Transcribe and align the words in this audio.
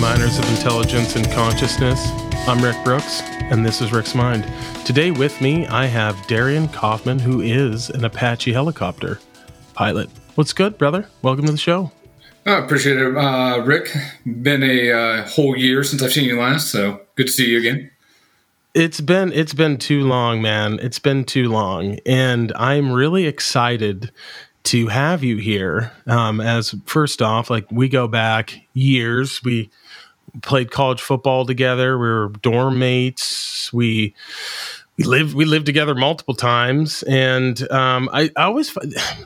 miners 0.00 0.38
of 0.38 0.48
intelligence 0.48 1.16
and 1.16 1.30
consciousness. 1.32 2.00
I'm 2.46 2.62
Rick 2.62 2.76
Brooks, 2.82 3.20
and 3.22 3.64
this 3.64 3.82
is 3.82 3.92
Rick's 3.92 4.14
Mind. 4.14 4.50
Today 4.86 5.10
with 5.10 5.38
me, 5.40 5.66
I 5.66 5.84
have 5.86 6.26
Darian 6.26 6.68
Kaufman, 6.68 7.18
who 7.18 7.40
is 7.40 7.90
an 7.90 8.04
Apache 8.04 8.52
helicopter 8.52 9.18
pilot. 9.74 10.08
What's 10.34 10.52
good, 10.52 10.78
brother? 10.78 11.08
Welcome 11.20 11.44
to 11.46 11.52
the 11.52 11.58
show. 11.58 11.92
I 12.46 12.52
oh, 12.52 12.64
appreciate 12.64 12.96
it, 12.96 13.16
uh, 13.16 13.62
Rick. 13.64 13.94
Been 14.24 14.62
a 14.62 14.92
uh, 14.92 15.28
whole 15.28 15.56
year 15.56 15.84
since 15.84 16.02
I've 16.02 16.12
seen 16.12 16.24
you 16.24 16.40
last, 16.40 16.70
so 16.70 17.00
good 17.16 17.26
to 17.26 17.32
see 17.32 17.50
you 17.50 17.58
again. 17.58 17.90
It's 18.74 19.00
been 19.00 19.32
it's 19.32 19.54
been 19.54 19.76
too 19.76 20.04
long, 20.04 20.40
man. 20.40 20.78
It's 20.80 20.98
been 20.98 21.24
too 21.24 21.50
long, 21.50 21.98
and 22.06 22.52
I'm 22.56 22.92
really 22.92 23.26
excited 23.26 24.10
to 24.64 24.88
have 24.88 25.22
you 25.22 25.36
here. 25.36 25.92
Um, 26.06 26.40
as 26.40 26.74
first 26.86 27.20
off, 27.20 27.50
like 27.50 27.70
we 27.70 27.88
go 27.88 28.08
back 28.08 28.58
years. 28.72 29.42
We 29.44 29.70
played 30.42 30.70
college 30.70 31.00
football 31.00 31.44
together. 31.44 31.98
We 31.98 32.06
were 32.06 32.28
dorm 32.40 32.78
mates. 32.78 33.72
We 33.72 34.14
we 34.96 35.04
lived 35.04 35.34
we 35.34 35.44
lived 35.44 35.66
together 35.66 35.94
multiple 35.94 36.34
times. 36.34 37.02
And 37.04 37.70
um, 37.70 38.08
I, 38.12 38.30
I 38.36 38.44
always 38.44 38.72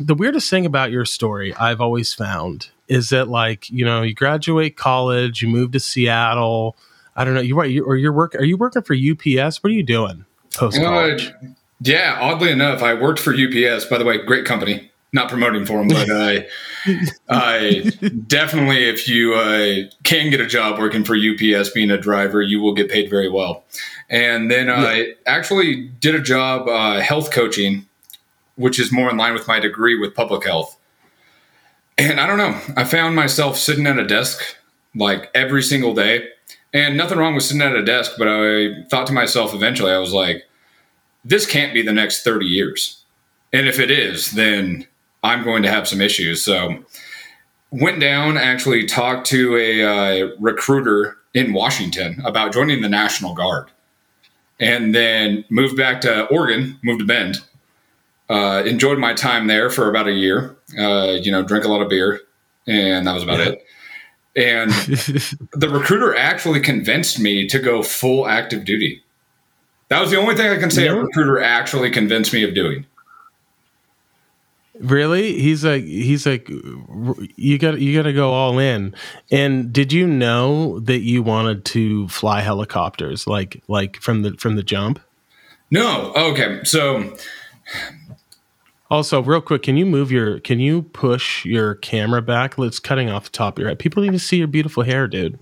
the 0.01 0.15
weirdest 0.15 0.51
thing 0.51 0.67
about 0.67 0.91
your 0.91 1.05
story 1.05 1.55
I've 1.55 1.81
always 1.81 2.13
found 2.13 2.69
is 2.89 3.11
that 3.11 3.29
like 3.29 3.71
you 3.71 3.85
know 3.85 4.03
you 4.03 4.15
graduate 4.15 4.77
college, 4.77 5.43
you 5.43 5.49
move 5.49 5.73
to 5.73 5.81
Seattle. 5.81 6.77
I 7.15 7.25
don't 7.25 7.35
know 7.35 7.41
you 7.41 7.57
what 7.57 7.67
or 7.67 7.97
you're 7.97 8.13
work 8.13 8.35
are 8.35 8.45
you 8.45 8.57
working 8.57 8.83
for 8.83 8.95
UPS? 8.95 9.63
What 9.63 9.71
are 9.71 9.77
you 9.77 9.83
doing 9.83 10.25
post 10.55 10.81
college? 10.81 11.29
Uh, 11.31 11.49
yeah, 11.81 12.19
oddly 12.21 12.51
enough, 12.51 12.83
I 12.83 12.95
worked 12.95 13.21
for 13.21 13.35
UPS. 13.35 13.85
By 13.85 13.99
the 13.99 14.05
way, 14.05 14.19
great 14.25 14.47
company 14.47 14.91
not 15.17 15.29
promoting 15.29 15.67
for 15.67 15.81
him, 15.81 15.89
but 15.89 16.09
I, 16.09 16.47
I 17.29 17.93
definitely, 18.29 18.89
if 18.89 19.09
you 19.09 19.35
uh, 19.35 19.89
can 20.05 20.31
get 20.31 20.41
a 20.41 20.47
job 20.47 20.79
working 20.79 21.03
for 21.03 21.17
UPS, 21.17 21.71
being 21.71 21.91
a 21.91 21.99
driver, 21.99 22.41
you 22.41 22.61
will 22.61 22.75
get 22.75 22.89
paid 22.89 23.11
very 23.11 23.29
well. 23.29 23.65
And 24.09 24.49
then 24.49 24.71
I 24.71 25.15
actually 25.27 25.89
did 25.89 26.15
a 26.15 26.21
job 26.21 26.69
uh, 26.69 27.01
health 27.01 27.33
coaching, 27.33 27.87
which 28.55 28.79
is 28.79 28.93
more 28.93 29.11
in 29.11 29.17
line 29.17 29.35
with 29.35 29.49
my 29.49 29.59
degree 29.59 29.99
with 29.99 30.15
public 30.15 30.45
health. 30.45 30.79
And 31.99 32.21
I 32.21 32.27
don't 32.27 32.39
know, 32.39 32.61
I 32.77 32.85
found 32.85 33.17
myself 33.17 33.57
sitting 33.57 33.87
at 33.87 33.99
a 33.99 34.07
desk 34.07 34.57
like 34.95 35.31
every 35.35 35.63
single 35.63 35.95
day. 35.95 36.29
And 36.73 36.97
nothing 36.97 37.17
wrong 37.17 37.35
with 37.35 37.45
sitting 37.45 37.63
at 37.63 37.75
a 37.75 37.85
desk, 37.85 38.13
but 38.19 38.29
I 38.29 38.83
thought 38.91 39.07
to 39.07 39.13
myself 39.13 39.55
eventually, 39.55 39.93
I 39.93 39.99
was 39.99 40.13
like, 40.13 40.45
this 41.25 41.47
can't 41.47 41.73
be 41.73 41.83
the 41.83 41.93
next 41.93 42.23
30 42.23 42.45
years. 42.47 43.03
And 43.53 43.67
if 43.67 43.81
it 43.81 43.91
is, 43.91 44.33
then 44.33 44.87
I'm 45.27 45.43
going 45.43 45.63
to 45.65 45.71
have 45.71 45.89
some 45.89 46.01
issues. 46.01 46.45
So 46.45 46.85
went 47.71 48.01
down, 48.01 48.37
actually 48.37 48.87
talked 48.87 49.27
to 49.29 49.57
a 49.57 49.83
uh, 49.83 50.29
recruiter 50.39 51.17
in 51.35 51.53
Washington 51.53 52.23
about 52.25 52.53
joining 52.53 52.81
the 52.81 52.89
National 52.89 53.35
Guard, 53.35 53.71
and 54.61 54.95
then 54.95 55.45
moved 55.51 55.77
back 55.77 56.01
to 56.03 56.27
Oregon, 56.27 56.79
moved 56.83 57.01
to 57.01 57.07
Bend. 57.07 57.39
Uh, 58.29 58.63
enjoyed 58.67 58.99
my 58.99 59.15
time 59.15 59.47
there 59.47 59.71
for 59.71 59.89
about 59.89 60.09
a 60.09 60.13
year. 60.13 60.57
Uh, 60.79 61.17
you 61.21 61.31
know, 61.31 61.43
drink 61.43 61.65
a 61.65 61.69
lot 61.69 61.83
of 61.83 61.89
beer, 61.89 62.21
and 62.67 63.07
that 63.07 63.13
was 63.13 63.23
about 63.23 63.39
yeah. 63.39 63.47
it. 63.47 63.67
And 64.37 64.71
the 65.53 65.69
recruiter 65.69 66.15
actually 66.15 66.61
convinced 66.61 67.19
me 67.19 67.47
to 67.49 67.59
go 67.59 67.83
full 67.83 68.27
active 68.29 68.65
duty. 68.65 69.03
That 69.89 70.01
was 70.01 70.11
the 70.11 70.19
only 70.19 70.35
thing 70.35 70.51
I 70.51 70.59
can 70.59 70.71
say 70.71 70.85
yeah. 70.85 70.93
a 70.93 70.97
recruiter 70.97 71.41
actually 71.41 71.91
convinced 71.91 72.33
me 72.33 72.43
of 72.43 72.55
doing. 72.55 72.87
Really? 74.81 75.41
He's 75.41 75.65
like 75.65 75.85
he's 75.85 76.27
like 76.27 76.49
you 76.49 77.59
got 77.59 77.81
you 77.81 77.97
got 77.97 78.05
to 78.05 78.13
go 78.13 78.33
all 78.33 78.59
in. 78.59 78.95
And 79.31 79.73
did 79.73 79.93
you 79.93 80.07
know 80.07 80.81
that 80.81 81.01
you 81.01 81.23
wanted 81.23 81.65
to 81.67 82.09
fly 82.09 82.41
helicopters 82.41 83.27
like 83.27 83.63
like 83.69 83.97
from 83.97 84.23
the 84.23 84.33
from 84.33 84.57
the 84.57 84.63
jump? 84.63 85.01
No. 85.71 86.13
Okay. 86.15 86.61
So 86.65 87.17
also, 88.91 89.21
real 89.21 89.41
quick, 89.41 89.63
can 89.63 89.77
you 89.77 89.85
move 89.85 90.13
your 90.13 90.39
can 90.41 90.61
you 90.61 90.83
push 90.83 91.45
your 91.45 91.75
camera 91.77 92.23
back? 92.23 92.57
Let's 92.57 92.79
cutting 92.79 93.11
off 93.11 93.25
the 93.25 93.31
top 93.31 93.57
of 93.57 93.61
your 93.61 93.69
head. 93.69 93.79
People 93.79 94.03
need 94.03 94.13
to 94.13 94.19
see 94.19 94.37
your 94.37 94.47
beautiful 94.47 94.85
hair, 94.85 95.09
dude. 95.09 95.39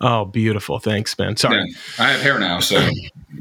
Oh, 0.00 0.24
beautiful. 0.24 0.78
Thanks, 0.78 1.18
man. 1.18 1.36
Sorry. 1.36 1.58
Yeah, 1.58 2.04
I 2.04 2.08
have 2.12 2.22
hair 2.22 2.38
now, 2.38 2.60
so 2.60 2.88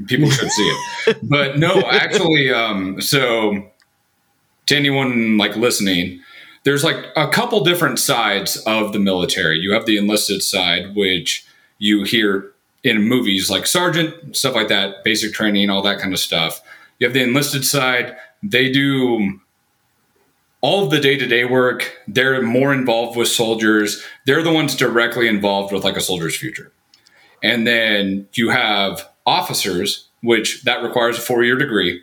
people 0.08 0.30
should 0.30 0.52
see 0.52 0.64
it. 1.08 1.18
But 1.24 1.58
no, 1.58 1.82
actually 1.90 2.52
um 2.52 3.02
so 3.02 3.72
to 4.68 4.76
anyone 4.76 5.38
like 5.38 5.56
listening, 5.56 6.22
there's 6.64 6.84
like 6.84 7.06
a 7.16 7.28
couple 7.28 7.64
different 7.64 8.00
sides 8.00 8.58
of 8.66 8.92
the 8.92 9.00
military. 9.00 9.60
You 9.60 9.74
have 9.74 9.86
the 9.86 9.98
enlisted 9.98 10.42
side, 10.42 10.96
which 10.96 11.46
you 11.78 12.04
hear 12.04 12.52
in 12.84 13.04
movies 13.04 13.50
like 13.50 13.68
Sergeant, 13.68 14.36
stuff 14.36 14.56
like 14.56 14.68
that, 14.70 15.04
basic 15.04 15.34
training, 15.34 15.70
all 15.70 15.82
that 15.84 16.00
kind 16.00 16.14
of 16.14 16.20
stuff. 16.20 16.62
You 17.00 17.08
have 17.08 17.14
the 17.14 17.24
enlisted 17.24 17.66
side, 17.66 18.16
they 18.42 18.72
do 18.72 19.40
all 20.62 20.84
of 20.84 20.90
the 20.90 21.00
day 21.00 21.18
to 21.18 21.28
day 21.28 21.46
work. 21.46 21.96
They're 22.08 22.42
more 22.42 22.74
involved 22.74 23.18
with 23.18 23.28
soldiers. 23.28 24.04
They're 24.26 24.42
the 24.42 24.52
ones 24.52 24.76
directly 24.76 25.28
involved 25.28 25.72
with 25.72 25.84
like 25.84 25.98
a 25.98 26.02
soldier's 26.02 26.38
future. 26.38 26.72
And 27.44 27.68
then 27.68 28.28
you 28.34 28.50
have 28.50 29.08
officers, 29.26 30.10
which 30.22 30.64
that 30.64 30.82
requires 30.82 31.20
a 31.20 31.22
four 31.22 31.44
year 31.44 31.56
degree 31.56 32.02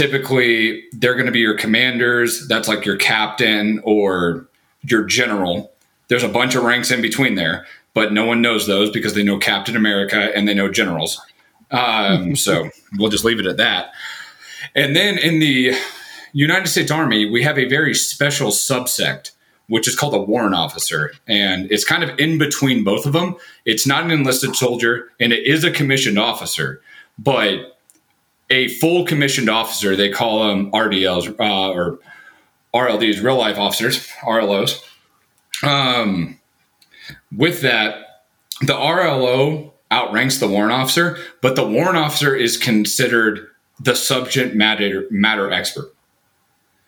typically 0.00 0.82
they're 0.92 1.12
going 1.12 1.26
to 1.26 1.32
be 1.32 1.40
your 1.40 1.58
commanders. 1.58 2.48
That's 2.48 2.68
like 2.68 2.86
your 2.86 2.96
captain 2.96 3.82
or 3.84 4.48
your 4.80 5.04
general. 5.04 5.74
There's 6.08 6.22
a 6.22 6.28
bunch 6.28 6.54
of 6.54 6.64
ranks 6.64 6.90
in 6.90 7.02
between 7.02 7.34
there, 7.34 7.66
but 7.92 8.10
no 8.10 8.24
one 8.24 8.40
knows 8.40 8.66
those 8.66 8.90
because 8.90 9.12
they 9.12 9.22
know 9.22 9.38
Captain 9.38 9.76
America 9.76 10.34
and 10.34 10.48
they 10.48 10.54
know 10.54 10.70
generals. 10.70 11.20
Um, 11.70 12.34
so 12.46 12.70
we'll 12.96 13.10
just 13.10 13.26
leave 13.26 13.40
it 13.40 13.44
at 13.44 13.58
that. 13.58 13.92
And 14.74 14.96
then 14.96 15.18
in 15.18 15.38
the 15.38 15.74
United 16.32 16.68
States 16.68 16.90
Army, 16.90 17.28
we 17.28 17.42
have 17.42 17.58
a 17.58 17.68
very 17.68 17.92
special 17.92 18.52
subsect, 18.52 19.32
which 19.68 19.86
is 19.86 19.94
called 19.94 20.14
a 20.14 20.22
warrant 20.22 20.54
officer. 20.54 21.12
And 21.28 21.70
it's 21.70 21.84
kind 21.84 22.02
of 22.02 22.18
in 22.18 22.38
between 22.38 22.84
both 22.84 23.04
of 23.04 23.12
them. 23.12 23.36
It's 23.66 23.86
not 23.86 24.04
an 24.04 24.12
enlisted 24.12 24.56
soldier 24.56 25.10
and 25.20 25.30
it 25.30 25.46
is 25.46 25.62
a 25.62 25.70
commissioned 25.70 26.18
officer, 26.18 26.80
but 27.18 27.76
a 28.50 28.68
full 28.68 29.04
commissioned 29.06 29.48
officer. 29.48 29.96
They 29.96 30.10
call 30.10 30.48
them 30.48 30.70
RDLs 30.72 31.38
uh, 31.38 31.72
or 31.72 31.98
RLDs, 32.74 33.22
real 33.22 33.36
life 33.36 33.58
officers, 33.58 34.06
RLOs. 34.22 34.82
Um, 35.62 36.38
with 37.34 37.62
that, 37.62 38.24
the 38.60 38.74
RLO 38.74 39.72
outranks 39.90 40.38
the 40.38 40.48
warrant 40.48 40.72
officer, 40.72 41.18
but 41.40 41.56
the 41.56 41.66
warrant 41.66 41.96
officer 41.96 42.34
is 42.34 42.56
considered 42.56 43.48
the 43.80 43.94
subject 43.94 44.54
matter 44.54 45.06
matter 45.10 45.50
expert. 45.50 45.94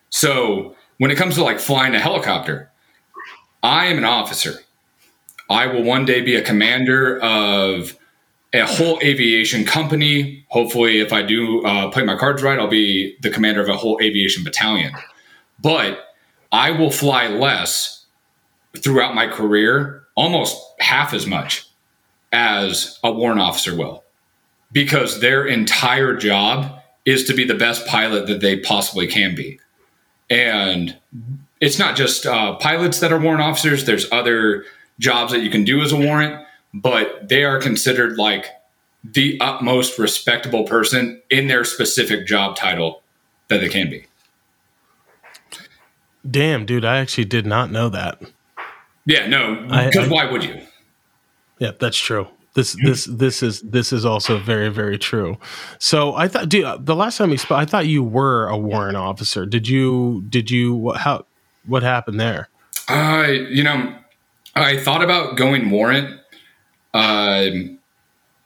So 0.09 0.75
when 0.99 1.11
it 1.11 1.15
comes 1.15 1.35
to 1.35 1.43
like 1.43 1.59
flying 1.59 1.95
a 1.95 1.99
helicopter, 1.99 2.71
I 3.61 3.87
am 3.87 3.97
an 3.97 4.05
officer. 4.05 4.59
I 5.49 5.67
will 5.67 5.83
one 5.83 6.05
day 6.05 6.21
be 6.21 6.35
a 6.35 6.41
commander 6.41 7.19
of 7.19 7.97
a 8.53 8.65
whole 8.65 8.99
aviation 9.01 9.65
company. 9.65 10.45
Hopefully, 10.49 10.99
if 10.99 11.11
I 11.11 11.23
do 11.23 11.63
uh, 11.65 11.89
play 11.89 12.03
my 12.03 12.15
cards 12.15 12.43
right, 12.43 12.59
I'll 12.59 12.67
be 12.67 13.17
the 13.21 13.31
commander 13.31 13.61
of 13.61 13.69
a 13.69 13.75
whole 13.75 13.99
aviation 14.01 14.43
battalion. 14.43 14.93
But 15.59 16.15
I 16.51 16.71
will 16.71 16.91
fly 16.91 17.27
less 17.27 18.05
throughout 18.77 19.15
my 19.15 19.27
career, 19.27 20.03
almost 20.15 20.55
half 20.79 21.13
as 21.13 21.25
much 21.25 21.67
as 22.31 22.99
a 23.03 23.11
warrant 23.11 23.41
officer 23.41 23.75
will, 23.75 24.03
because 24.71 25.19
their 25.19 25.45
entire 25.45 26.15
job 26.15 26.79
is 27.05 27.25
to 27.25 27.33
be 27.33 27.43
the 27.43 27.55
best 27.55 27.85
pilot 27.87 28.27
that 28.27 28.41
they 28.41 28.59
possibly 28.59 29.07
can 29.07 29.35
be. 29.35 29.59
And 30.29 30.95
it's 31.59 31.79
not 31.79 31.95
just 31.95 32.25
uh, 32.25 32.55
pilots 32.55 32.99
that 32.99 33.11
are 33.11 33.19
warrant 33.19 33.41
officers, 33.41 33.85
there's 33.85 34.11
other 34.11 34.65
jobs 34.99 35.31
that 35.31 35.41
you 35.41 35.49
can 35.49 35.63
do 35.63 35.81
as 35.81 35.91
a 35.91 35.97
warrant 35.97 36.43
but 36.73 37.27
they 37.29 37.43
are 37.43 37.59
considered 37.59 38.17
like 38.17 38.47
the 39.03 39.37
utmost 39.41 39.99
respectable 39.99 40.63
person 40.63 41.21
in 41.29 41.47
their 41.47 41.63
specific 41.63 42.25
job 42.25 42.55
title 42.55 43.01
that 43.49 43.59
they 43.59 43.69
can 43.69 43.89
be. 43.89 44.05
Damn, 46.29 46.65
dude, 46.65 46.85
I 46.85 46.99
actually 46.99 47.25
did 47.25 47.45
not 47.45 47.69
know 47.69 47.89
that. 47.89 48.21
Yeah, 49.05 49.27
no, 49.27 49.67
because 49.87 50.07
why 50.07 50.31
would 50.31 50.43
you? 50.43 50.61
Yeah, 51.59 51.71
that's 51.77 51.97
true. 51.97 52.27
This 52.55 52.77
this 52.83 53.05
this 53.05 53.43
is 53.43 53.61
this 53.61 53.91
is 53.91 54.05
also 54.05 54.37
very 54.37 54.69
very 54.69 54.97
true. 54.97 55.37
So 55.79 56.15
I 56.15 56.27
thought, 56.27 56.49
dude, 56.49 56.85
the 56.85 56.95
last 56.95 57.17
time 57.17 57.31
we 57.31 57.37
spoke, 57.37 57.57
I 57.57 57.65
thought 57.65 57.87
you 57.87 58.03
were 58.03 58.47
a 58.47 58.57
warrant 58.57 58.95
officer. 58.95 59.45
Did 59.45 59.67
you? 59.67 60.23
Did 60.29 60.51
you? 60.51 60.91
How? 60.93 61.25
What 61.65 61.83
happened 61.83 62.19
there? 62.19 62.49
I, 62.87 63.23
uh, 63.23 63.27
you 63.27 63.63
know, 63.63 63.95
I 64.55 64.77
thought 64.77 65.03
about 65.03 65.35
going 65.35 65.71
warrant 65.71 66.19
um, 66.93 67.79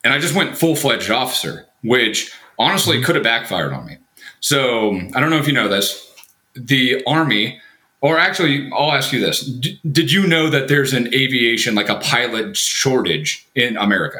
and 0.04 0.14
I 0.14 0.20
just 0.20 0.36
went 0.36 0.58
full 0.58 0.76
fledged 0.76 1.12
officer, 1.12 1.66
which 1.84 2.32
honestly 2.58 2.98
mm-hmm. 2.98 3.06
could 3.06 3.16
have 3.16 3.24
backfired 3.24 3.74
on 3.74 3.86
me. 3.86 3.98
So 4.40 4.96
I 5.14 5.20
don't 5.20 5.30
know 5.30 5.38
if 5.38 5.48
you 5.48 5.54
know 5.54 5.68
this. 5.68 6.04
The 6.56 7.04
Army 7.06 7.60
or 8.02 8.20
actually, 8.20 8.70
I'll 8.74 8.92
ask 8.92 9.12
you 9.12 9.20
this: 9.20 9.42
D- 9.42 9.80
Did 9.92 10.12
you 10.12 10.28
know 10.28 10.50
that 10.50 10.68
there's 10.68 10.94
an 10.94 11.14
aviation, 11.14 11.76
like 11.76 11.90
a 11.90 11.96
pilot 11.96 12.56
shortage 12.56 13.48
in 13.56 13.76
America? 13.78 14.20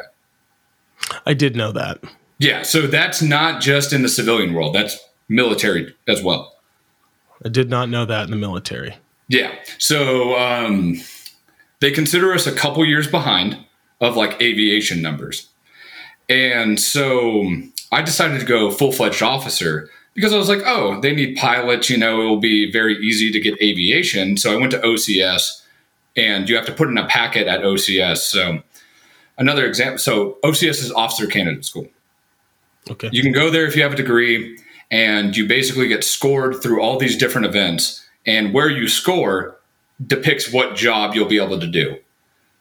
I 1.24 1.34
did 1.34 1.56
know 1.56 1.72
that. 1.72 2.02
Yeah, 2.38 2.62
so 2.62 2.86
that's 2.86 3.22
not 3.22 3.60
just 3.60 3.92
in 3.92 4.02
the 4.02 4.08
civilian 4.08 4.52
world; 4.52 4.74
that's 4.74 4.98
military 5.28 5.94
as 6.08 6.22
well. 6.22 6.56
I 7.44 7.48
did 7.48 7.70
not 7.70 7.88
know 7.88 8.04
that 8.04 8.24
in 8.24 8.30
the 8.30 8.36
military. 8.36 8.96
Yeah, 9.28 9.54
so 9.78 10.36
um, 10.36 11.00
they 11.80 11.92
consider 11.92 12.32
us 12.32 12.46
a 12.46 12.52
couple 12.52 12.84
years 12.84 13.06
behind 13.06 13.64
of 14.00 14.16
like 14.16 14.40
aviation 14.40 15.02
numbers, 15.02 15.48
and 16.28 16.78
so 16.78 17.50
I 17.90 18.02
decided 18.02 18.40
to 18.40 18.46
go 18.46 18.70
full 18.70 18.92
fledged 18.92 19.22
officer 19.22 19.88
because 20.14 20.32
I 20.32 20.36
was 20.36 20.48
like, 20.48 20.62
oh, 20.66 21.00
they 21.00 21.14
need 21.14 21.36
pilots. 21.36 21.88
You 21.88 21.96
know, 21.96 22.20
it 22.22 22.24
will 22.24 22.40
be 22.40 22.70
very 22.70 22.96
easy 22.96 23.30
to 23.30 23.40
get 23.40 23.60
aviation. 23.62 24.36
So 24.36 24.52
I 24.52 24.56
went 24.56 24.72
to 24.72 24.78
OCS, 24.78 25.62
and 26.16 26.48
you 26.48 26.56
have 26.56 26.66
to 26.66 26.72
put 26.72 26.88
in 26.88 26.98
a 26.98 27.06
packet 27.06 27.46
at 27.46 27.60
OCS. 27.60 28.18
So 28.18 28.62
another 29.38 29.64
example. 29.66 29.98
So 29.98 30.38
OCS 30.42 30.82
is 30.82 30.92
Officer 30.92 31.26
Candidate 31.26 31.64
School. 31.64 31.86
Okay. 32.90 33.10
You 33.12 33.22
can 33.22 33.32
go 33.32 33.50
there 33.50 33.66
if 33.66 33.76
you 33.76 33.82
have 33.82 33.92
a 33.92 33.96
degree, 33.96 34.58
and 34.90 35.36
you 35.36 35.46
basically 35.46 35.88
get 35.88 36.02
scored 36.04 36.62
through 36.62 36.82
all 36.82 36.98
these 36.98 37.16
different 37.16 37.46
events. 37.46 38.04
And 38.26 38.52
where 38.52 38.68
you 38.68 38.88
score 38.88 39.56
depicts 40.04 40.52
what 40.52 40.76
job 40.76 41.14
you'll 41.14 41.28
be 41.28 41.42
able 41.42 41.60
to 41.60 41.66
do. 41.66 41.96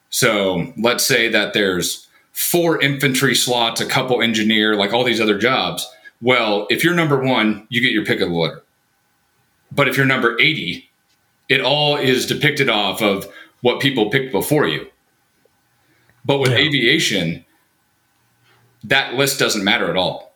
So 0.09 0.73
let's 0.77 1.05
say 1.05 1.29
that 1.29 1.53
there's 1.53 2.07
four 2.31 2.81
infantry 2.81 3.35
slots, 3.35 3.81
a 3.81 3.85
couple 3.85 4.21
engineer, 4.21 4.75
like 4.75 4.93
all 4.93 5.03
these 5.03 5.21
other 5.21 5.37
jobs 5.37 5.87
well, 6.21 6.65
if 6.69 6.83
you're 6.83 6.95
number 6.95 7.21
one, 7.21 7.67
you 7.69 7.81
get 7.81 7.91
your 7.91 8.05
pick 8.05 8.21
of 8.21 8.29
the 8.29 8.35
litter. 8.35 8.63
But 9.71 9.87
if 9.87 9.97
you're 9.97 10.05
number 10.05 10.39
80, 10.39 10.89
it 11.49 11.61
all 11.61 11.97
is 11.97 12.25
depicted 12.25 12.69
off 12.69 13.01
of 13.01 13.27
what 13.61 13.81
people 13.81 14.09
picked 14.09 14.31
before 14.31 14.67
you. 14.67 14.87
But 16.25 16.39
with 16.39 16.51
yeah. 16.51 16.57
aviation, 16.57 17.45
that 18.83 19.13
list 19.13 19.39
doesn't 19.39 19.63
matter 19.63 19.89
at 19.89 19.97
all. 19.97 20.33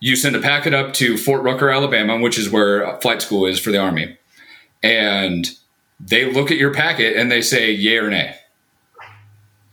You 0.00 0.16
send 0.16 0.36
a 0.36 0.40
packet 0.40 0.74
up 0.74 0.92
to 0.94 1.16
Fort 1.16 1.42
Rucker, 1.42 1.70
Alabama, 1.70 2.18
which 2.18 2.38
is 2.38 2.50
where 2.50 2.98
flight 3.00 3.22
school 3.22 3.46
is 3.46 3.58
for 3.58 3.70
the 3.72 3.78
Army, 3.78 4.16
and 4.82 5.50
they 5.98 6.32
look 6.32 6.52
at 6.52 6.56
your 6.56 6.72
packet 6.72 7.16
and 7.16 7.32
they 7.32 7.42
say 7.42 7.72
yay 7.72 7.98
or 7.98 8.08
nay. 8.08 8.36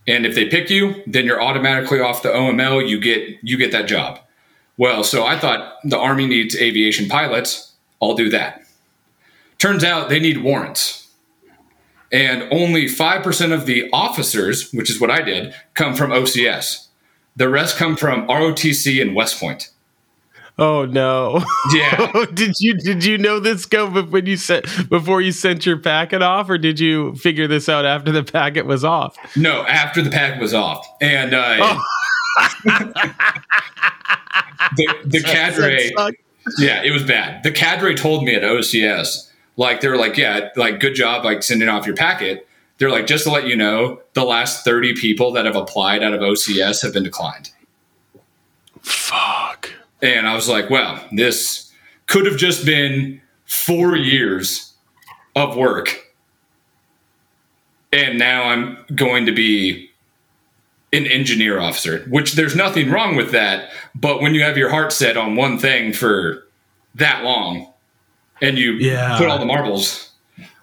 And 0.08 0.26
if 0.26 0.36
they 0.36 0.48
pick 0.48 0.70
you, 0.70 1.02
then 1.08 1.26
you're 1.26 1.42
automatically 1.42 2.00
off 2.00 2.22
the 2.22 2.30
OML. 2.30 2.88
You 2.88 3.00
get 3.00 3.38
you 3.42 3.58
get 3.58 3.72
that 3.72 3.88
job. 3.88 4.20
Well, 4.78 5.04
so 5.04 5.26
I 5.26 5.40
thought 5.40 5.78
the 5.84 5.98
Army 5.98 6.28
needs 6.28 6.56
aviation 6.56 7.08
pilots. 7.08 7.74
I'll 8.02 8.16
do 8.16 8.30
that. 8.30 8.66
Turns 9.58 9.84
out 9.84 10.10
they 10.10 10.20
need 10.20 10.44
warrants. 10.44 11.08
And 12.12 12.48
only 12.52 12.86
5% 12.86 13.52
of 13.52 13.66
the 13.66 13.90
officers, 13.92 14.72
which 14.72 14.90
is 14.90 15.02
what 15.02 15.10
I 15.10 15.22
did, 15.22 15.54
come 15.74 15.96
from 15.96 16.12
OCS. 16.12 16.88
The 17.36 17.50
rest 17.50 17.78
come 17.78 17.98
from 17.98 18.28
ROTC 18.28 19.02
and 19.02 19.16
West 19.16 19.40
Point. 19.40 19.72
Oh 20.58 20.86
no! 20.86 21.44
Yeah. 21.74 22.26
did 22.34 22.54
you 22.60 22.76
did 22.76 23.04
you 23.04 23.18
know 23.18 23.42
this 23.42 23.64
scope 23.64 24.10
when 24.10 24.26
you 24.26 24.38
sent 24.38 24.66
before 24.90 25.20
you 25.20 25.34
sent 25.34 25.66
your 25.66 25.78
packet 25.78 26.22
off, 26.22 26.50
or 26.50 26.58
did 26.58 26.80
you 26.80 27.14
figure 27.16 27.46
this 27.48 27.68
out 27.68 27.84
after 27.84 28.12
the 28.12 28.24
packet 28.24 28.66
was 28.66 28.86
off? 28.86 29.18
No, 29.36 29.66
after 29.66 30.02
the 30.02 30.10
packet 30.10 30.40
was 30.40 30.54
off, 30.54 30.88
and 31.02 31.34
uh, 31.34 31.58
oh 31.60 31.84
the, 34.78 34.96
the 35.06 35.22
cadre, 35.22 35.92
yeah, 36.58 36.84
it 36.84 36.92
was 36.92 37.04
bad. 37.04 37.44
The 37.44 37.52
cadre 37.52 37.94
told 37.94 38.24
me 38.24 38.34
at 38.34 38.44
OCS, 38.44 39.30
like 39.58 39.82
they 39.82 39.90
were 39.90 39.98
like, 39.98 40.16
yeah, 40.16 40.52
like 40.56 40.80
good 40.80 40.96
job, 40.96 41.26
like 41.26 41.44
sending 41.44 41.68
off 41.68 41.86
your 41.86 41.98
packet. 41.98 42.48
They're 42.78 42.92
like, 42.92 43.08
just 43.08 43.26
to 43.26 43.32
let 43.32 43.46
you 43.46 43.58
know, 43.58 44.02
the 44.14 44.24
last 44.24 44.64
thirty 44.64 44.94
people 44.94 45.34
that 45.34 45.46
have 45.46 45.58
applied 45.58 46.02
out 46.02 46.14
of 46.14 46.22
OCS 46.22 46.82
have 46.82 46.94
been 46.94 47.04
declined. 47.04 47.52
Fuck. 48.82 49.72
And 50.02 50.28
I 50.28 50.36
was 50.36 50.48
like, 50.48 50.70
well, 50.70 51.04
this 51.12 51.72
could 52.08 52.26
have 52.26 52.38
just 52.38 52.66
been 52.66 53.22
four 53.46 53.96
years 53.96 54.74
of 55.36 55.56
work. 55.56 56.14
And 57.92 58.20
now 58.20 58.44
I'm 58.44 58.78
going 58.94 59.26
to 59.26 59.32
be 59.32 59.90
an 60.92 61.06
engineer 61.08 61.60
officer, 61.60 62.06
which 62.10 62.34
there's 62.34 62.56
nothing 62.56 62.90
wrong 62.90 63.16
with 63.16 63.32
that. 63.32 63.70
But 63.94 64.22
when 64.22 64.34
you 64.34 64.44
have 64.44 64.58
your 64.58 64.70
heart 64.70 64.94
set 64.94 65.18
on 65.18 65.36
one 65.36 65.58
thing 65.58 65.94
for 65.94 66.48
that 66.96 67.24
long 67.24 67.72
and 68.42 68.58
you 68.58 68.74
yeah. 68.74 69.18
put 69.18 69.28
all 69.28 69.40
the 69.40 69.46
marbles 69.46 70.12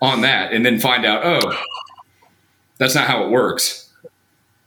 on 0.01 0.23
that 0.23 0.53
and 0.53 0.65
then 0.65 0.79
find 0.79 1.05
out, 1.05 1.25
oh, 1.25 1.59
that's 2.79 2.95
not 2.95 3.07
how 3.07 3.25
it 3.25 3.31
works. 3.31 3.91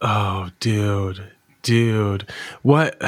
Oh, 0.00 0.50
dude, 0.60 1.32
dude, 1.62 2.28
what? 2.62 3.00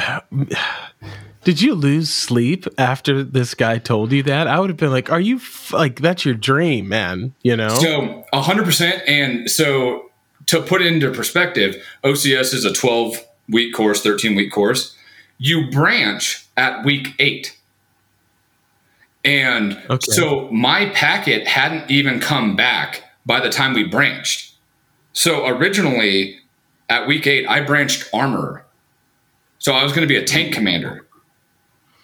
Did 1.43 1.61
you 1.61 1.73
lose 1.73 2.09
sleep 2.09 2.65
after 2.77 3.23
this 3.23 3.53
guy 3.53 3.77
told 3.77 4.11
you 4.11 4.23
that? 4.23 4.47
I 4.47 4.59
would 4.59 4.69
have 4.69 4.77
been 4.77 4.91
like, 4.91 5.11
"Are 5.11 5.21
you 5.21 5.37
f- 5.37 5.71
like 5.73 6.01
that's 6.01 6.25
your 6.25 6.35
dream, 6.35 6.89
man?" 6.89 7.33
You 7.43 7.55
know. 7.55 7.69
So 7.69 8.25
hundred 8.33 8.65
percent, 8.65 9.01
and 9.07 9.49
so 9.49 10.09
to 10.49 10.61
put 10.61 10.81
it 10.81 10.87
into 10.87 11.11
perspective, 11.11 11.75
OCS 12.03 12.55
is 12.55 12.65
a 12.65 12.73
12 12.73 13.23
week 13.49 13.71
course, 13.71 14.01
13 14.01 14.35
week 14.35 14.51
course. 14.51 14.95
You 15.37 15.69
branch 15.69 16.47
at 16.57 16.83
week 16.83 17.09
eight. 17.19 17.55
And 19.23 19.79
okay. 19.89 20.11
so 20.11 20.49
my 20.49 20.89
packet 20.89 21.47
hadn't 21.47 21.91
even 21.91 22.19
come 22.19 22.55
back 22.55 23.03
by 23.27 23.39
the 23.39 23.51
time 23.51 23.73
we 23.73 23.83
branched. 23.83 24.55
So 25.13 25.45
originally 25.45 26.39
at 26.89 27.05
week 27.05 27.27
eight, 27.27 27.45
I 27.47 27.61
branched 27.61 28.09
armor. 28.11 28.65
So 29.59 29.73
I 29.73 29.83
was 29.83 29.91
going 29.91 30.01
to 30.01 30.07
be 30.07 30.15
a 30.15 30.23
tank 30.23 30.53
commander. 30.53 31.05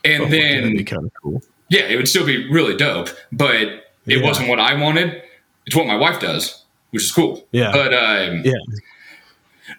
And 0.05 0.31
then, 0.31 0.85
kind 0.85 1.05
of 1.05 1.11
cool. 1.21 1.41
yeah, 1.69 1.81
it 1.81 1.95
would 1.95 2.07
still 2.07 2.25
be 2.25 2.49
really 2.51 2.77
dope, 2.77 3.09
but 3.31 3.55
it 3.55 3.83
yeah. 4.05 4.23
wasn't 4.23 4.49
what 4.49 4.59
I 4.59 4.75
wanted. 4.75 5.21
It's 5.65 5.75
what 5.75 5.87
my 5.87 5.95
wife 5.95 6.19
does 6.19 6.65
which 6.95 7.03
is 7.03 7.11
cool. 7.11 7.45
Yeah. 7.51 7.73
But 7.73 7.93
um, 7.93 8.41
yeah. 8.45 8.53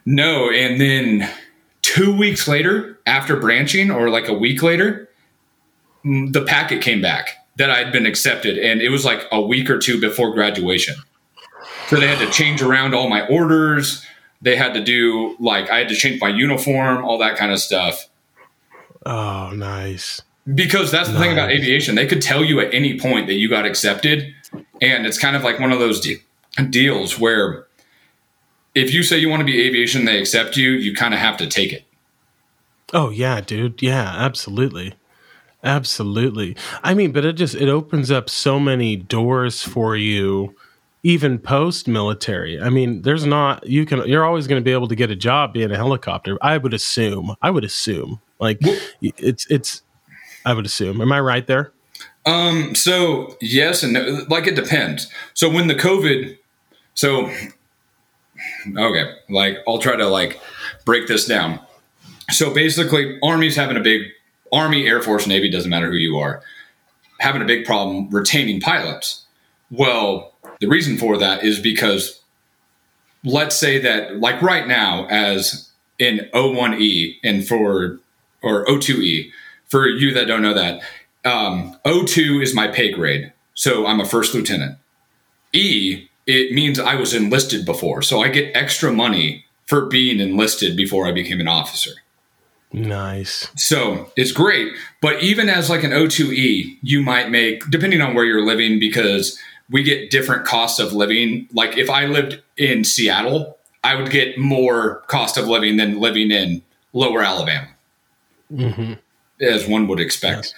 No, 0.05 0.51
and 0.51 0.79
then 0.79 1.33
two 1.81 2.15
weeks 2.15 2.47
later, 2.47 3.01
after 3.07 3.37
branching, 3.37 3.91
or 3.91 4.11
like 4.11 4.29
a 4.29 4.35
week 4.35 4.63
later, 4.63 5.09
the 6.05 6.45
packet 6.47 6.83
came 6.83 7.01
back 7.01 7.31
that 7.57 7.71
I 7.71 7.79
had 7.79 7.91
been 7.91 8.05
accepted, 8.05 8.59
and 8.59 8.83
it 8.83 8.91
was 8.91 9.07
like 9.07 9.27
a 9.33 9.41
week 9.41 9.71
or 9.71 9.79
two 9.79 9.99
before 9.99 10.35
graduation. 10.35 10.95
So 11.89 11.97
they 11.97 12.07
had 12.07 12.19
to 12.19 12.31
change 12.31 12.61
around 12.61 12.95
all 12.95 13.09
my 13.09 13.27
orders. 13.29 14.05
They 14.43 14.55
had 14.55 14.75
to 14.75 14.85
do 14.85 15.37
like 15.41 15.71
I 15.71 15.79
had 15.79 15.89
to 15.89 15.95
change 15.95 16.21
my 16.21 16.29
uniform, 16.29 17.03
all 17.03 17.17
that 17.19 17.39
kind 17.39 17.51
of 17.51 17.61
stuff. 17.61 18.09
Oh, 19.07 19.53
nice. 19.55 20.21
Because 20.55 20.91
that's 20.93 21.09
the 21.09 21.15
nice. 21.15 21.23
thing 21.23 21.33
about 21.33 21.51
aviation. 21.51 21.97
They 21.97 22.07
could 22.07 22.23
tell 22.23 22.45
you 22.45 22.61
at 22.61 22.73
any 22.73 22.99
point 22.99 23.27
that 23.27 23.35
you 23.35 23.49
got 23.49 23.67
accepted. 23.67 24.33
And 24.81 25.07
it's 25.07 25.19
kind 25.19 25.35
of 25.35 25.43
like 25.43 25.59
one 25.59 25.73
of 25.73 25.79
those 25.81 26.07
deals 26.71 27.19
where 27.19 27.67
if 28.75 28.93
you 28.93 29.03
say 29.03 29.19
you 29.19 29.29
want 29.29 29.41
to 29.41 29.45
be 29.45 29.61
aviation, 29.67 30.05
they 30.05 30.19
accept 30.21 30.57
you, 30.57 30.71
you 30.71 30.95
kind 30.95 31.15
of 31.15 31.21
have 31.21 31.37
to 31.39 31.47
take 31.47 31.73
it. 31.73 31.85
Oh 32.93 33.11
yeah, 33.11 33.41
dude. 33.41 33.83
Yeah, 33.83 34.15
absolutely. 34.17 34.95
Absolutely. 35.65 36.57
I 36.85 36.95
mean, 36.95 37.11
but 37.11 37.25
it 37.25 37.33
just 37.33 37.57
it 37.57 37.69
opens 37.69 38.11
up 38.11 38.31
so 38.31 38.61
many 38.61 38.95
doors 38.95 39.63
for 39.63 39.97
you 39.97 40.55
even 41.03 41.39
post 41.39 41.89
military. 41.89 42.61
I 42.61 42.69
mean, 42.69 43.03
there's 43.03 43.27
not 43.27 43.67
you 43.67 43.87
can 43.87 44.07
you're 44.07 44.25
always 44.25 44.47
going 44.47 44.61
to 44.61 44.65
be 44.65 44.73
able 44.73 44.89
to 44.89 44.95
get 44.95 45.11
a 45.11 45.17
job 45.17 45.53
being 45.53 45.71
a 45.71 45.77
helicopter. 45.77 46.39
I 46.43 46.59
would 46.59 46.75
assume. 46.75 47.35
I 47.43 47.51
would 47.51 47.65
assume. 47.65 48.21
Like 48.39 48.61
it's 49.01 49.47
it's 49.51 49.83
I 50.47 50.55
would 50.55 50.65
assume. 50.65 51.03
Am 51.03 51.13
I 51.13 51.21
right 51.21 51.47
there? 51.47 51.73
Um 52.25 52.75
so 52.75 53.37
yes 53.41 53.83
and 53.83 53.93
no, 53.93 54.25
like 54.31 54.47
it 54.47 54.55
depends. 54.55 55.11
So 55.35 55.51
when 55.51 55.67
the 55.67 55.75
COVID 55.75 56.39
so, 56.97 57.31
okay, 58.77 59.13
like 59.29 59.59
I'll 59.69 59.79
try 59.79 59.97
to 59.97 60.09
like 60.09 60.41
break 60.85 61.07
this 61.07 61.27
down. 61.27 61.61
So 62.31 62.53
basically, 62.53 63.19
Army's 63.23 63.55
having 63.55 63.77
a 63.77 63.81
big 63.81 64.03
Army, 64.53 64.87
Air 64.87 65.03
Force, 65.03 65.27
Navy 65.27 65.51
doesn't 65.51 65.71
matter 65.71 65.91
who 65.91 65.97
you 65.97 66.17
are, 66.17 66.43
having 67.21 67.43
a 67.43 67.45
big 67.45 67.67
problem 67.67 68.09
retaining 68.11 68.61
pilots. 68.61 69.27
Well, 69.71 70.33
the 70.61 70.69
reason 70.69 70.97
for 70.97 71.19
that 71.19 71.45
is 71.45 71.61
because 71.61 72.23
let's 73.25 73.57
say 73.57 73.79
that 73.79 74.19
like 74.19 74.41
right 74.41 74.67
now 74.67 75.07
as 75.11 75.71
in 75.99 76.29
O1E 76.33 77.17
and 77.23 77.47
for 77.47 78.01
or 78.43 78.65
O2E 78.67 79.31
for 79.69 79.87
you 79.87 80.13
that 80.15 80.27
don't 80.27 80.43
know 80.43 80.55
that 80.55 80.83
um, 81.25 81.79
O2 81.85 82.43
is 82.43 82.55
my 82.55 82.69
pay 82.69 82.93
grade, 82.93 83.33
so 83.55 83.87
I'm 83.87 84.01
a 84.01 84.05
first 84.05 84.35
lieutenant. 84.35 84.79
E 85.53 86.09
it 86.27 86.53
means 86.53 86.79
I 86.79 86.97
was 86.97 87.15
enlisted 87.15 87.65
before. 87.65 88.03
So 88.03 88.21
I 88.21 88.29
get 88.29 88.55
extra 88.57 88.93
money 88.93 89.45
for 89.67 89.87
being 89.87 90.21
enlisted 90.21 90.77
before 90.77 91.07
I 91.07 91.13
became 91.13 91.41
an 91.41 91.49
officer. 91.49 91.93
Nice. 92.73 93.49
So 93.57 94.11
it's 94.17 94.33
great. 94.33 94.73
But 95.01 95.23
even 95.23 95.49
as 95.49 95.71
like 95.71 95.85
an 95.85 95.93
O2E, 95.93 96.79
you 96.83 97.01
might 97.03 97.31
make, 97.31 97.69
depending 97.71 98.01
on 98.03 98.15
where 98.15 98.25
you're 98.25 98.45
living, 98.45 98.81
because 98.81 99.39
we 99.71 99.83
get 99.83 100.11
different 100.11 100.45
costs 100.45 100.79
of 100.79 100.93
living. 100.93 101.49
Like 101.53 101.79
if 101.79 101.89
I 101.89 102.07
lived 102.07 102.43
in 102.57 102.85
Seattle, 102.85 103.57
I 103.85 103.95
would 103.95 104.11
get 104.11 104.37
more 104.37 105.03
cost 105.07 105.37
of 105.37 105.47
living 105.47 105.77
than 105.77 106.01
living 106.01 106.31
in 106.31 106.63
lower 106.93 107.23
Alabama, 107.23 107.69
Mm-hmm. 108.53 108.93
As 109.41 109.67
one 109.67 109.87
would 109.89 110.01
expect. 110.01 110.55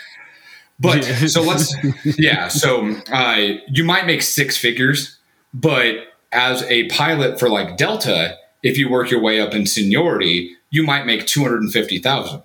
But 0.81 1.03
so 1.29 1.43
let's, 1.43 1.75
yeah. 2.05 2.49
So 2.49 2.95
uh, 3.13 3.49
you 3.69 3.85
might 3.85 4.07
make 4.07 4.23
six 4.23 4.57
figures, 4.57 5.19
but 5.53 5.97
as 6.33 6.63
a 6.65 6.89
pilot 6.89 7.39
for 7.41 7.49
like 7.49 7.77
Delta, 7.77 8.37
if 8.63 8.77
you 8.79 8.89
work 8.91 9.11
your 9.11 9.21
way 9.21 9.41
up 9.41 9.55
in 9.55 9.67
seniority, 9.67 10.57
you 10.71 10.83
might 10.85 11.07
make 11.07 11.27
two 11.27 11.43
hundred 11.43 11.63
and 11.63 11.73
fifty 11.73 11.99
thousand, 11.99 12.43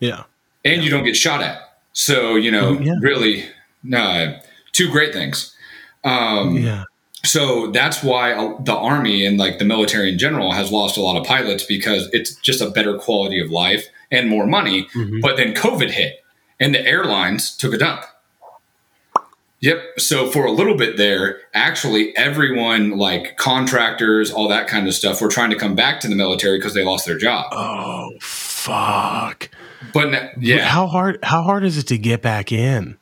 Yeah. 0.00 0.24
and 0.64 0.82
you 0.82 0.90
don't 0.90 1.04
get 1.04 1.16
shot 1.16 1.40
at. 1.42 1.60
So 1.92 2.34
you 2.34 2.50
know, 2.50 2.70
Oh, 2.70 2.80
yeah. 2.80 2.94
really, 3.00 3.44
uh, 3.94 4.32
two 4.72 4.90
great 4.90 5.12
things. 5.12 5.54
Um, 6.04 6.56
Yeah. 6.58 6.84
so 7.24 7.70
that's 7.70 8.02
why 8.02 8.32
uh, 8.32 8.60
the 8.62 8.74
army 8.74 9.24
and 9.24 9.38
like 9.38 9.58
the 9.58 9.64
military 9.64 10.10
in 10.12 10.18
general 10.18 10.52
has 10.52 10.72
lost 10.72 10.96
a 10.96 11.00
lot 11.00 11.16
of 11.16 11.24
pilots 11.26 11.64
because 11.64 12.08
it's 12.12 12.34
just 12.36 12.60
a 12.60 12.70
better 12.70 12.98
quality 12.98 13.38
of 13.40 13.50
life 13.50 13.86
and 14.12 14.28
more 14.28 14.46
money. 14.46 14.86
Mhm. 14.94 15.20
But 15.20 15.36
then 15.36 15.54
COVID 15.54 15.90
hit 15.90 16.22
and 16.60 16.72
the 16.74 16.86
airlines 16.86 17.50
took 17.56 17.74
a 17.74 17.78
dump. 17.78 18.02
Yep. 19.60 20.00
So 20.00 20.28
for 20.28 20.44
a 20.44 20.50
little 20.50 20.76
bit 20.76 20.96
there, 20.96 21.40
actually 21.54 22.16
everyone 22.16 22.90
like 22.98 23.36
contractors, 23.36 24.30
all 24.32 24.48
that 24.48 24.66
kind 24.66 24.88
of 24.88 24.94
stuff, 24.94 25.20
were 25.20 25.28
trying 25.28 25.50
to 25.50 25.56
come 25.56 25.76
back 25.76 26.00
to 26.00 26.08
the 26.08 26.16
military 26.16 26.58
because 26.58 26.74
they 26.74 26.82
lost 26.84 27.06
their 27.06 27.16
job. 27.18 27.46
Oh 27.52 28.10
fuck. 28.20 29.48
But 29.92 30.14
n- 30.14 30.30
yeah, 30.40 30.64
How 30.66 30.86
hard 30.88 31.18
how 31.22 31.42
hard 31.42 31.64
is 31.64 31.78
it 31.78 31.86
to 31.88 31.98
get 31.98 32.22
back 32.22 32.50
in? 32.52 32.96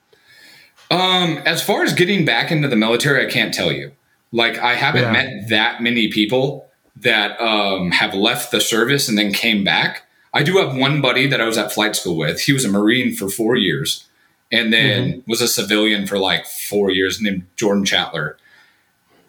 Um, 0.90 1.38
as 1.46 1.62
far 1.62 1.82
as 1.84 1.92
getting 1.94 2.24
back 2.24 2.50
into 2.50 2.66
the 2.68 2.76
military, 2.76 3.24
I 3.26 3.30
can't 3.30 3.54
tell 3.54 3.70
you. 3.72 3.92
Like, 4.32 4.58
I 4.58 4.74
haven't 4.74 5.02
Yeah. 5.02 5.12
met 5.12 5.48
that 5.48 5.82
many 5.82 6.08
people 6.08 6.66
that 6.96 7.40
um, 7.40 7.90
have 7.92 8.12
left 8.14 8.50
the 8.50 8.60
service 8.60 9.08
and 9.08 9.16
then 9.16 9.32
came 9.32 9.62
back. 9.64 10.02
I 10.32 10.42
do 10.42 10.58
have 10.58 10.76
one 10.76 11.00
buddy 11.00 11.26
that 11.26 11.40
I 11.40 11.46
was 11.46 11.58
at 11.58 11.72
flight 11.72 11.96
school 11.96 12.16
with. 12.16 12.40
He 12.40 12.52
was 12.52 12.64
a 12.64 12.68
Marine 12.68 13.14
for 13.14 13.28
four 13.28 13.56
years 13.56 14.06
and 14.52 14.72
then 14.72 15.08
mm-hmm. 15.08 15.30
was 15.30 15.40
a 15.40 15.48
civilian 15.48 16.06
for 16.06 16.18
like 16.18 16.46
four 16.46 16.90
years 16.90 17.20
named 17.20 17.46
Jordan 17.56 17.84
Chatler. 17.84 18.36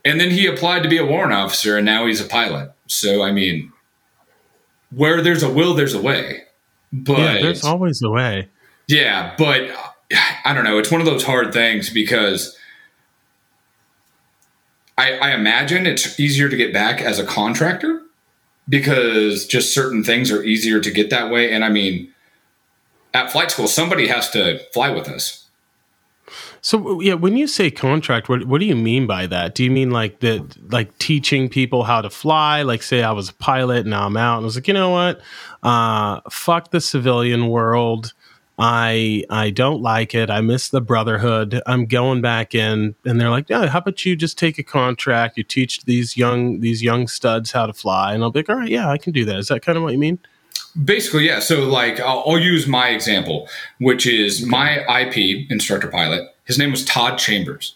And 0.03 0.19
then 0.19 0.31
he 0.31 0.47
applied 0.47 0.83
to 0.83 0.89
be 0.89 0.97
a 0.97 1.05
warrant 1.05 1.33
officer 1.33 1.77
and 1.77 1.85
now 1.85 2.05
he's 2.07 2.21
a 2.21 2.25
pilot. 2.25 2.71
So, 2.87 3.23
I 3.23 3.31
mean, 3.31 3.71
where 4.91 5.21
there's 5.21 5.43
a 5.43 5.49
will, 5.49 5.73
there's 5.73 5.93
a 5.93 6.01
way. 6.01 6.43
But 6.91 7.17
yeah, 7.19 7.41
there's 7.41 7.63
always 7.63 8.01
a 8.01 8.09
way. 8.09 8.49
yeah, 8.87 9.33
but 9.37 9.71
I 10.45 10.53
don't 10.53 10.63
know. 10.63 10.77
It's 10.77 10.91
one 10.91 11.01
of 11.01 11.07
those 11.07 11.23
hard 11.23 11.53
things 11.53 11.89
because 11.89 12.57
I, 14.97 15.13
I 15.13 15.31
imagine 15.31 15.85
it's 15.87 16.19
easier 16.19 16.49
to 16.49 16.57
get 16.57 16.73
back 16.73 17.01
as 17.01 17.17
a 17.17 17.25
contractor 17.25 18.00
because 18.71 19.45
just 19.45 19.73
certain 19.73 20.03
things 20.03 20.31
are 20.31 20.43
easier 20.43 20.79
to 20.79 20.89
get 20.89 21.09
that 21.09 21.29
way. 21.29 21.51
And 21.51 21.63
I 21.63 21.69
mean, 21.69 22.11
at 23.13 23.31
flight 23.31 23.51
school, 23.51 23.67
somebody 23.67 24.07
has 24.07 24.29
to 24.31 24.59
fly 24.73 24.89
with 24.89 25.09
us. 25.09 25.49
So 26.61 27.01
yeah, 27.01 27.15
when 27.15 27.35
you 27.35 27.47
say 27.47 27.69
contract, 27.69 28.29
what 28.29 28.45
what 28.45 28.59
do 28.59 28.65
you 28.65 28.75
mean 28.75 29.07
by 29.07 29.27
that? 29.27 29.55
Do 29.55 29.63
you 29.63 29.71
mean 29.71 29.91
like 29.91 30.19
the 30.19 30.45
like 30.69 30.97
teaching 30.99 31.49
people 31.49 31.83
how 31.83 32.01
to 32.01 32.09
fly? 32.09 32.61
Like 32.61 32.83
say 32.83 33.03
I 33.03 33.11
was 33.11 33.29
a 33.29 33.33
pilot 33.33 33.79
and 33.79 33.89
now 33.89 34.05
I'm 34.05 34.15
out 34.15 34.37
and 34.37 34.43
I 34.43 34.45
was 34.45 34.55
like, 34.55 34.67
you 34.67 34.73
know 34.73 34.91
what? 34.91 35.21
Uh 35.63 36.21
fuck 36.29 36.71
the 36.71 36.79
civilian 36.79 37.47
world. 37.47 38.13
I 38.63 39.23
I 39.31 39.49
don't 39.49 39.81
like 39.81 40.13
it. 40.13 40.29
I 40.29 40.39
miss 40.41 40.69
the 40.69 40.81
brotherhood. 40.81 41.63
I'm 41.65 41.87
going 41.87 42.21
back 42.21 42.53
in 42.53 42.93
and 43.03 43.19
they're 43.19 43.31
like, 43.31 43.49
Yeah, 43.49 43.65
how 43.65 43.79
about 43.79 44.05
you 44.05 44.15
just 44.15 44.37
take 44.37 44.59
a 44.59 44.63
contract, 44.63 45.35
you 45.35 45.43
teach 45.43 45.81
these 45.85 46.15
young 46.15 46.59
these 46.59 46.83
young 46.83 47.07
studs 47.07 47.51
how 47.51 47.65
to 47.65 47.73
fly 47.73 48.13
and 48.13 48.23
I'll 48.23 48.29
be 48.29 48.39
like, 48.39 48.49
All 48.49 48.57
right, 48.57 48.69
yeah, 48.69 48.87
I 48.87 48.99
can 48.99 49.13
do 49.13 49.25
that. 49.25 49.37
Is 49.37 49.47
that 49.47 49.63
kind 49.63 49.79
of 49.79 49.83
what 49.83 49.93
you 49.93 49.99
mean? 49.99 50.19
Basically, 50.85 51.25
yeah. 51.25 51.39
So, 51.39 51.63
like, 51.63 51.99
I'll, 51.99 52.23
I'll 52.25 52.39
use 52.39 52.65
my 52.65 52.89
example, 52.89 53.49
which 53.79 54.07
is 54.07 54.45
my 54.45 54.79
IP 55.01 55.49
instructor 55.51 55.89
pilot. 55.89 56.29
His 56.45 56.57
name 56.57 56.71
was 56.71 56.85
Todd 56.85 57.17
Chambers. 57.17 57.75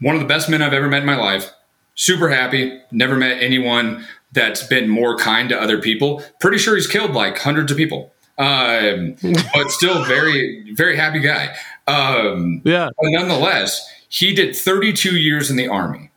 One 0.00 0.16
of 0.16 0.20
the 0.20 0.26
best 0.26 0.48
men 0.48 0.60
I've 0.60 0.72
ever 0.72 0.88
met 0.88 1.02
in 1.02 1.06
my 1.06 1.16
life. 1.16 1.52
Super 1.94 2.30
happy. 2.30 2.80
Never 2.90 3.16
met 3.16 3.40
anyone 3.42 4.06
that's 4.32 4.66
been 4.66 4.88
more 4.88 5.16
kind 5.16 5.48
to 5.50 5.60
other 5.60 5.80
people. 5.80 6.22
Pretty 6.40 6.58
sure 6.58 6.74
he's 6.74 6.86
killed 6.88 7.12
like 7.12 7.38
hundreds 7.38 7.70
of 7.70 7.76
people. 7.78 8.12
Um, 8.38 9.16
but 9.52 9.70
still, 9.70 10.04
very, 10.04 10.72
very 10.74 10.96
happy 10.96 11.18
guy. 11.18 11.54
Um, 11.86 12.62
Yeah. 12.64 12.88
but 13.00 13.08
nonetheless, 13.10 13.88
he 14.08 14.32
did 14.34 14.54
32 14.54 15.16
years 15.16 15.50
in 15.50 15.56
the 15.56 15.66
army. 15.68 16.10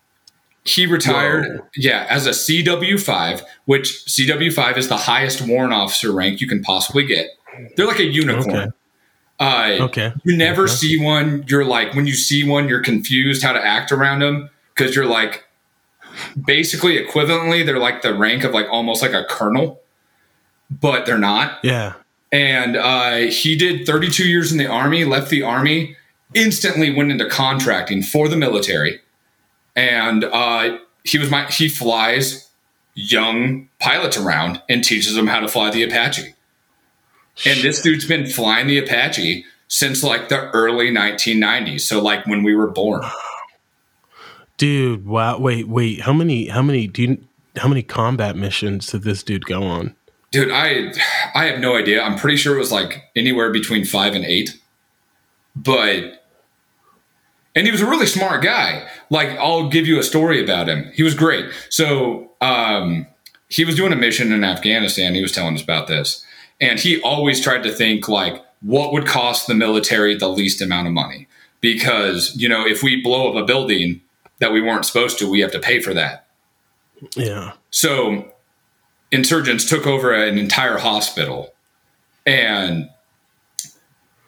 He 0.64 0.86
retired, 0.86 1.58
Whoa. 1.60 1.68
yeah, 1.76 2.06
as 2.10 2.28
a 2.28 2.32
CW5, 2.32 3.42
which 3.66 4.04
CW5 4.08 4.78
is 4.78 4.88
the 4.88 4.98
highest 4.98 5.42
warrant 5.42 5.74
officer 5.74 6.12
rank 6.12 6.40
you 6.40 6.48
can 6.48 6.62
possibly 6.62 7.04
get. 7.06 7.28
They're 7.76 7.88
like 7.88 8.00
a 8.00 8.06
unicorn. 8.06 8.56
Okay. 8.56 8.68
Uh, 9.40 9.86
Okay. 9.86 10.14
You 10.24 10.38
never 10.38 10.64
Okay. 10.66 10.72
see 10.74 11.04
one. 11.04 11.44
You're 11.48 11.66
like, 11.66 11.96
when 11.96 12.06
you 12.06 12.14
see 12.14 12.48
one, 12.48 12.70
you're 12.70 12.82
confused 12.82 13.42
how 13.42 13.54
to 13.54 13.66
act 13.66 13.92
around 13.92 14.20
them 14.20 14.52
because 14.76 14.96
you're 14.96 15.08
like, 15.08 15.46
basically 16.46 17.00
equivalently, 17.04 17.66
they're 17.66 17.80
like 17.80 18.04
the 18.04 18.14
rank 18.14 18.44
of 18.44 18.54
like 18.54 18.68
almost 18.70 19.02
like 19.02 19.14
a 19.14 19.24
colonel, 19.28 19.82
but 20.70 21.06
they're 21.08 21.18
not 21.18 21.58
Yeah. 21.64 21.94
And 22.32 22.78
uh, 22.78 23.18
he 23.18 23.56
did 23.56 23.86
32 23.86 24.28
years 24.28 24.52
in 24.52 24.58
the 24.58 24.68
army 24.68 25.06
left 25.06 25.30
the 25.30 25.44
army 25.44 25.96
instantly 26.34 26.94
went 26.94 27.12
into 27.12 27.28
contracting 27.28 28.02
for 28.02 28.28
the 28.28 28.38
military 28.38 29.00
and 29.76 30.24
uh, 30.24 30.78
he 31.04 31.18
was 31.18 31.30
my 31.30 31.46
he 31.48 31.68
flies 31.68 32.50
young 32.94 33.70
pilots 33.80 34.18
around 34.18 34.62
and 34.70 34.84
teaches 34.84 35.16
them 35.16 35.28
how 35.28 35.40
to 35.40 35.48
fly 35.48 35.70
the 35.72 35.84
apache 35.84 36.34
and 37.46 37.60
this 37.62 37.82
dude's 37.82 38.06
been 38.06 38.28
flying 38.28 38.68
the 38.68 38.78
apache 38.78 39.46
since 39.68 40.04
like 40.04 40.30
the 40.30 40.50
early 40.52 40.92
1990s 40.92 41.82
so 41.82 42.02
like 42.02 42.26
when 42.26 42.44
we 42.44 42.54
were 42.54 42.68
born 42.68 43.02
Dude, 44.62 45.08
wow. 45.08 45.40
Wait, 45.40 45.68
wait. 45.68 46.02
How 46.02 46.14
many? 46.14 46.46
How 46.46 46.62
many? 46.62 46.86
Do 46.86 47.02
you? 47.02 47.26
How 47.56 47.68
many 47.68 47.82
combat 47.82 48.36
missions 48.36 48.86
did 48.92 49.02
this 49.02 49.24
dude 49.24 49.46
go 49.46 49.64
on? 49.64 49.96
Dude 50.32 50.52
i 50.52 50.92
i 51.36 51.46
have 51.46 51.60
no 51.60 51.76
idea. 51.76 52.02
I'm 52.02 52.18
pretty 52.18 52.38
sure 52.38 52.56
it 52.56 52.60
was 52.60 52.72
like 52.72 53.04
anywhere 53.16 53.52
between 53.52 53.86
five 53.86 54.16
and 54.16 54.26
eight. 54.26 54.58
But 55.56 56.26
and 57.54 57.66
he 57.66 57.72
was 57.72 57.82
a 57.82 57.86
really 57.90 58.06
smart 58.08 58.42
guy. 58.44 58.88
Like 59.10 59.30
i'll 59.38 59.70
give 59.70 59.86
you 59.86 60.00
a 60.00 60.04
story 60.04 60.44
about 60.44 60.68
him. 60.68 60.92
He 60.94 61.04
was 61.04 61.14
great. 61.14 61.46
So 61.70 62.32
um 62.42 63.06
he 63.50 63.66
was 63.66 63.76
doing 63.76 63.92
a 63.92 63.98
mission 63.98 64.32
in 64.32 64.44
afghanistan. 64.44 65.14
He 65.14 65.22
was 65.22 65.34
telling 65.34 65.56
us 65.56 65.64
about 65.64 65.88
this. 65.88 66.26
And 66.60 66.80
he 66.80 67.02
always 67.02 67.42
tried 67.42 67.64
to 67.64 67.72
think 67.72 68.08
like 68.08 68.44
what 68.62 68.94
would 68.94 69.06
cost 69.06 69.48
the 69.48 69.56
military 69.56 70.16
the 70.16 70.30
least 70.30 70.62
amount 70.62 70.88
of 70.88 70.94
money? 70.94 71.28
Because 71.60 72.36
you 72.36 72.48
know 72.48 72.66
if 72.66 72.82
we 72.82 73.02
blow 73.02 73.30
up 73.30 73.36
a 73.36 73.46
building 73.46 74.02
that 74.40 74.52
we 74.52 74.62
weren't 74.62 74.86
supposed 74.86 75.20
to 75.20 75.30
we 75.30 75.42
have 75.42 75.52
to 75.52 75.60
pay 75.60 75.82
for 75.82 75.94
that. 75.94 76.28
Yeah. 77.16 77.54
so 77.72 78.31
insurgents 79.12 79.66
took 79.66 79.86
over 79.86 80.14
an 80.14 80.38
entire 80.38 80.78
hospital. 80.78 81.54
And 82.26 82.90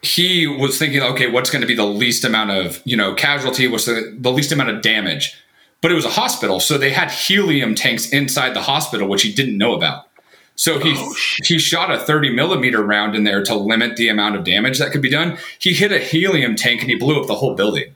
he 0.02 0.46
was 0.46 0.78
thinking 0.78 1.02
okay 1.02 1.32
what's 1.32 1.50
going 1.50 1.62
to 1.62 1.68
be 1.68 1.76
the 1.76 1.86
least 1.86 2.26
amount 2.26 2.52
of 2.52 2.82
you 2.84 2.98
know 2.98 3.16
casualty 3.16 3.68
what's 3.70 3.86
the, 3.86 4.16
the 4.20 4.32
least 4.32 4.52
amount 4.52 4.70
of 4.70 4.82
damage? 4.82 5.36
But 5.82 5.92
it 5.92 5.96
was 5.96 6.06
a 6.06 6.10
hospital 6.10 6.60
so 6.60 6.78
they 6.78 6.92
had 6.92 7.10
helium 7.12 7.76
tanks 7.76 8.10
inside 8.10 8.54
the 8.54 8.62
hospital 8.62 9.08
which 9.08 9.24
he 9.24 9.32
didn't 9.32 9.58
know 9.58 9.74
about. 9.74 10.08
So 10.56 10.78
he 10.80 10.94
Oh, 10.96 11.16
he 11.44 11.58
shot 11.58 11.92
a 11.92 11.98
30 11.98 12.32
millimeter 12.32 12.84
round 12.84 13.16
in 13.16 13.24
there 13.24 13.44
to 13.44 13.56
limit 13.56 13.96
the 13.96 14.10
amount 14.10 14.36
of 14.36 14.44
damage 14.44 14.78
that 14.78 14.92
could 14.92 15.02
be 15.02 15.10
done. 15.10 15.38
He 15.58 15.74
hit 15.74 15.92
a 15.92 16.00
helium 16.00 16.56
tank 16.56 16.82
and 16.82 16.90
he 16.90 16.96
blew 16.96 17.20
up 17.20 17.28
the 17.28 17.36
whole 17.36 17.56
building. 17.56 17.96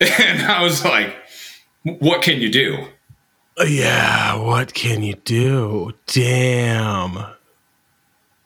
And 0.18 0.42
i 0.42 0.62
was 0.62 0.84
like 0.84 1.14
what 1.82 2.22
can 2.22 2.40
you 2.40 2.50
do 2.50 2.86
Yeah. 3.66 4.36
What 4.36 4.74
can 4.74 5.02
you 5.02 5.14
do? 5.14 5.92
Damn. 6.06 7.18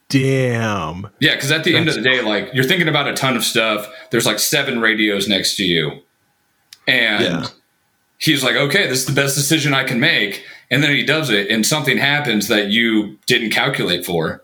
Damn. 0.09 1.09
Yeah, 1.21 1.35
because 1.35 1.51
at 1.51 1.65
the 1.65 1.77
end 1.77 1.89
of 1.89 1.95
the 1.95 2.03
day, 2.03 2.21
like 2.23 2.51
you're 2.53 2.65
thinking 2.65 2.89
about 2.89 3.09
a 3.09 3.15
ton 3.15 3.37
of 3.37 3.45
stuff. 3.45 3.87
There's 4.11 4.27
like 4.27 4.39
seven 4.39 4.81
radios 4.81 5.29
next 5.29 5.57
to 5.57 5.65
you. 5.65 6.03
And 6.87 7.25
Yeah. 7.25 7.47
he's 8.19 8.45
like, 8.45 8.55
okay, 8.57 8.87
this 8.87 9.01
is 9.01 9.07
the 9.07 9.13
best 9.13 9.35
decision 9.35 9.73
I 9.75 9.85
can 9.85 9.99
make. 10.01 10.45
And 10.71 10.83
then 10.83 10.91
he 10.91 11.05
does 11.05 11.31
it, 11.31 11.49
and 11.51 11.65
something 11.65 11.99
happens 11.99 12.49
that 12.49 12.69
you 12.69 13.19
didn't 13.27 13.51
calculate 13.51 14.05
for. 14.05 14.43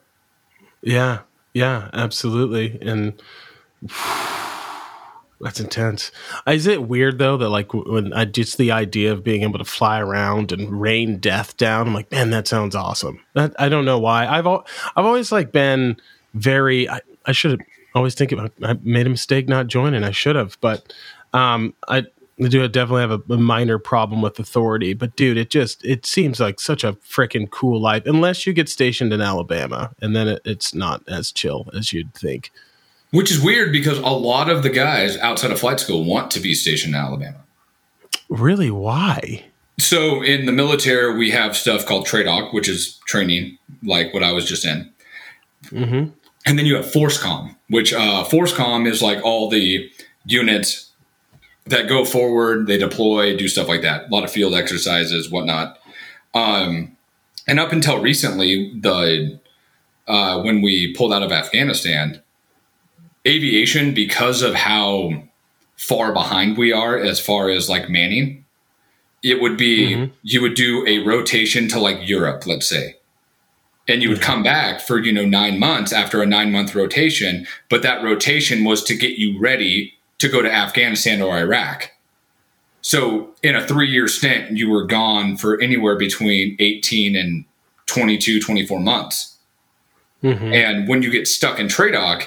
Yeah. 0.83 1.21
Yeah. 1.55 1.89
Absolutely. 1.93 2.79
And 2.81 3.21
that's 5.41 5.61
intense. 5.61 6.13
Is 6.47 6.67
it 6.67 6.85
weird 6.85 7.19
though 7.19 7.37
that 7.39 7.49
like 7.49 7.73
when 7.73 8.13
I 8.13 8.25
just 8.27 8.59
the 8.59 8.73
idea 8.73 9.13
of 9.13 9.25
being 9.25 9.43
able 9.43 9.59
to 9.59 9.65
fly 9.65 10.01
around 10.01 10.53
and 10.53 10.81
rain 10.81 11.19
death 11.19 11.57
down? 11.57 11.89
I'm 11.89 11.95
like, 11.95 12.11
man, 12.11 12.31
that 12.31 12.47
sounds 12.47 12.75
awesome. 12.75 13.21
That, 13.35 13.55
I 13.59 13.69
don't 13.69 13.85
know 13.85 13.99
why. 13.99 14.27
I've 14.27 14.47
al- 14.47 14.67
I've 14.97 15.07
always 15.07 15.33
like 15.33 15.53
been 15.53 15.97
very. 16.35 16.89
I, 16.89 17.01
I 17.27 17.33
should 17.33 17.53
have 17.53 17.61
always 17.95 18.15
think 18.15 18.33
about. 18.33 18.53
I 18.63 18.75
made 18.83 19.07
a 19.07 19.11
mistake 19.11 19.49
not 19.49 19.67
joining. 19.67 20.05
I 20.05 20.11
should 20.11 20.37
have, 20.37 20.59
but 20.61 20.93
Um, 21.33 21.75
I 21.89 22.07
do 22.39 22.67
definitely 22.69 23.03
have 23.03 23.11
a, 23.11 23.35
a, 23.35 23.37
minor 23.37 23.79
problem 23.79 24.23
with 24.23 24.39
authority, 24.39 24.95
but 24.95 25.15
dude, 25.15 25.37
it 25.37 25.51
just 25.51 25.85
it 25.85 26.07
seems 26.07 26.41
like 26.41 26.59
such 26.59 26.83
a 26.83 26.95
freaking 26.95 27.51
cool 27.51 27.81
life. 27.81 28.05
Unless 28.07 28.47
you 28.47 28.53
get 28.53 28.69
stationed 28.69 29.13
in 29.13 29.21
Alabama, 29.21 29.93
and 30.01 30.17
then 30.17 30.29
it, 30.29 30.43
it's 30.45 30.75
not 30.75 31.03
as 31.07 31.31
chill 31.33 31.69
as 31.75 31.93
you'd 31.93 32.15
think. 32.15 32.51
Which 33.13 33.31
is 33.31 33.41
weird 33.41 33.73
because 33.73 33.99
a 33.99 34.03
lot 34.03 34.49
of 34.49 34.63
the 34.63 34.71
guys 34.71 35.17
outside 35.19 35.51
of 35.51 35.59
flight 35.59 35.81
school 35.81 36.05
want 36.05 36.31
to 36.33 36.41
be 36.41 36.55
stationed 36.55 36.95
in 36.95 37.01
Alabama. 37.01 37.45
Really? 38.29 38.71
Why? 38.71 39.45
So 39.79 40.23
in 40.23 40.47
the 40.47 40.53
military, 40.53 41.17
we 41.17 41.31
have 41.31 41.57
stuff 41.57 41.87
called 41.87 42.07
TRADOC, 42.07 42.55
which 42.55 42.69
is 42.69 42.99
training, 43.07 43.59
like 43.83 44.15
what 44.15 44.23
I 44.23 44.33
was 44.33 44.45
just 44.45 44.65
in. 44.65 44.93
Mm-hmm. 45.67 46.11
And 46.47 46.59
then 46.59 46.67
you 46.67 46.77
have 46.77 46.87
FORSCOM, 46.87 47.57
which 47.69 47.93
uh, 47.93 48.25
FORSCOM 48.25 48.87
is 48.87 49.03
like 49.03 49.23
all 49.25 49.51
the 49.51 49.91
units 50.25 50.91
that 51.67 51.89
go 51.89 52.05
forward, 52.05 52.67
they 52.67 52.79
deploy, 52.79 53.37
do 53.37 53.49
stuff 53.49 53.69
like 53.69 53.83
that. 53.83 54.07
A 54.07 54.09
lot 54.09 54.25
of 54.25 54.31
field 54.31 54.55
exercises, 54.55 55.31
whatnot. 55.31 55.79
Um, 56.35 56.97
and 57.47 57.59
up 57.59 57.73
until 57.73 58.01
recently, 58.01 58.73
the 58.79 59.41
uh, 60.07 60.43
when 60.43 60.63
we 60.63 60.95
pulled 60.95 61.13
out 61.13 61.23
of 61.23 61.33
Afghanistan, 61.33 62.23
aviation, 63.27 63.95
because 63.95 64.43
of 64.43 64.55
how 64.55 65.25
far 65.77 66.13
behind 66.13 66.59
we 66.59 66.73
are 66.73 66.99
as 66.99 67.19
far 67.19 67.49
as 67.49 67.69
like 67.69 67.89
manning, 67.89 68.45
it 69.23 69.41
would 69.41 69.57
be 69.57 69.95
mm-hmm. 69.95 70.13
you 70.23 70.41
would 70.43 70.55
do 70.55 70.87
a 70.87 70.99
rotation 71.05 71.69
to 71.69 71.79
like 71.79 72.09
Europe, 72.09 72.47
let's 72.47 72.69
say. 72.69 72.97
And 73.89 74.03
you 74.03 74.09
would 74.09 74.21
come 74.21 74.43
back 74.43 74.81
for, 74.81 74.99
you 74.99 75.13
know, 75.13 75.25
nine 75.25 75.59
months 75.59 75.93
after 75.93 76.23
a 76.23 76.27
nine 76.27 76.53
month 76.53 76.75
rotation. 76.75 77.47
But 77.69 77.83
that 77.83 78.05
rotation 78.05 78.65
was 78.65 78.85
to 78.85 78.95
get 78.95 79.19
you 79.19 79.41
ready 79.41 79.95
to 80.19 80.29
go 80.29 80.43
to 80.43 80.53
Afghanistan 80.53 81.21
or 81.21 81.37
Iraq. 81.39 81.91
So 82.83 83.35
in 83.43 83.57
a 83.57 83.67
three 83.67 83.91
year 83.91 84.07
stint, 84.07 84.57
you 84.57 84.71
were 84.71 84.85
gone 84.85 85.37
for 85.37 85.61
anywhere 85.61 85.97
between 85.97 86.57
18 86.61 87.17
and 87.17 87.45
22, 87.87 88.41
24 88.41 88.81
months. 88.81 89.39
Mm-hmm. 90.23 90.53
And 90.53 90.89
when 90.89 91.03
you 91.03 91.11
get 91.11 91.27
stuck 91.27 91.59
in 91.59 91.67
TRADOC, 91.67 92.27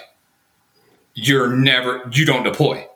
you're 1.14 1.50
never, 1.50 2.10
you 2.12 2.26
don't 2.26 2.44
deploy. 2.44 2.88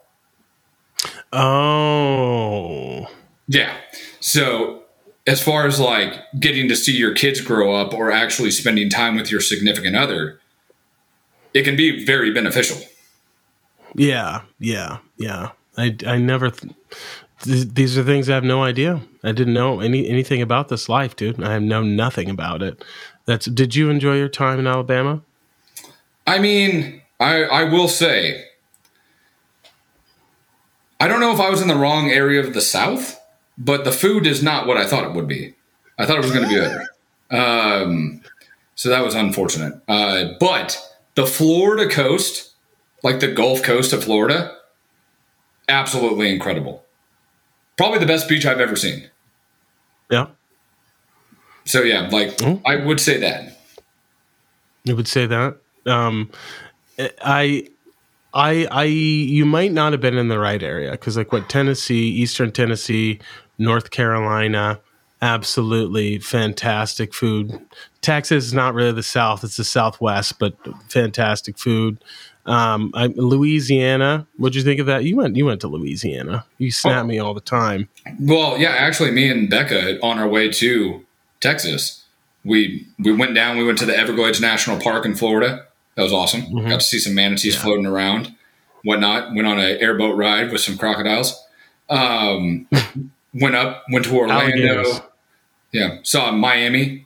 Oh. 1.31 3.07
Yeah. 3.47 3.75
So 4.19 4.83
as 5.27 5.41
far 5.43 5.67
as 5.67 5.79
like 5.79 6.13
getting 6.39 6.69
to 6.69 6.75
see 6.75 6.95
your 6.95 7.13
kids 7.13 7.41
grow 7.41 7.75
up 7.75 7.93
or 7.93 8.11
actually 8.11 8.51
spending 8.51 8.89
time 8.89 9.15
with 9.15 9.31
your 9.31 9.41
significant 9.41 9.95
other, 9.95 10.39
it 11.53 11.63
can 11.63 11.75
be 11.75 12.05
very 12.05 12.31
beneficial. 12.31 12.77
Yeah, 13.95 14.41
yeah, 14.59 14.99
yeah. 15.17 15.51
I, 15.77 15.95
I 16.05 16.17
never. 16.17 16.51
Th- 16.51 16.73
th- 17.41 17.67
these 17.73 17.97
are 17.97 18.03
things 18.03 18.29
I 18.29 18.35
have 18.35 18.43
no 18.43 18.63
idea. 18.63 19.01
I 19.23 19.31
didn't 19.31 19.53
know 19.53 19.79
any 19.79 20.07
anything 20.07 20.41
about 20.41 20.69
this 20.69 20.87
life, 20.89 21.15
dude. 21.15 21.41
I 21.43 21.53
have 21.53 21.61
known 21.61 21.95
nothing 21.95 22.29
about 22.29 22.61
it. 22.61 22.83
That's. 23.25 23.45
Did 23.45 23.75
you 23.75 23.89
enjoy 23.89 24.17
your 24.17 24.29
time 24.29 24.59
in 24.59 24.67
Alabama? 24.67 25.21
I 26.25 26.39
mean, 26.39 27.01
I 27.19 27.43
I 27.43 27.63
will 27.65 27.87
say, 27.87 28.45
I 30.99 31.07
don't 31.07 31.19
know 31.19 31.33
if 31.33 31.39
I 31.39 31.49
was 31.49 31.61
in 31.61 31.67
the 31.67 31.75
wrong 31.75 32.09
area 32.09 32.39
of 32.39 32.53
the 32.53 32.61
South, 32.61 33.19
but 33.57 33.83
the 33.83 33.91
food 33.91 34.27
is 34.27 34.43
not 34.43 34.67
what 34.67 34.77
I 34.77 34.85
thought 34.85 35.03
it 35.03 35.13
would 35.13 35.27
be. 35.27 35.55
I 35.97 36.05
thought 36.05 36.17
it 36.17 36.23
was 36.23 36.31
going 36.31 36.47
to 36.47 36.49
be 36.49 36.59
better. 36.59 36.85
Um, 37.31 38.21
so 38.75 38.89
that 38.89 39.03
was 39.03 39.15
unfortunate. 39.15 39.81
Uh, 39.87 40.33
but 40.39 40.79
the 41.15 41.25
Florida 41.25 41.89
coast 41.89 42.47
like 43.03 43.19
the 43.19 43.31
Gulf 43.31 43.63
Coast 43.63 43.93
of 43.93 44.03
Florida, 44.03 44.57
absolutely 45.69 46.33
incredible. 46.33 46.83
Probably 47.77 47.99
the 47.99 48.05
best 48.05 48.27
beach 48.27 48.45
I've 48.45 48.59
ever 48.59 48.75
seen. 48.75 49.09
Yeah. 50.09 50.27
So 51.65 51.83
yeah, 51.83 52.09
like 52.11 52.37
mm-hmm. 52.37 52.65
I 52.65 52.77
would 52.77 52.99
say 52.99 53.19
that. 53.19 53.57
You 54.83 54.95
would 54.95 55.07
say 55.07 55.25
that. 55.25 55.57
Um, 55.85 56.31
I, 56.99 57.67
I, 58.33 58.67
I, 58.71 58.83
you 58.83 59.45
might 59.45 59.71
not 59.71 59.91
have 59.91 60.01
been 60.01 60.17
in 60.17 60.27
the 60.27 60.39
right 60.39 60.61
area 60.61 60.91
because, 60.91 61.17
like, 61.17 61.31
what 61.31 61.49
Tennessee, 61.49 62.09
Eastern 62.09 62.51
Tennessee, 62.51 63.19
North 63.57 63.91
Carolina, 63.91 64.79
absolutely 65.21 66.19
fantastic 66.19 67.13
food. 67.13 67.59
Texas 68.01 68.45
is 68.45 68.53
not 68.53 68.73
really 68.73 68.91
the 68.91 69.03
South; 69.03 69.43
it's 69.43 69.57
the 69.57 69.63
Southwest, 69.63 70.39
but 70.39 70.55
fantastic 70.89 71.57
food. 71.57 72.03
Um, 72.45 72.91
I, 72.93 73.07
Louisiana. 73.07 74.25
What'd 74.37 74.55
you 74.55 74.63
think 74.63 74.79
of 74.79 74.85
that? 74.85 75.03
You 75.03 75.17
went. 75.17 75.35
You 75.35 75.45
went 75.45 75.61
to 75.61 75.67
Louisiana. 75.67 76.45
You 76.57 76.71
snap 76.71 77.03
oh. 77.03 77.07
me 77.07 77.19
all 77.19 77.33
the 77.33 77.41
time. 77.41 77.89
Well, 78.19 78.57
yeah. 78.57 78.69
Actually, 78.69 79.11
me 79.11 79.29
and 79.29 79.49
Becca 79.49 79.99
on 80.01 80.17
our 80.17 80.27
way 80.27 80.49
to 80.51 81.05
Texas, 81.41 82.05
we 82.45 82.87
we 82.99 83.11
went 83.11 83.35
down. 83.35 83.57
We 83.57 83.65
went 83.65 83.77
to 83.79 83.85
the 83.85 83.97
Everglades 83.97 84.39
National 84.39 84.79
Park 84.79 85.05
in 85.05 85.15
Florida. 85.15 85.66
That 85.97 86.03
was 86.03 86.13
awesome. 86.13 86.43
Mm-hmm. 86.43 86.69
Got 86.69 86.79
to 86.79 86.85
see 86.85 86.99
some 86.99 87.13
manatees 87.13 87.55
yeah. 87.55 87.61
floating 87.61 87.85
around, 87.85 88.33
whatnot. 88.83 89.35
Went 89.35 89.47
on 89.47 89.59
an 89.59 89.77
airboat 89.81 90.15
ride 90.15 90.53
with 90.53 90.61
some 90.61 90.77
crocodiles. 90.77 91.43
Um, 91.89 92.69
went 93.33 93.55
up. 93.55 93.83
Went 93.91 94.05
to 94.05 94.15
Orlando. 94.15 94.45
Alligators. 94.45 95.01
Yeah. 95.73 95.97
Saw 96.03 96.31
Miami. 96.31 97.05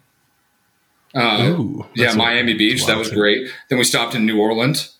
Uh, 1.15 1.55
Ooh, 1.57 1.85
yeah, 1.95 2.13
Miami 2.13 2.53
Beach. 2.53 2.85
That 2.85 2.97
was 2.97 3.09
great. 3.11 3.49
Then 3.69 3.79
we 3.79 3.83
stopped 3.83 4.13
in 4.13 4.27
New 4.27 4.39
Orleans 4.39 4.97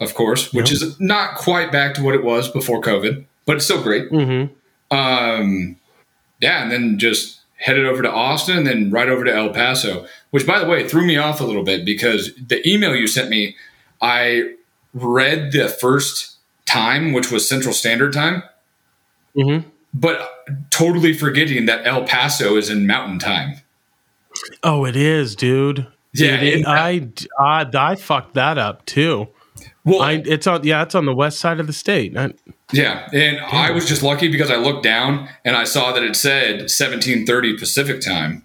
of 0.00 0.14
course, 0.14 0.52
which 0.52 0.70
yep. 0.70 0.82
is 0.82 1.00
not 1.00 1.36
quite 1.36 1.72
back 1.72 1.94
to 1.94 2.02
what 2.02 2.14
it 2.14 2.24
was 2.24 2.48
before 2.48 2.80
COVID, 2.80 3.24
but 3.46 3.56
it's 3.56 3.64
still 3.64 3.82
great. 3.82 4.10
Mm-hmm. 4.10 4.96
Um, 4.96 5.76
yeah, 6.40 6.62
and 6.62 6.70
then 6.70 6.98
just 6.98 7.40
headed 7.56 7.86
over 7.86 8.02
to 8.02 8.10
Austin 8.10 8.58
and 8.58 8.66
then 8.66 8.90
right 8.90 9.08
over 9.08 9.24
to 9.24 9.34
El 9.34 9.50
Paso, 9.50 10.06
which, 10.34 10.48
by 10.48 10.58
the 10.58 10.66
way, 10.66 10.88
threw 10.88 11.06
me 11.06 11.16
off 11.16 11.40
a 11.40 11.44
little 11.44 11.62
bit 11.62 11.84
because 11.84 12.34
the 12.34 12.60
email 12.68 12.96
you 12.96 13.06
sent 13.06 13.30
me, 13.30 13.54
I 14.02 14.54
read 14.92 15.52
the 15.52 15.68
first 15.68 16.38
time, 16.66 17.12
which 17.12 17.30
was 17.30 17.48
Central 17.48 17.72
Standard 17.72 18.12
Time, 18.12 18.42
mm-hmm. 19.36 19.68
but 19.94 20.44
totally 20.70 21.12
forgetting 21.12 21.66
that 21.66 21.86
El 21.86 22.02
Paso 22.02 22.56
is 22.56 22.68
in 22.68 22.84
Mountain 22.84 23.20
Time. 23.20 23.60
Oh, 24.64 24.84
it 24.84 24.96
is, 24.96 25.36
dude. 25.36 25.86
Yeah, 26.12 26.34
it, 26.40 26.42
it, 26.42 26.66
I, 26.66 27.10
I 27.38 27.70
I 27.72 27.94
fucked 27.94 28.34
that 28.34 28.58
up 28.58 28.84
too. 28.86 29.28
Well, 29.84 30.02
I, 30.02 30.14
it's 30.14 30.48
on 30.48 30.64
yeah, 30.64 30.82
it's 30.82 30.96
on 30.96 31.06
the 31.06 31.14
west 31.14 31.38
side 31.38 31.60
of 31.60 31.68
the 31.68 31.72
state. 31.72 32.16
I, 32.16 32.32
yeah, 32.72 33.08
and 33.12 33.36
damn. 33.36 33.54
I 33.54 33.70
was 33.70 33.86
just 33.86 34.02
lucky 34.02 34.26
because 34.26 34.50
I 34.50 34.56
looked 34.56 34.82
down 34.82 35.28
and 35.44 35.54
I 35.54 35.62
saw 35.62 35.92
that 35.92 36.02
it 36.02 36.16
said 36.16 36.62
1730 36.62 37.56
Pacific 37.56 38.00
time, 38.00 38.44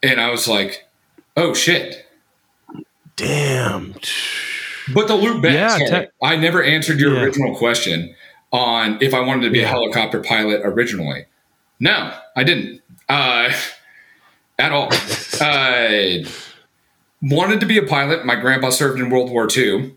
and 0.00 0.20
I 0.20 0.30
was 0.30 0.46
like, 0.46 0.83
"Oh 1.36 1.54
shit!" 1.54 2.06
Damn. 3.16 3.94
But 4.92 5.08
the 5.08 5.14
loop 5.14 5.42
back, 5.42 5.54
yeah, 5.54 5.86
sorry, 5.86 6.06
te- 6.06 6.12
I 6.22 6.36
never 6.36 6.62
answered 6.62 6.98
your 6.98 7.14
yeah. 7.14 7.22
original 7.22 7.56
question 7.56 8.14
on 8.52 8.98
if 9.00 9.14
I 9.14 9.20
wanted 9.20 9.42
to 9.42 9.50
be 9.50 9.60
yeah. 9.60 9.66
a 9.66 9.68
helicopter 9.68 10.20
pilot 10.20 10.60
originally. 10.64 11.26
No, 11.80 12.14
I 12.36 12.44
didn't 12.44 12.82
uh, 13.08 13.52
at 14.58 14.72
all. 14.72 14.88
I 15.40 16.24
wanted 17.22 17.60
to 17.60 17.66
be 17.66 17.78
a 17.78 17.86
pilot. 17.86 18.26
My 18.26 18.36
grandpa 18.36 18.70
served 18.70 19.00
in 19.00 19.10
World 19.10 19.30
War 19.30 19.48
II 19.50 19.94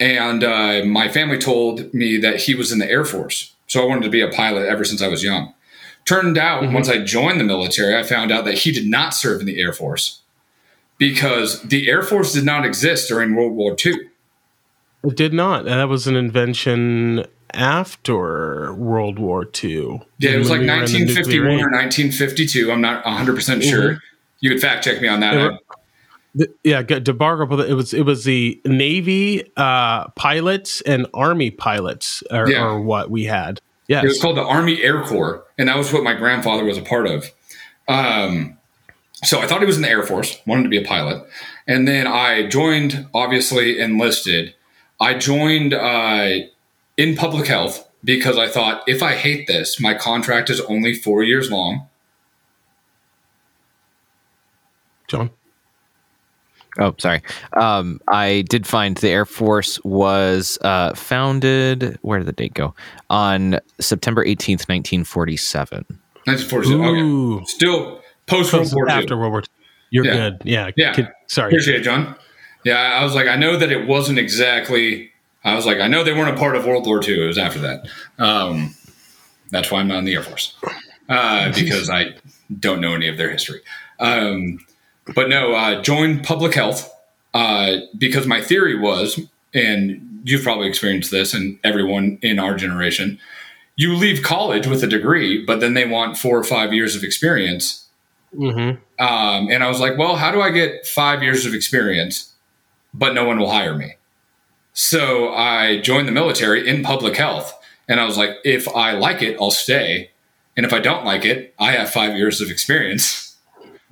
and 0.00 0.42
uh, 0.42 0.82
my 0.86 1.08
family 1.08 1.38
told 1.38 1.92
me 1.92 2.16
that 2.16 2.40
he 2.40 2.54
was 2.54 2.72
in 2.72 2.78
the 2.78 2.90
Air 2.90 3.04
Force. 3.04 3.54
So 3.66 3.82
I 3.82 3.86
wanted 3.86 4.04
to 4.04 4.10
be 4.10 4.22
a 4.22 4.28
pilot 4.28 4.66
ever 4.66 4.84
since 4.84 5.02
I 5.02 5.08
was 5.08 5.22
young. 5.22 5.52
Turned 6.06 6.38
out, 6.38 6.62
mm-hmm. 6.62 6.72
once 6.72 6.88
I 6.88 7.04
joined 7.04 7.38
the 7.38 7.44
military, 7.44 7.94
I 7.96 8.02
found 8.02 8.32
out 8.32 8.46
that 8.46 8.58
he 8.58 8.72
did 8.72 8.86
not 8.88 9.14
serve 9.14 9.40
in 9.40 9.46
the 9.46 9.60
Air 9.60 9.74
Force 9.74 10.22
because 11.00 11.62
the 11.62 11.88
Air 11.88 12.02
Force 12.02 12.34
did 12.34 12.44
not 12.44 12.64
exist 12.64 13.08
during 13.08 13.34
World 13.34 13.54
War 13.54 13.74
II. 13.84 13.94
It 15.02 15.16
did 15.16 15.32
not. 15.32 15.64
That 15.64 15.88
was 15.88 16.06
an 16.06 16.14
invention 16.14 17.24
after 17.54 18.74
World 18.74 19.18
War 19.18 19.48
II. 19.64 20.02
Yeah, 20.18 20.32
it 20.32 20.38
was 20.38 20.50
like 20.50 20.60
1951 20.60 21.46
or 21.46 21.70
1952. 21.70 22.70
I'm 22.70 22.82
not 22.82 23.02
100% 23.02 23.26
mm-hmm. 23.26 23.60
sure. 23.62 23.98
You 24.40 24.50
could 24.50 24.60
fact 24.60 24.84
check 24.84 25.00
me 25.00 25.08
on 25.08 25.20
that. 25.20 25.58
The, 26.34 26.52
yeah, 26.62 26.82
debargo. 26.82 27.66
It 27.66 27.74
was 27.74 27.92
it 27.92 28.02
was 28.02 28.22
the 28.22 28.60
Navy 28.64 29.50
uh, 29.56 30.08
pilots 30.10 30.80
and 30.82 31.06
Army 31.12 31.50
pilots, 31.50 32.22
or, 32.30 32.48
yeah. 32.48 32.62
or 32.62 32.80
what 32.80 33.10
we 33.10 33.24
had. 33.24 33.60
Yeah, 33.88 34.02
it 34.02 34.06
was 34.06 34.22
called 34.22 34.36
the 34.36 34.44
Army 34.44 34.80
Air 34.80 35.02
Corps, 35.02 35.44
and 35.58 35.68
that 35.68 35.76
was 35.76 35.92
what 35.92 36.04
my 36.04 36.14
grandfather 36.14 36.62
was 36.62 36.78
a 36.78 36.82
part 36.82 37.08
of. 37.08 37.32
Um, 37.88 38.59
so 39.24 39.40
I 39.40 39.46
thought 39.46 39.60
he 39.60 39.66
was 39.66 39.76
in 39.76 39.82
the 39.82 39.88
Air 39.90 40.02
Force, 40.02 40.40
wanted 40.46 40.62
to 40.64 40.68
be 40.68 40.78
a 40.78 40.84
pilot, 40.84 41.26
and 41.66 41.86
then 41.86 42.06
I 42.06 42.46
joined. 42.46 43.06
Obviously, 43.14 43.78
enlisted. 43.78 44.54
I 45.00 45.14
joined 45.14 45.74
uh, 45.74 46.30
in 46.96 47.16
public 47.16 47.46
health 47.46 47.88
because 48.04 48.38
I 48.38 48.48
thought 48.48 48.82
if 48.86 49.02
I 49.02 49.14
hate 49.14 49.46
this, 49.46 49.80
my 49.80 49.94
contract 49.94 50.50
is 50.50 50.60
only 50.62 50.94
four 50.94 51.22
years 51.22 51.50
long. 51.50 51.86
John. 55.08 55.30
Oh, 56.78 56.94
sorry. 56.98 57.20
Um, 57.54 58.00
I 58.08 58.44
did 58.48 58.66
find 58.66 58.96
the 58.96 59.08
Air 59.08 59.26
Force 59.26 59.82
was 59.82 60.56
uh, 60.62 60.94
founded. 60.94 61.98
Where 62.02 62.20
did 62.20 62.28
the 62.28 62.32
date 62.32 62.54
go? 62.54 62.74
On 63.10 63.58
September 63.80 64.24
eighteenth, 64.24 64.68
nineteen 64.68 65.04
forty-seven. 65.04 65.84
1947. 66.24 66.96
Ooh. 66.96 67.36
Okay. 67.36 67.44
Still 67.46 67.99
post 68.30 68.52
World 68.52 68.72
War 68.74 68.88
II. 68.88 68.94
after 68.94 69.16
World 69.16 69.32
War 69.32 69.40
II. 69.40 69.46
You're 69.90 70.04
Yeah. 70.06 70.12
good. 70.14 70.42
Yeah. 70.44 70.70
Yeah. 70.76 70.92
Kid- 70.92 71.08
sorry. 71.26 71.48
Appreciate 71.50 71.80
it, 71.80 71.84
John. 71.84 72.14
Yeah, 72.64 72.76
I 72.78 73.02
was 73.04 73.14
like, 73.14 73.26
I 73.26 73.36
know 73.36 73.56
that 73.56 73.72
it 73.72 73.86
wasn't 73.86 74.18
exactly. 74.18 75.10
I 75.44 75.54
was 75.54 75.64
like, 75.64 75.78
I 75.80 75.88
know 75.88 76.04
they 76.04 76.12
weren't 76.12 76.36
a 76.36 76.38
part 76.38 76.54
of 76.56 76.66
World 76.66 76.86
War 76.86 77.02
II. 77.02 77.24
It 77.24 77.26
was 77.26 77.38
after 77.38 77.58
that. 77.60 77.88
Um, 78.18 78.74
that's 79.50 79.70
why 79.70 79.80
I'm 79.80 79.88
not 79.88 79.98
in 80.00 80.04
the 80.04 80.14
Air 80.14 80.22
Force 80.22 80.54
uh, 81.08 81.50
because 81.54 81.88
I 81.88 82.14
don't 82.58 82.80
know 82.80 82.94
any 82.94 83.08
of 83.08 83.16
their 83.16 83.30
history. 83.30 83.60
Um, 83.98 84.58
but 85.14 85.28
no, 85.30 85.54
uh, 85.54 85.80
joined 85.82 86.22
public 86.24 86.54
health 86.54 86.92
uh, 87.32 87.76
because 87.96 88.26
my 88.26 88.40
theory 88.42 88.78
was, 88.78 89.18
and 89.54 90.20
you've 90.24 90.42
probably 90.42 90.68
experienced 90.68 91.10
this, 91.10 91.32
and 91.32 91.58
everyone 91.64 92.18
in 92.22 92.38
our 92.38 92.54
generation, 92.54 93.18
you 93.76 93.94
leave 93.94 94.22
college 94.22 94.66
with 94.66 94.82
a 94.84 94.86
degree, 94.86 95.42
but 95.44 95.60
then 95.60 95.72
they 95.74 95.86
want 95.86 96.18
four 96.18 96.36
or 96.38 96.44
five 96.44 96.72
years 96.74 96.94
of 96.94 97.02
experience 97.02 97.86
hmm 98.32 98.70
um, 99.00 99.48
and 99.50 99.64
I 99.64 99.68
was 99.68 99.80
like, 99.80 99.96
well, 99.96 100.16
how 100.16 100.30
do 100.30 100.42
I 100.42 100.50
get 100.50 100.86
five 100.86 101.22
years 101.22 101.46
of 101.46 101.54
experience, 101.54 102.34
but 102.92 103.14
no 103.14 103.24
one 103.24 103.38
will 103.38 103.50
hire 103.50 103.74
me? 103.74 103.96
So 104.74 105.32
I 105.32 105.80
joined 105.80 106.06
the 106.06 106.12
military 106.12 106.68
in 106.68 106.82
public 106.82 107.16
health. 107.16 107.56
And 107.88 107.98
I 107.98 108.04
was 108.04 108.18
like, 108.18 108.36
if 108.44 108.68
I 108.68 108.92
like 108.92 109.22
it, 109.22 109.36
I'll 109.40 109.50
stay. 109.50 110.10
And 110.56 110.66
if 110.66 110.72
I 110.72 110.78
don't 110.78 111.04
like 111.04 111.24
it, 111.24 111.54
I 111.58 111.72
have 111.72 111.90
five 111.90 112.16
years 112.16 112.40
of 112.40 112.50
experience. 112.50 113.36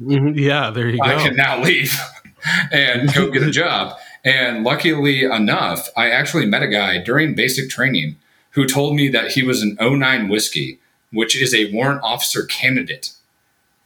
Mm-hmm. 0.01 0.39
Yeah. 0.39 0.71
There 0.71 0.89
you 0.89 0.99
go. 0.99 1.05
I 1.05 1.15
can 1.15 1.35
now 1.35 1.63
leave 1.63 1.99
and 2.73 3.13
go 3.13 3.31
get 3.31 3.43
a 3.43 3.51
job. 3.51 3.97
And 4.25 4.63
luckily 4.63 5.25
enough, 5.25 5.89
I 5.97 6.11
actually 6.11 6.47
met 6.47 6.63
a 6.63 6.69
guy 6.69 6.99
during 6.99 7.35
basic 7.35 7.71
training 7.71 8.17
who 8.51 8.67
told 8.67 8.95
me 8.95 9.09
that 9.09 9.33
he 9.33 9.43
was 9.43 9.63
an 9.63 9.77
09 9.81 10.29
whiskey, 10.29 10.81
which 11.13 11.41
is 11.41 11.55
a 11.55 11.73
warrant 11.73 12.03
officer 12.03 12.45
candidate, 12.45 13.13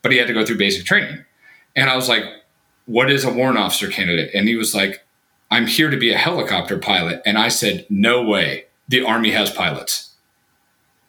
but 0.03 0.12
he 0.12 0.19
had 0.19 0.27
to 0.27 0.35
go 0.35 0.45
through 0.45 0.59
basic 0.59 0.85
training. 0.85 1.25
And 1.75 1.88
I 1.88 1.97
was 1.97 2.09
like, 2.09 2.25
What 2.87 3.11
is 3.11 3.25
a 3.25 3.33
warrant 3.33 3.59
officer 3.59 3.88
candidate? 3.88 4.31
And 4.35 4.49
he 4.49 4.57
was 4.57 4.75
like, 4.75 5.05
I'm 5.51 5.67
here 5.67 5.91
to 5.91 5.97
be 5.97 6.12
a 6.12 6.19
helicopter 6.19 6.79
pilot. 6.79 7.23
And 7.25 7.38
I 7.38 7.49
said, 7.49 7.87
No 7.88 8.23
way. 8.23 8.67
The 8.88 9.05
Army 9.05 9.31
has 9.31 9.51
pilots. 9.51 10.11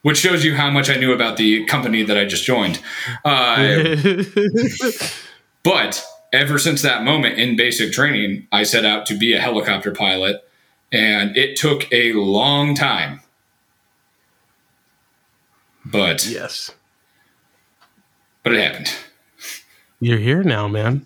Which 0.03 0.17
shows 0.17 0.43
you 0.43 0.55
how 0.55 0.69
much 0.69 0.89
I 0.89 0.95
knew 0.95 1.13
about 1.13 1.37
the 1.37 1.65
company 1.65 2.03
that 2.03 2.17
I 2.17 2.25
just 2.25 2.43
joined. 2.43 2.81
Uh, 3.23 3.95
but 5.63 6.03
ever 6.33 6.59
since 6.59 6.81
that 6.81 7.03
moment 7.03 7.39
in 7.39 7.55
basic 7.55 7.93
training, 7.93 8.47
I 8.51 8.63
set 8.63 8.85
out 8.85 9.05
to 9.07 9.17
be 9.17 9.33
a 9.33 9.39
helicopter 9.39 9.91
pilot, 9.91 10.45
and 10.91 11.37
it 11.37 11.55
took 11.55 11.91
a 11.93 12.11
long 12.13 12.75
time. 12.75 13.21
But 15.85 16.25
yes. 16.25 16.71
But 18.43 18.53
it 18.53 18.61
happened. 18.61 18.93
You're 19.99 20.19
here 20.19 20.43
now, 20.43 20.67
man. 20.67 21.05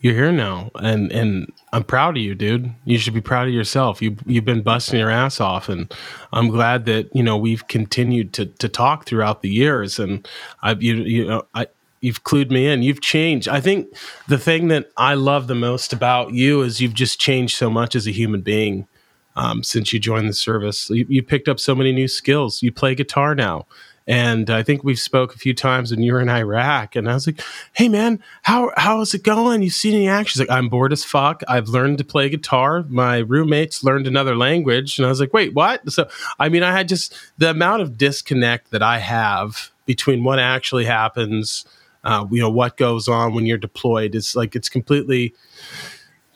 You're 0.00 0.14
here 0.14 0.32
now, 0.32 0.70
and 0.76 1.12
and 1.12 1.52
I'm 1.74 1.84
proud 1.84 2.16
of 2.16 2.22
you, 2.22 2.34
dude. 2.34 2.72
You 2.86 2.96
should 2.96 3.12
be 3.12 3.20
proud 3.20 3.48
of 3.48 3.54
yourself. 3.54 4.00
You 4.00 4.16
you've 4.24 4.46
been 4.46 4.62
busting 4.62 4.98
your 4.98 5.10
ass 5.10 5.40
off, 5.40 5.68
and 5.68 5.92
I'm 6.32 6.48
glad 6.48 6.86
that 6.86 7.14
you 7.14 7.22
know 7.22 7.36
we've 7.36 7.66
continued 7.68 8.32
to 8.34 8.46
to 8.46 8.68
talk 8.68 9.04
throughout 9.04 9.42
the 9.42 9.50
years. 9.50 9.98
And 9.98 10.26
I've 10.62 10.82
you 10.82 10.96
you 10.96 11.28
know 11.28 11.46
I 11.54 11.66
you've 12.00 12.24
clued 12.24 12.50
me 12.50 12.66
in. 12.66 12.82
You've 12.82 13.02
changed. 13.02 13.46
I 13.46 13.60
think 13.60 13.88
the 14.26 14.38
thing 14.38 14.68
that 14.68 14.90
I 14.96 15.14
love 15.14 15.48
the 15.48 15.54
most 15.54 15.92
about 15.92 16.32
you 16.32 16.62
is 16.62 16.80
you've 16.80 16.94
just 16.94 17.20
changed 17.20 17.56
so 17.56 17.68
much 17.68 17.94
as 17.94 18.06
a 18.06 18.10
human 18.10 18.40
being 18.40 18.88
um, 19.36 19.62
since 19.62 19.92
you 19.92 19.98
joined 19.98 20.28
the 20.28 20.34
service. 20.34 20.88
You, 20.90 21.04
you 21.08 21.22
picked 21.22 21.48
up 21.48 21.60
so 21.60 21.74
many 21.74 21.92
new 21.92 22.08
skills. 22.08 22.62
You 22.62 22.72
play 22.72 22.94
guitar 22.94 23.34
now. 23.34 23.66
And 24.10 24.50
I 24.50 24.64
think 24.64 24.82
we've 24.82 24.98
spoke 24.98 25.36
a 25.36 25.38
few 25.38 25.54
times 25.54 25.92
when 25.92 26.02
you 26.02 26.12
were 26.12 26.20
in 26.20 26.28
Iraq, 26.28 26.96
and 26.96 27.08
I 27.08 27.14
was 27.14 27.28
like, 27.28 27.40
"Hey, 27.74 27.88
man, 27.88 28.20
how 28.42 28.72
how 28.76 29.00
is 29.02 29.14
it 29.14 29.22
going? 29.22 29.62
You 29.62 29.70
seen 29.70 29.94
any 29.94 30.08
action?" 30.08 30.32
She's 30.32 30.48
like, 30.48 30.50
"I'm 30.58 30.68
bored 30.68 30.92
as 30.92 31.04
fuck. 31.04 31.42
I've 31.46 31.68
learned 31.68 31.98
to 31.98 32.04
play 32.04 32.28
guitar. 32.28 32.84
My 32.88 33.18
roommates 33.18 33.84
learned 33.84 34.08
another 34.08 34.34
language." 34.34 34.98
And 34.98 35.06
I 35.06 35.10
was 35.10 35.20
like, 35.20 35.32
"Wait, 35.32 35.54
what?" 35.54 35.88
So, 35.92 36.08
I 36.40 36.48
mean, 36.48 36.64
I 36.64 36.72
had 36.72 36.88
just 36.88 37.14
the 37.38 37.50
amount 37.50 37.82
of 37.82 37.96
disconnect 37.96 38.72
that 38.72 38.82
I 38.82 38.98
have 38.98 39.70
between 39.86 40.24
what 40.24 40.40
actually 40.40 40.86
happens, 40.86 41.64
uh, 42.02 42.26
you 42.32 42.40
know, 42.40 42.50
what 42.50 42.76
goes 42.76 43.06
on 43.06 43.32
when 43.32 43.46
you're 43.46 43.58
deployed 43.58 44.16
is 44.16 44.34
like 44.34 44.56
it's 44.56 44.68
completely, 44.68 45.34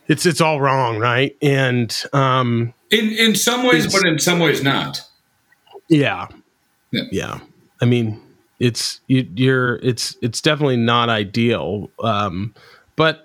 it's 0.06 0.24
it's 0.26 0.40
all 0.40 0.60
wrong, 0.60 0.98
right? 1.00 1.36
And 1.42 1.92
um, 2.12 2.72
In 2.92 3.10
in 3.10 3.34
some 3.34 3.66
ways, 3.66 3.92
but 3.92 4.06
in 4.06 4.20
some 4.20 4.38
ways 4.38 4.62
not. 4.62 5.02
yeah. 5.88 6.28
Yeah. 6.92 7.02
Yeah. 7.10 7.40
I 7.80 7.84
mean, 7.84 8.20
it's 8.58 9.00
you, 9.06 9.26
you're 9.34 9.76
it's 9.76 10.16
it's 10.22 10.40
definitely 10.40 10.76
not 10.76 11.08
ideal. 11.08 11.90
Um, 12.02 12.54
but 12.96 13.23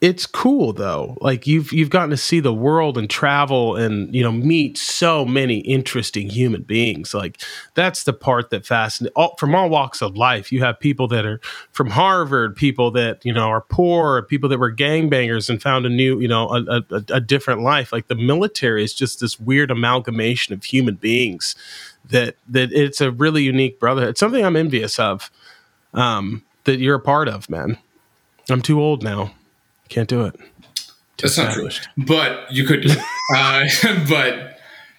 it's 0.00 0.26
cool 0.26 0.72
though. 0.72 1.16
Like 1.20 1.46
you've 1.46 1.72
you've 1.72 1.90
gotten 1.90 2.10
to 2.10 2.16
see 2.16 2.40
the 2.40 2.52
world 2.52 2.98
and 2.98 3.08
travel 3.08 3.76
and 3.76 4.14
you 4.14 4.22
know 4.22 4.32
meet 4.32 4.76
so 4.76 5.24
many 5.24 5.58
interesting 5.60 6.28
human 6.28 6.62
beings. 6.62 7.14
Like 7.14 7.40
that's 7.74 8.04
the 8.04 8.12
part 8.12 8.50
that 8.50 8.66
fascinates 8.66 9.14
all, 9.16 9.36
from 9.36 9.54
all 9.54 9.70
walks 9.70 10.02
of 10.02 10.16
life. 10.16 10.52
You 10.52 10.62
have 10.62 10.78
people 10.78 11.08
that 11.08 11.24
are 11.24 11.40
from 11.72 11.90
Harvard, 11.90 12.56
people 12.56 12.90
that 12.92 13.24
you 13.24 13.32
know 13.32 13.48
are 13.48 13.62
poor, 13.62 14.22
people 14.22 14.48
that 14.50 14.58
were 14.58 14.72
gangbangers 14.72 15.48
and 15.48 15.62
found 15.62 15.86
a 15.86 15.90
new 15.90 16.20
you 16.20 16.28
know 16.28 16.48
a, 16.48 16.82
a, 16.90 17.04
a 17.14 17.20
different 17.20 17.62
life. 17.62 17.90
Like 17.92 18.08
the 18.08 18.14
military 18.14 18.84
is 18.84 18.92
just 18.92 19.20
this 19.20 19.40
weird 19.40 19.70
amalgamation 19.70 20.52
of 20.52 20.62
human 20.64 20.96
beings 20.96 21.54
that 22.04 22.36
that 22.48 22.70
it's 22.72 23.00
a 23.00 23.10
really 23.10 23.44
unique 23.44 23.80
brotherhood. 23.80 24.10
It's 24.10 24.20
something 24.20 24.44
I'm 24.44 24.56
envious 24.56 24.98
of. 24.98 25.30
Um, 25.94 26.42
that 26.64 26.80
you're 26.80 26.96
a 26.96 27.00
part 27.00 27.28
of, 27.28 27.48
man. 27.48 27.78
I'm 28.50 28.60
too 28.60 28.80
old 28.80 29.02
now. 29.02 29.32
Can't 29.88 30.08
do 30.08 30.24
it. 30.24 30.36
Too 31.16 31.28
That's 31.28 31.38
not 31.38 31.52
true. 31.52 31.68
But 31.96 32.52
you 32.52 32.64
could 32.64 32.86
uh, 33.34 33.64
but 34.08 34.58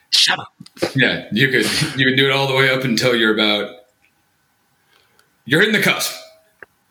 Shut 0.10 0.40
up. 0.40 0.54
yeah, 0.96 1.28
you 1.32 1.50
could 1.50 1.66
you 2.00 2.06
could 2.08 2.16
do 2.18 2.26
it 2.26 2.32
all 2.32 2.48
the 2.48 2.56
way 2.56 2.70
up 2.70 2.84
until 2.84 3.16
you're 3.16 3.34
about 3.34 3.72
you're 5.46 5.62
in 5.62 5.72
the 5.72 5.82
cusp. 5.82 6.14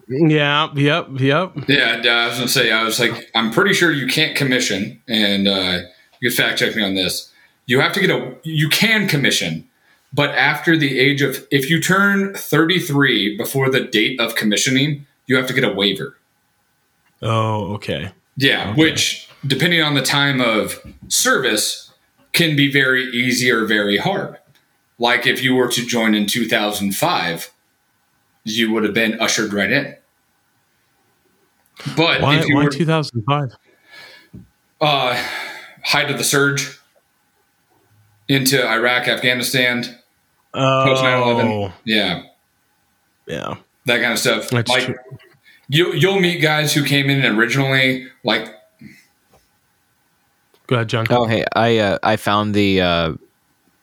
Yeah. 0.09 0.69
Yep. 0.75 1.09
Yep. 1.19 1.53
Yeah, 1.69 1.95
and, 1.97 2.07
uh, 2.07 2.11
I 2.11 2.29
was 2.29 2.37
gonna 2.37 2.49
say 2.49 2.71
I 2.71 2.85
was 2.85 3.01
like 3.01 3.31
I'm 3.35 3.51
pretty 3.51 3.75
sure 3.75 3.91
you 3.91 4.07
can't 4.07 4.37
commission, 4.37 5.03
and 5.09 5.49
uh, 5.49 5.79
you 6.21 6.31
can 6.31 6.37
fact 6.37 6.59
check 6.59 6.77
me 6.77 6.85
on 6.85 6.95
this. 6.95 7.33
You 7.67 7.81
have 7.81 7.93
to 7.95 8.01
get 8.01 8.11
a 8.11 8.37
you 8.45 8.69
can 8.69 9.09
commission, 9.09 9.69
but 10.13 10.31
after 10.31 10.77
the 10.77 11.01
age 11.01 11.23
of 11.23 11.47
if 11.51 11.69
you 11.69 11.81
turn 11.81 12.35
33 12.35 13.37
before 13.37 13.71
the 13.71 13.81
date 13.81 14.21
of 14.21 14.37
commissioning, 14.37 15.07
you 15.27 15.37
have 15.37 15.47
to 15.49 15.53
get 15.53 15.65
a 15.65 15.73
waiver. 15.73 16.17
Oh, 17.27 17.75
okay. 17.75 18.11
Yeah, 18.37 18.75
which 18.75 19.29
depending 19.47 19.83
on 19.83 19.95
the 19.95 20.03
time 20.03 20.41
of 20.41 20.79
service 21.09 21.93
can 22.33 22.57
be 22.57 22.71
very 22.71 23.05
easy 23.05 23.51
or 23.51 23.65
very 23.65 23.97
hard. 23.97 24.39
Like 24.99 25.27
if 25.27 25.43
you 25.43 25.55
were 25.55 25.69
to 25.69 25.87
join 25.87 26.15
in 26.15 26.27
2005, 26.27 27.51
you 28.45 28.73
would 28.73 28.85
have 28.85 28.95
been 28.95 29.21
ushered 29.21 29.53
right 29.53 29.71
in. 29.71 29.97
But 31.97 32.21
Why? 32.23 32.39
if 32.39 32.49
you 32.49 32.57
Why 32.57 32.65
were 32.65 32.71
2005? 32.71 33.51
uh, 34.81 35.25
height 35.85 36.11
of 36.11 36.19
the 36.19 36.25
surge 36.25 36.79
into 38.29 38.67
Iraq, 38.67 39.09
Afghanistan, 39.09 39.85
uh 40.55 40.85
post 40.85 41.03
9 41.03 41.13
Oh, 41.23 41.31
11, 41.31 41.73
yeah, 41.85 42.23
yeah. 43.27 43.57
that 43.85 44.01
kind 44.01 44.13
of 44.13 44.19
stuff. 44.19 44.49
That's 44.51 44.71
like 44.71 44.85
true. 44.85 44.95
You, 45.69 45.93
you'll 45.93 46.21
meet 46.21 46.39
guys 46.41 46.73
who 46.75 46.85
came 46.85 47.11
in 47.11 47.25
originally 47.37 48.07
like 48.25 48.53
Go 50.67 50.77
ahead, 50.77 50.89
John. 50.89 51.07
Oh, 51.11 51.27
hey, 51.27 51.45
I 51.55 51.79
uh, 51.79 51.99
I 52.03 52.17
found 52.17 52.53
the 52.55 52.81
uh, 52.81 53.13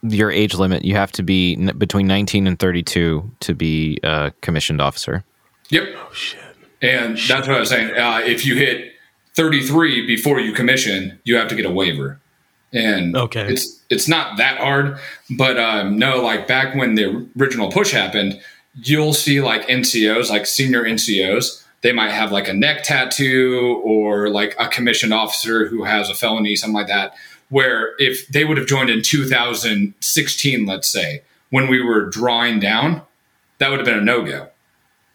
your 0.01 0.29
age 0.31 0.53
limit. 0.53 0.83
You 0.83 0.95
have 0.95 1.13
to 1.13 1.23
be 1.23 1.53
n- 1.55 1.77
between 1.77 2.07
19 2.07 2.45
and 2.45 2.59
32 2.59 3.31
to 3.39 3.53
be 3.53 3.99
a 4.03 4.33
commissioned 4.41 4.81
officer. 4.81 5.23
Yep. 5.69 5.83
Oh 5.95 6.13
shit. 6.13 6.39
And 6.81 7.17
that's 7.17 7.47
what 7.47 7.55
I 7.55 7.59
was 7.61 7.69
saying. 7.69 7.97
Uh, 7.97 8.19
if 8.25 8.45
you 8.45 8.55
hit 8.57 8.91
33 9.35 10.05
before 10.05 10.41
you 10.41 10.51
commission, 10.51 11.17
you 11.23 11.37
have 11.37 11.47
to 11.47 11.55
get 11.55 11.65
a 11.65 11.71
waiver. 11.71 12.19
And 12.73 13.15
Okay. 13.15 13.47
it's 13.47 13.79
it's 13.89 14.09
not 14.09 14.35
that 14.37 14.57
hard, 14.57 14.97
but 15.37 15.57
um, 15.57 15.97
no, 15.97 16.21
like 16.21 16.47
back 16.47 16.75
when 16.75 16.95
the 16.95 17.29
original 17.39 17.71
push 17.71 17.91
happened, 17.91 18.41
you'll 18.75 19.13
see 19.13 19.39
like 19.39 19.65
NCOs, 19.67 20.29
like 20.29 20.45
senior 20.47 20.83
NCOs, 20.83 21.62
they 21.83 21.91
might 21.91 22.11
have 22.11 22.31
like 22.31 22.47
a 22.47 22.53
neck 22.53 22.83
tattoo 22.83 23.81
or 23.83 24.29
like 24.29 24.55
a 24.57 24.67
commissioned 24.67 25.13
officer 25.13 25.67
who 25.67 25.83
has 25.83 26.09
a 26.09 26.15
felony, 26.15 26.55
something 26.55 26.73
like 26.73 26.87
that. 26.87 27.13
Where 27.49 27.93
if 27.99 28.27
they 28.29 28.45
would 28.45 28.57
have 28.57 28.65
joined 28.65 28.89
in 28.89 29.03
2016, 29.03 30.65
let's 30.65 30.87
say, 30.87 31.21
when 31.51 31.67
we 31.67 31.83
were 31.83 32.09
drawing 32.09 32.59
down, 32.59 33.03
that 33.59 33.69
would 33.69 33.79
have 33.79 33.85
been 33.85 33.99
a 33.99 34.03
no 34.03 34.23
go. 34.23 34.47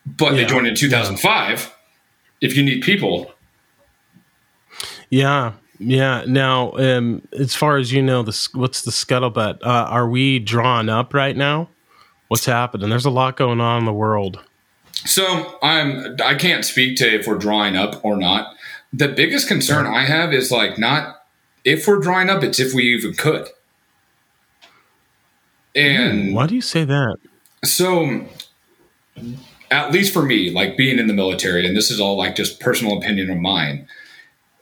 But 0.06 0.32
they 0.32 0.44
joined 0.44 0.68
in 0.68 0.76
2005. 0.76 1.74
If 2.40 2.56
you 2.56 2.62
need 2.62 2.82
people, 2.82 3.32
Yeah, 5.10 5.54
yeah. 5.78 6.24
Now, 6.26 6.72
um, 6.72 7.26
as 7.32 7.54
far 7.54 7.78
as 7.78 7.92
you 7.92 8.02
know, 8.02 8.22
the 8.22 8.48
what's 8.52 8.82
the 8.82 8.90
scuttlebutt? 8.90 9.58
Uh, 9.62 9.86
are 9.88 10.08
we 10.08 10.38
drawn 10.38 10.88
up 10.88 11.14
right 11.14 11.36
now? 11.36 11.68
What's 12.28 12.44
happening? 12.44 12.90
There's 12.90 13.06
a 13.06 13.10
lot 13.10 13.36
going 13.36 13.60
on 13.60 13.80
in 13.80 13.84
the 13.86 13.92
world. 13.92 14.44
So 15.04 15.58
I'm 15.62 16.16
I 16.24 16.34
can't 16.34 16.64
speak 16.64 16.96
to 16.98 17.14
if 17.14 17.26
we're 17.26 17.38
drawing 17.38 17.76
up 17.76 18.04
or 18.04 18.16
not. 18.16 18.54
The 18.92 19.08
biggest 19.08 19.48
concern 19.48 19.86
I 19.86 20.04
have 20.04 20.32
is 20.32 20.50
like 20.50 20.78
not 20.78 21.18
if 21.64 21.86
we're 21.86 21.98
drawing 21.98 22.30
up, 22.30 22.42
it's 22.42 22.58
if 22.58 22.72
we 22.72 22.94
even 22.94 23.14
could. 23.14 23.48
And 25.74 26.28
Hmm, 26.28 26.34
why 26.34 26.46
do 26.46 26.54
you 26.54 26.62
say 26.62 26.84
that? 26.84 27.16
So, 27.64 28.26
at 29.70 29.92
least 29.92 30.12
for 30.12 30.22
me, 30.22 30.50
like 30.50 30.76
being 30.76 30.98
in 30.98 31.06
the 31.06 31.14
military, 31.14 31.66
and 31.66 31.76
this 31.76 31.90
is 31.90 32.00
all 32.00 32.16
like 32.16 32.36
just 32.36 32.60
personal 32.60 32.96
opinion 32.96 33.30
of 33.30 33.38
mine. 33.38 33.86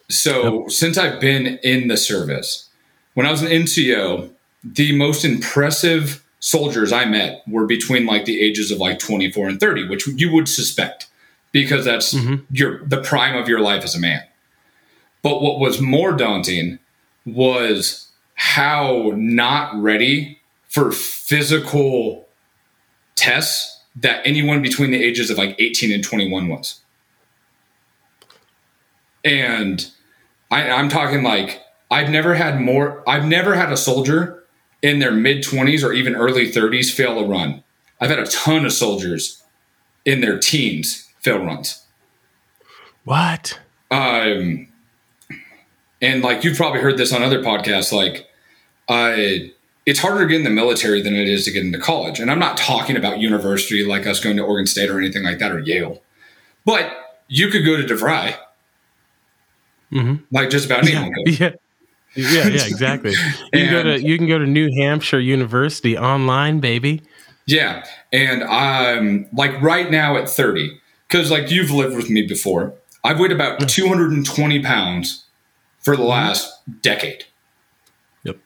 So, 0.09 0.63
yep. 0.63 0.71
since 0.71 0.99
I've 0.99 1.21
been 1.21 1.59
in 1.63 1.89
the 1.89 1.97
service, 1.97 2.69
when 3.15 3.27
I 3.27 3.31
was 3.31 3.43
an 3.43 3.49
NCO, 3.49 4.31
the 4.65 4.97
most 4.97 5.25
impressive 5.25 6.23
soldiers 6.47 6.93
I 6.93 7.07
met 7.07 7.43
were 7.49 7.67
between 7.67 8.07
like 8.07 8.25
the 8.25 8.41
ages 8.41 8.71
of 8.71 8.79
like 8.79 9.01
24 9.01 9.49
and 9.49 9.59
30, 9.59 9.89
which 9.89 10.07
you 10.07 10.33
would 10.33 10.49
suspect 10.49 11.09
because 11.51 11.85
that's 11.85 12.15
mm-hmm. 12.15 12.45
your 12.55 12.85
the 12.87 13.03
prime 13.03 13.35
of 13.37 13.49
your 13.49 13.59
life 13.59 13.83
as 13.83 13.97
a 13.97 13.99
man. 13.99 14.23
But 15.23 15.43
what 15.43 15.59
was 15.59 15.81
more 15.81 16.13
daunting 16.13 16.79
was 17.25 18.13
how 18.37 19.13
not 19.17 19.75
ready 19.75 20.41
for 20.69 20.93
physical 20.93 22.29
tests 23.17 23.83
that 23.97 24.25
anyone 24.25 24.63
between 24.63 24.93
the 24.93 25.03
ages 25.03 25.31
of 25.31 25.39
like 25.39 25.57
18 25.59 25.91
and 25.91 26.05
21 26.05 26.47
was. 26.47 26.81
And 29.25 29.91
I, 30.53 30.71
I'm 30.71 30.89
talking 30.89 31.25
like 31.25 31.61
I've 31.91 32.09
never 32.09 32.35
had 32.35 32.61
more, 32.61 33.03
I've 33.09 33.25
never 33.25 33.55
had 33.55 33.73
a 33.73 33.77
soldier 33.77 34.36
in 34.87 35.01
their 35.01 35.11
mid 35.11 35.43
20s 35.43 35.83
or 35.83 35.93
even 35.93 36.15
early 36.15 36.49
30s 36.49 36.93
fail 36.93 37.19
a 37.19 37.27
run. 37.27 37.65
I've 38.01 38.09
had 38.09 38.21
a 38.21 38.27
ton 38.27 38.65
of 38.65 38.73
soldiers 38.73 39.43
in 40.05 40.21
their 40.21 40.39
teens 40.39 41.11
fail 41.19 41.45
runs. 41.45 41.83
What? 43.05 43.59
Um, 43.91 44.69
and 46.01 46.23
like 46.23 46.45
you've 46.45 46.57
probably 46.57 46.81
heard 46.81 46.99
this 46.99 47.13
on 47.13 47.25
other 47.25 47.43
podcasts, 47.43 47.93
like, 47.93 48.29
I, 48.89 49.53
it's 49.87 49.99
harder 49.99 50.21
to 50.21 50.27
get 50.29 50.37
in 50.37 50.45
the 50.45 50.51
military 50.51 51.03
than 51.03 51.17
it 51.17 51.27
is 51.27 51.45
to 51.47 51.51
get 51.51 51.65
into 51.65 51.81
college. 51.81 52.21
And 52.21 52.31
I'm 52.31 52.39
not 52.39 52.57
talking 52.57 52.97
about 52.97 53.19
university 53.19 53.85
like 53.85 54.07
us 54.07 54.21
going 54.21 54.37
to 54.37 54.45
Oregon 54.45 54.67
State 54.69 54.89
or 54.89 54.99
anything 54.99 55.25
like 55.25 55.41
that 55.41 55.51
or 55.51 55.59
Yale, 55.59 56.01
but 56.65 56.93
you 57.27 57.49
could 57.49 57.65
go 57.65 57.77
to 57.77 57.83
DeVry. 57.83 58.37
Mm-hmm. 59.93 60.25
Like 60.31 60.51
just 60.51 60.67
about 60.67 60.87
anyone. 60.87 61.13
Yeah, 61.27 61.33
yeah, 61.41 61.51
yeah, 62.17 62.49
yeah, 62.49 62.49
exactly. 62.67 63.13
You 63.13 63.19
and, 63.53 63.63
can 63.63 63.71
go 63.71 63.83
to 63.83 64.03
you 64.03 64.19
can 64.19 64.27
go 64.27 64.39
to 64.39 64.47
New 64.47 64.71
Hampshire 64.77 65.21
University 65.21 65.97
online, 65.97 66.61
baby. 66.61 67.03
Yeah, 67.47 67.85
and 68.13 68.43
I'm 68.43 69.29
like 69.33 69.61
right 69.63 69.91
now 69.91 70.17
at 70.17 70.29
30 70.29 70.81
because 71.07 71.31
like 71.31 71.51
you've 71.51 71.71
lived 71.71 71.97
with 71.97 72.11
me 72.11 72.23
before. 72.23 72.75
I've 73.05 73.21
weighed 73.21 73.31
about 73.31 73.69
220 73.69 74.63
pounds 74.63 75.25
for 75.81 75.95
the 75.95 76.03
mm-hmm. 76.03 76.11
last 76.11 76.53
decade 76.83 77.25
Yep, 78.25 78.39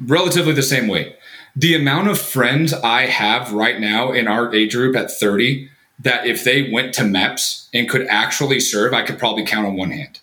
relatively 0.00 0.52
the 0.52 0.62
same 0.62 0.88
weight. 0.88 1.14
The 1.54 1.76
amount 1.76 2.08
of 2.08 2.18
friends 2.20 2.72
I 2.72 3.02
have 3.06 3.52
right 3.52 3.78
now 3.80 4.12
in 4.12 4.26
our 4.26 4.52
age 4.52 4.74
group 4.74 4.96
at 4.96 5.10
30 5.10 5.68
that 6.00 6.26
if 6.26 6.44
they 6.44 6.70
went 6.70 6.94
to 6.94 7.02
MEPS 7.02 7.68
and 7.74 7.88
could 7.88 8.06
actually 8.08 8.60
serve, 8.60 8.92
I 8.92 9.02
could 9.02 9.18
probably 9.18 9.44
count 9.44 9.66
on 9.66 9.76
one 9.76 9.90
hand. 9.90 10.20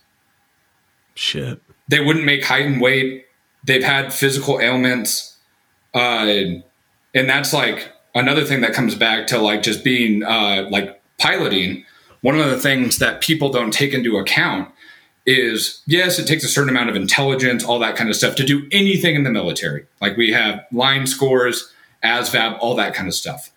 Shit. 1.15 1.61
They 1.87 1.99
wouldn't 1.99 2.25
make 2.25 2.43
height 2.43 2.65
and 2.65 2.81
weight. 2.81 3.25
They've 3.63 3.83
had 3.83 4.13
physical 4.13 4.59
ailments. 4.59 5.37
Uh, 5.93 6.61
and 7.13 7.29
that's 7.29 7.53
like 7.53 7.91
another 8.13 8.43
thing 8.43 8.61
that 8.61 8.73
comes 8.73 8.95
back 8.95 9.27
to 9.27 9.39
like 9.39 9.63
just 9.63 9.83
being 9.83 10.23
uh, 10.23 10.67
like 10.69 11.01
piloting. 11.17 11.85
One 12.21 12.39
of 12.39 12.49
the 12.49 12.59
things 12.59 12.97
that 12.99 13.21
people 13.21 13.49
don't 13.49 13.71
take 13.71 13.93
into 13.93 14.17
account 14.17 14.69
is 15.25 15.81
yes, 15.87 16.19
it 16.19 16.27
takes 16.27 16.43
a 16.43 16.47
certain 16.47 16.69
amount 16.69 16.89
of 16.89 16.95
intelligence, 16.95 17.63
all 17.63 17.79
that 17.79 17.95
kind 17.95 18.09
of 18.09 18.15
stuff 18.15 18.35
to 18.35 18.43
do 18.43 18.67
anything 18.71 19.15
in 19.15 19.23
the 19.23 19.31
military. 19.31 19.85
Like 20.01 20.17
we 20.17 20.31
have 20.31 20.65
line 20.71 21.07
scores, 21.07 21.71
ASVAB, 22.03 22.57
all 22.59 22.75
that 22.75 22.93
kind 22.93 23.07
of 23.07 23.13
stuff. 23.13 23.51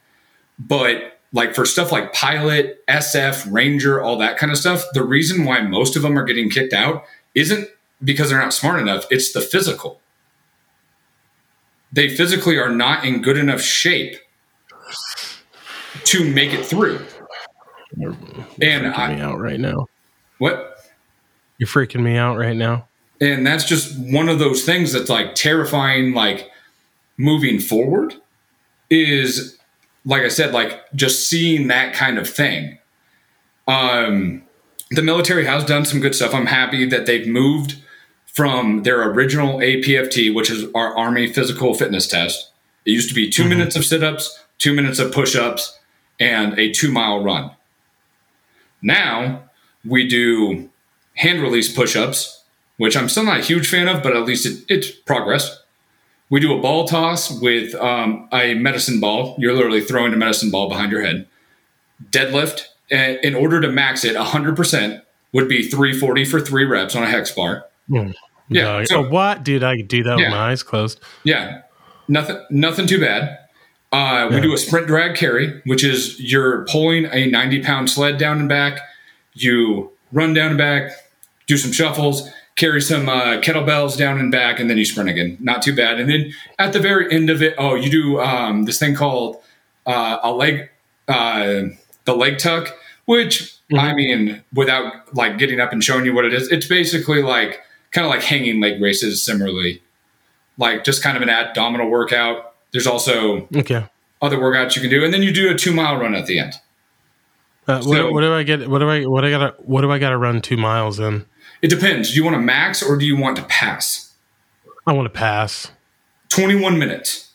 But 0.59 1.19
like 1.33 1.55
for 1.55 1.67
stuff 1.67 1.93
like 1.93 2.12
pilot, 2.12 2.85
SF, 2.88 3.51
ranger, 3.53 4.01
all 4.01 4.17
that 4.19 4.38
kind 4.38 4.51
of 4.51 4.59
stuff, 4.59 4.85
the 4.95 5.05
reason 5.05 5.45
why 5.45 5.61
most 5.61 5.95
of 5.97 6.03
them 6.03 6.19
are 6.19 6.25
getting 6.25 6.49
kicked 6.49 6.73
out 6.73 7.05
isn't 7.35 7.69
because 8.03 8.31
they're 8.31 8.39
not 8.39 8.55
smart 8.55 8.81
enough, 8.81 9.07
it's 9.11 9.33
the 9.33 9.41
physical. 9.41 10.01
They 11.93 12.09
physically 12.15 12.59
are 12.59 12.69
not 12.69 13.05
in 13.05 13.23
good 13.23 13.37
enough 13.37 13.61
shape 13.61 14.17
to 16.05 16.33
make 16.33 16.53
it 16.53 16.65
through. 16.65 17.05
You're, 17.97 18.13
you're 18.13 18.47
and 18.61 18.87
I 18.89 19.19
out 19.21 19.39
right 19.39 19.59
now. 19.59 19.87
What? 20.39 20.77
You're 21.59 21.67
freaking 21.67 22.03
me 22.03 22.17
out 22.17 22.37
right 22.37 22.57
now. 22.57 22.89
And 23.21 23.47
that's 23.47 23.65
just 23.65 23.99
one 23.99 24.29
of 24.29 24.39
those 24.39 24.65
things 24.65 24.93
that's 24.93 25.09
like 25.09 25.35
terrifying, 25.35 26.13
like 26.15 26.51
moving 27.17 27.59
forward 27.59 28.15
is 28.91 29.59
like 30.05 30.23
I 30.23 30.29
said, 30.29 30.53
like 30.53 30.81
just 30.95 31.29
seeing 31.29 31.69
that 31.69 31.95
kind 31.95 32.19
of 32.19 32.29
thing. 32.29 32.79
Um, 33.67 34.43
the 34.91 35.03
military 35.03 35.45
has 35.45 35.65
done 35.65 35.85
some 35.85 36.01
good 36.01 36.15
stuff. 36.15 36.35
I'm 36.35 36.47
happy 36.47 36.87
that 36.87 37.05
they've 37.05 37.27
moved 37.27 37.77
from 38.38 38.85
their 38.85 39.03
original 39.03 39.59
APFT, 39.59 40.33
which 40.33 40.48
is 40.48 40.72
our 40.72 40.96
Army 40.96 41.27
physical 41.33 41.74
fitness 41.74 42.07
test. 42.07 42.53
It 42.85 42.92
used 42.92 43.09
to 43.09 43.14
be 43.16 43.29
2 43.29 43.42
mm-hmm. 43.42 43.48
minutes 43.48 43.74
of 43.74 43.85
sit 43.85 44.05
ups, 44.05 44.44
two 44.59 44.72
minutes 44.72 45.01
of 45.01 45.12
push 45.12 45.35
ups, 45.35 45.77
and 46.20 46.57
a 46.57 46.72
two 46.72 46.92
mile 46.92 47.20
run. 47.20 47.51
Now 48.81 49.42
we 49.85 50.07
do 50.07 50.70
hand 51.14 51.42
release 51.42 51.74
push 51.74 51.96
ups, 51.96 52.44
which 52.77 52.96
I'm 52.96 53.09
still 53.09 53.24
not 53.24 53.40
a 53.40 53.42
huge 53.42 53.68
fan 53.68 53.88
of, 53.88 54.05
but 54.05 54.16
at 54.16 54.22
least 54.22 54.46
it, 54.46 54.64
it's 54.68 54.88
progress. 54.88 55.61
We 56.31 56.38
do 56.38 56.57
a 56.57 56.62
ball 56.62 56.87
toss 56.87 57.40
with 57.40 57.74
um, 57.74 58.29
a 58.33 58.55
medicine 58.55 59.01
ball. 59.01 59.35
You're 59.40 59.55
literally 59.55 59.81
throwing 59.81 60.12
a 60.12 60.16
medicine 60.16 60.53
ball 60.53 60.68
behind 60.68 60.92
your 60.92 61.03
head. 61.03 61.27
Deadlift, 62.11 62.66
in 62.88 63.35
order 63.35 63.61
to 63.61 63.68
max 63.68 64.05
it 64.05 64.14
100%, 64.14 65.03
would 65.33 65.48
be 65.48 65.66
340 65.68 66.24
for 66.24 66.38
three 66.38 66.64
reps 66.64 66.94
on 66.94 67.03
a 67.03 67.11
hex 67.11 67.33
bar. 67.33 67.64
Mm. 67.90 68.14
Yeah. 68.49 68.85
So, 68.85 69.05
oh, 69.05 69.09
what, 69.09 69.45
dude? 69.45 69.63
I 69.63 69.77
could 69.77 69.89
do 69.89 70.03
that 70.05 70.19
yeah. 70.19 70.27
with 70.27 70.31
my 70.31 70.51
eyes 70.51 70.63
closed. 70.63 71.01
Yeah. 71.25 71.63
Nothing. 72.09 72.45
Nothing 72.51 72.87
too 72.87 73.01
bad. 73.01 73.39
Uh, 73.91 74.27
we 74.29 74.37
yeah. 74.37 74.43
do 74.43 74.53
a 74.53 74.59
sprint 74.59 74.87
drag 74.87 75.17
carry, 75.17 75.63
which 75.65 75.83
is 75.83 76.21
you're 76.21 76.65
pulling 76.67 77.07
a 77.07 77.27
90 77.27 77.63
pound 77.63 77.91
sled 77.91 78.19
down 78.19 78.39
and 78.39 78.49
back. 78.49 78.81
You 79.35 79.93
run 80.13 80.35
down 80.35 80.49
and 80.49 80.59
back, 80.59 80.93
do 81.47 81.57
some 81.57 81.73
shuffles, 81.73 82.29
carry 82.57 82.81
some 82.83 83.09
uh, 83.09 83.41
kettlebells 83.41 83.97
down 83.97 84.19
and 84.19 84.31
back, 84.31 84.61
and 84.61 84.69
then 84.69 84.77
you 84.77 84.85
sprint 84.85 85.09
again. 85.09 85.39
Not 85.41 85.63
too 85.63 85.75
bad. 85.75 86.01
And 86.01 86.11
then 86.11 86.33
at 86.59 86.73
the 86.73 86.81
very 86.81 87.11
end 87.11 87.31
of 87.31 87.41
it, 87.41 87.55
oh, 87.57 87.77
you 87.77 87.91
do 87.91 88.21
um, 88.21 88.65
this 88.65 88.79
thing 88.79 88.95
called 88.95 89.37
uh, 89.87 90.19
a 90.23 90.33
leg, 90.33 90.69
uh, 91.07 91.63
the 92.05 92.15
leg 92.15 92.39
tuck, 92.39 92.75
which 93.07 93.59
mm-hmm. 93.73 93.79
I 93.79 93.95
mean, 93.95 94.45
without 94.53 95.15
like 95.15 95.39
getting 95.39 95.61
up 95.61 95.73
and 95.73 95.83
showing 95.83 96.05
you 96.05 96.13
what 96.13 96.27
it 96.27 96.35
is, 96.35 96.51
it's 96.53 96.67
basically 96.67 97.23
like 97.23 97.63
kind 97.90 98.07
of 98.07 98.11
like 98.11 98.22
hanging 98.22 98.61
leg 98.61 98.81
races. 98.81 99.22
Similarly, 99.22 99.83
like 100.57 100.85
just 100.85 101.03
kind 101.03 101.16
of 101.16 101.22
an 101.22 101.31
abdominal 101.31 101.90
workout. 101.90 102.55
There's 102.72 102.87
also 102.87 103.48
okay 103.55 103.87
other 104.20 104.38
workouts 104.38 104.74
you 104.77 104.83
can 104.83 104.90
do, 104.90 105.05
and 105.05 105.12
then 105.12 105.22
you 105.22 105.33
do 105.33 105.51
a 105.51 105.55
two 105.55 105.72
mile 105.72 105.96
run 105.96 106.14
at 106.14 106.27
the 106.27 106.38
end. 106.38 106.55
Uh, 107.66 107.81
so, 107.83 107.88
what, 107.88 108.12
what, 108.14 108.20
do 108.22 108.33
I 108.33 108.42
get? 108.42 108.68
What 108.68 108.79
do 108.79 108.88
I? 108.88 109.05
What 109.05 109.20
do 109.22 109.27
I 109.29 109.31
got? 109.31 109.68
What 109.68 109.83
do 109.83 109.90
I 109.90 109.98
got 109.98 110.11
to 110.11 110.16
run 110.16 110.40
two 110.40 110.57
miles 110.57 110.98
in? 110.98 111.27
It 111.61 111.68
depends. 111.68 112.11
Do 112.11 112.16
you 112.16 112.24
want 112.24 112.35
to 112.35 112.40
max 112.40 112.83
or 112.83 112.96
do 112.96 113.05
you 113.05 113.16
want 113.16 113.37
to 113.37 113.42
pass? 113.44 114.14
I 114.87 114.92
want 114.92 115.07
to 115.07 115.16
pass. 115.16 115.70
21 116.31 116.79
minutes. 116.79 117.33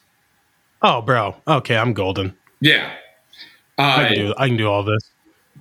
Oh, 0.81 1.01
bro. 1.01 1.35
Okay, 1.47 1.75
I'm 1.75 1.93
golden. 1.93 2.35
Yeah. 2.61 2.93
Uh, 3.77 3.81
I, 3.81 4.07
can 4.07 4.15
do, 4.15 4.33
I 4.37 4.47
can 4.47 4.57
do 4.57 4.67
all 4.67 4.83
this. 4.83 5.09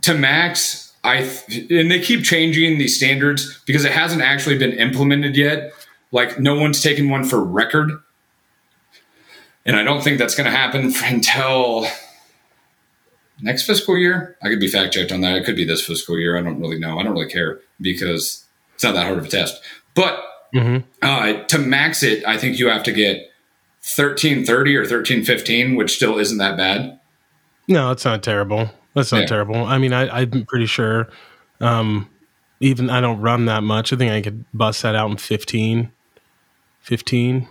To 0.03 0.15
max, 0.15 0.92
I 1.05 1.29
and 1.71 1.91
they 1.91 2.01
keep 2.01 2.23
changing 2.23 2.79
these 2.79 2.97
standards 2.97 3.61
because 3.67 3.85
it 3.85 3.93
hasn't 3.93 4.23
actually 4.23 4.57
been 4.59 4.73
implemented 4.73 5.37
yet. 5.37 5.73
Like 6.13 6.39
no 6.39 6.55
one's 6.55 6.83
taken 6.83 7.09
one 7.09 7.25
for 7.25 7.43
record. 7.43 7.91
And 9.65 9.77
I 9.77 9.83
don't 9.83 10.03
think 10.03 10.19
that's 10.19 10.35
going 10.35 10.51
to 10.51 10.57
happen 10.57 10.93
until 11.05 11.87
next 13.41 13.65
fiscal 13.67 13.97
year. 13.97 14.37
I 14.43 14.49
could 14.49 14.61
be 14.61 14.69
fact 14.69 14.95
checked 14.95 15.13
on 15.13 15.21
that. 15.23 15.37
It 15.37 15.45
could 15.45 15.57
be 15.57 15.65
this 15.65 15.85
fiscal 15.85 16.19
year. 16.19 16.39
I 16.39 16.43
don't 16.43 16.61
really 16.61 16.79
know. 16.79 16.99
I 16.99 17.03
don't 17.03 17.13
really 17.13 17.31
care 17.31 17.61
because 17.81 18.45
it's 18.75 18.85
not 18.85 18.95
that 18.95 19.07
hard 19.07 19.19
of 19.19 19.25
a 19.25 19.29
test. 19.29 19.61
But 19.95 20.23
mm-hmm. 20.55 20.87
uh, 21.03 21.45
to 21.45 21.59
max 21.59 22.03
it, 22.03 22.25
I 22.27 22.39
think 22.39 22.59
you 22.59 22.69
have 22.69 22.83
to 22.85 22.93
get 22.93 23.17
1330 23.97 24.77
or 24.77 24.81
1315, 24.81 25.75
which 25.75 25.97
still 25.97 26.19
isn't 26.19 26.39
that 26.39 26.57
bad. 26.57 27.01
No, 27.69 27.91
it's 27.91 28.05
not 28.05 28.23
terrible. 28.23 28.71
That's 28.95 29.13
not 29.13 29.23
yeah. 29.23 29.27
terrible. 29.27 29.65
I 29.65 29.79
mean, 29.79 29.93
I, 29.93 30.23
am 30.23 30.45
pretty 30.47 30.67
sure. 30.67 31.09
Um, 31.61 32.11
even 32.61 32.91
I 32.91 33.01
don't 33.01 33.21
run 33.21 33.47
that 33.47 33.63
much. 33.63 33.93
I 33.93 33.97
think 33.97 34.13
I 34.13 34.21
could 34.21 34.45
bust 34.53 34.83
that 34.83 34.95
out 34.95 35.11
in 35.11 35.17
15. 35.17 35.91
15. 36.81 37.49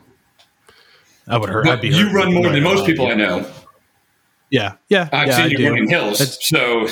I 1.27 1.38
would 1.38 1.49
hurt. 1.49 1.67
I'd 1.67 1.82
be 1.82 1.89
you 1.89 2.12
run 2.12 2.34
more 2.34 2.49
than 2.49 2.63
most 2.63 2.86
people 2.86 3.08
I 3.08 3.13
know. 3.13 3.49
Yeah, 4.49 4.75
yeah. 4.89 5.08
I've 5.13 5.30
yeah, 5.30 5.36
seen 5.38 5.45
I 5.45 5.60
you 5.60 5.69
running 5.69 5.89
hills. 5.89 6.38
So 6.45 6.88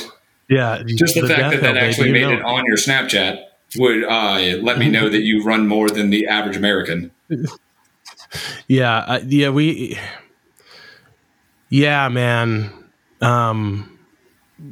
yeah, 0.47 0.81
just 0.85 1.15
the, 1.15 1.27
fact 1.27 1.51
that 1.51 1.62
that 1.62 1.77
actually 1.77 2.12
made 2.12 2.21
you 2.21 2.38
it 2.38 2.41
on 2.43 2.65
your 2.65 2.77
Snapchat 2.77 3.43
would 3.77 4.03
uh, 4.05 4.57
let 4.62 4.79
me 4.79 4.89
know 4.89 5.09
that 5.09 5.21
you 5.21 5.43
run 5.43 5.67
more 5.67 5.89
than 5.89 6.09
the 6.09 6.27
average 6.27 6.57
American. 6.57 7.12
Yeah, 8.67 8.97
uh, 8.97 9.21
yeah, 9.25 9.49
we, 9.49 9.97
yeah, 11.69 12.07
man. 12.09 12.71
Um, 13.21 13.98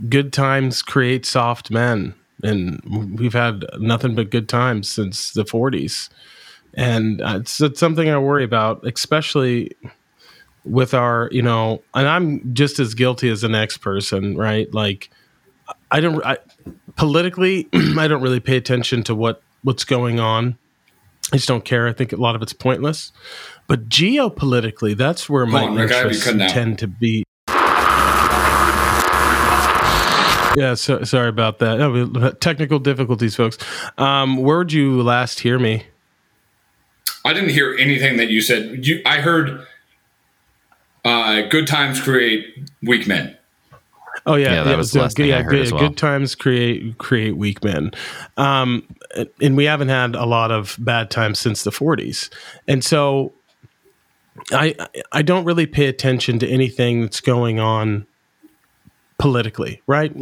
good 0.09 0.33
times 0.33 0.81
create 0.81 1.25
soft 1.25 1.71
men, 1.71 2.13
and 2.43 2.81
we've 3.17 3.33
had 3.33 3.65
nothing 3.79 4.15
but 4.15 4.29
good 4.29 4.49
times 4.49 4.89
since 4.89 5.31
the 5.31 5.43
'40s, 5.43 6.09
and 6.73 7.21
uh, 7.21 7.37
it's, 7.41 7.59
it's 7.61 7.79
something 7.79 8.09
I 8.09 8.17
worry 8.17 8.43
about, 8.43 8.85
especially 8.85 9.71
with 10.63 10.93
our, 10.93 11.29
you 11.31 11.41
know, 11.41 11.81
and 11.93 12.07
I'm 12.07 12.53
just 12.53 12.79
as 12.79 12.93
guilty 12.93 13.29
as 13.29 13.41
the 13.41 13.49
next 13.49 13.77
person, 13.77 14.35
right? 14.37 14.71
Like, 14.73 15.09
I 15.91 15.99
don't, 16.01 16.23
I, 16.25 16.37
politically, 16.97 17.67
I 17.73 18.07
don't 18.07 18.21
really 18.21 18.39
pay 18.39 18.57
attention 18.57 19.03
to 19.03 19.15
what 19.15 19.41
what's 19.63 19.83
going 19.83 20.19
on. 20.19 20.57
I 21.33 21.37
just 21.37 21.47
don't 21.47 21.65
care. 21.65 21.87
I 21.87 21.93
think 21.93 22.13
a 22.13 22.17
lot 22.17 22.35
of 22.35 22.41
it's 22.41 22.53
pointless. 22.53 23.11
But 23.67 23.89
geopolitically, 23.89 24.95
that's 24.95 25.29
where 25.29 25.45
my 25.45 25.65
on, 25.65 25.75
Rick, 25.75 25.91
I 25.91 25.95
have 25.95 26.05
you 26.05 26.17
interests 26.17 26.41
out. 26.41 26.49
tend 26.49 26.79
to 26.79 26.87
be. 26.87 27.23
Yeah, 30.57 30.73
so, 30.73 31.03
sorry 31.03 31.29
about 31.29 31.59
that. 31.59 31.87
We- 31.91 32.31
technical 32.39 32.79
difficulties, 32.79 33.35
folks. 33.35 33.59
Um, 33.99 34.37
where 34.37 34.57
would 34.57 34.73
you 34.73 35.03
last 35.03 35.41
hear 35.41 35.59
me? 35.59 35.83
I 37.23 37.33
didn't 37.33 37.49
hear 37.49 37.75
anything 37.77 38.17
that 38.17 38.29
you 38.29 38.41
said. 38.41 38.83
You, 38.83 38.99
I 39.05 39.17
heard 39.21 39.67
uh, 41.05 41.41
good 41.49 41.67
times 41.67 42.01
create 42.01 42.67
weak 42.81 43.05
men. 43.05 43.37
Oh 44.25 44.33
yeah, 44.33 44.55
Yeah, 44.55 44.63
that 44.63 44.77
was 44.77 44.93
the 44.93 45.01
last 45.01 45.17
thing 45.17 45.31
I 45.31 45.43
heard 45.43 45.51
good, 45.51 45.61
as 45.61 45.71
well. 45.71 45.89
good 45.89 45.95
times 45.95 46.33
create 46.33 46.97
create 46.97 47.37
weak 47.37 47.63
men, 47.63 47.91
um, 48.35 48.81
and 49.39 49.55
we 49.55 49.65
haven't 49.65 49.89
had 49.89 50.15
a 50.15 50.25
lot 50.25 50.49
of 50.49 50.75
bad 50.79 51.11
times 51.11 51.37
since 51.37 51.63
the 51.63 51.71
'40s, 51.71 52.29
and 52.67 52.83
so 52.83 53.31
I 54.51 54.75
I 55.11 55.21
don't 55.21 55.45
really 55.45 55.67
pay 55.67 55.85
attention 55.85 56.39
to 56.39 56.47
anything 56.47 57.03
that's 57.03 57.21
going 57.21 57.59
on 57.59 58.07
politically, 59.19 59.81
right? 59.87 60.15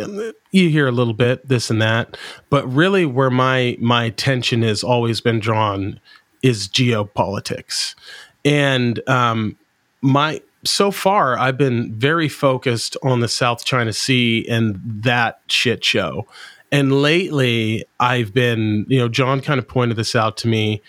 You 0.51 0.69
hear 0.69 0.87
a 0.87 0.91
little 0.91 1.13
bit 1.13 1.47
this 1.47 1.69
and 1.69 1.81
that, 1.81 2.17
but 2.49 2.65
really 2.71 3.05
where 3.05 3.29
my 3.29 3.77
my 3.79 4.05
attention 4.05 4.61
has 4.61 4.83
always 4.83 5.21
been 5.21 5.39
drawn 5.39 5.99
is 6.41 6.67
geopolitics, 6.67 7.95
and 8.43 9.07
um, 9.09 9.57
my 10.01 10.41
so 10.63 10.91
far 10.91 11.37
I've 11.37 11.57
been 11.57 11.93
very 11.93 12.29
focused 12.29 12.97
on 13.03 13.19
the 13.19 13.27
South 13.27 13.65
China 13.65 13.93
Sea 13.93 14.45
and 14.49 14.79
that 14.83 15.41
shit 15.47 15.83
show. 15.83 16.27
And 16.71 17.01
lately 17.01 17.85
I've 17.99 18.33
been, 18.33 18.85
you 18.89 18.97
know, 18.97 19.07
John 19.07 19.41
kind 19.41 19.59
of 19.59 19.67
pointed 19.67 19.97
this 19.97 20.15
out 20.15 20.35
to 20.37 20.47
me. 20.47 20.81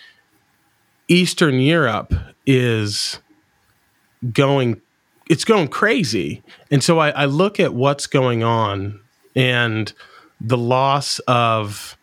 Eastern 1.07 1.59
Europe 1.59 2.13
is 2.45 3.19
going 4.33 4.81
it's 5.29 5.45
going 5.45 5.67
crazy. 5.67 6.43
And 6.71 6.83
so 6.83 6.99
I, 6.99 7.09
I 7.09 7.25
look 7.25 7.59
at 7.59 7.73
what's 7.73 8.07
going 8.07 8.43
on 8.43 8.99
and 9.35 9.91
the 10.39 10.57
loss 10.57 11.19
of 11.27 11.97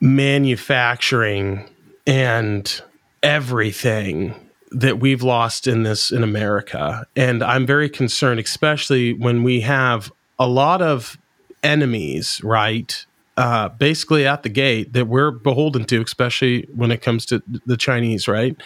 manufacturing 0.00 1.68
and 2.06 2.82
everything 3.22 4.34
that 4.70 4.98
we've 4.98 5.22
lost 5.22 5.66
in 5.66 5.84
this 5.84 6.10
in 6.10 6.22
America. 6.22 7.06
And 7.16 7.42
I'm 7.42 7.64
very 7.66 7.88
concerned, 7.88 8.40
especially 8.40 9.12
when 9.14 9.42
we 9.42 9.60
have 9.60 10.12
a 10.38 10.48
lot 10.48 10.82
of 10.82 11.16
enemies, 11.62 12.40
right? 12.42 13.06
Uh, 13.36 13.68
basically 13.68 14.26
at 14.26 14.42
the 14.42 14.48
gate 14.48 14.92
that 14.92 15.06
we're 15.06 15.30
beholden 15.30 15.84
to, 15.84 16.02
especially 16.02 16.68
when 16.74 16.92
it 16.92 17.02
comes 17.02 17.26
to 17.26 17.42
the 17.66 17.76
Chinese, 17.76 18.28
right? 18.28 18.56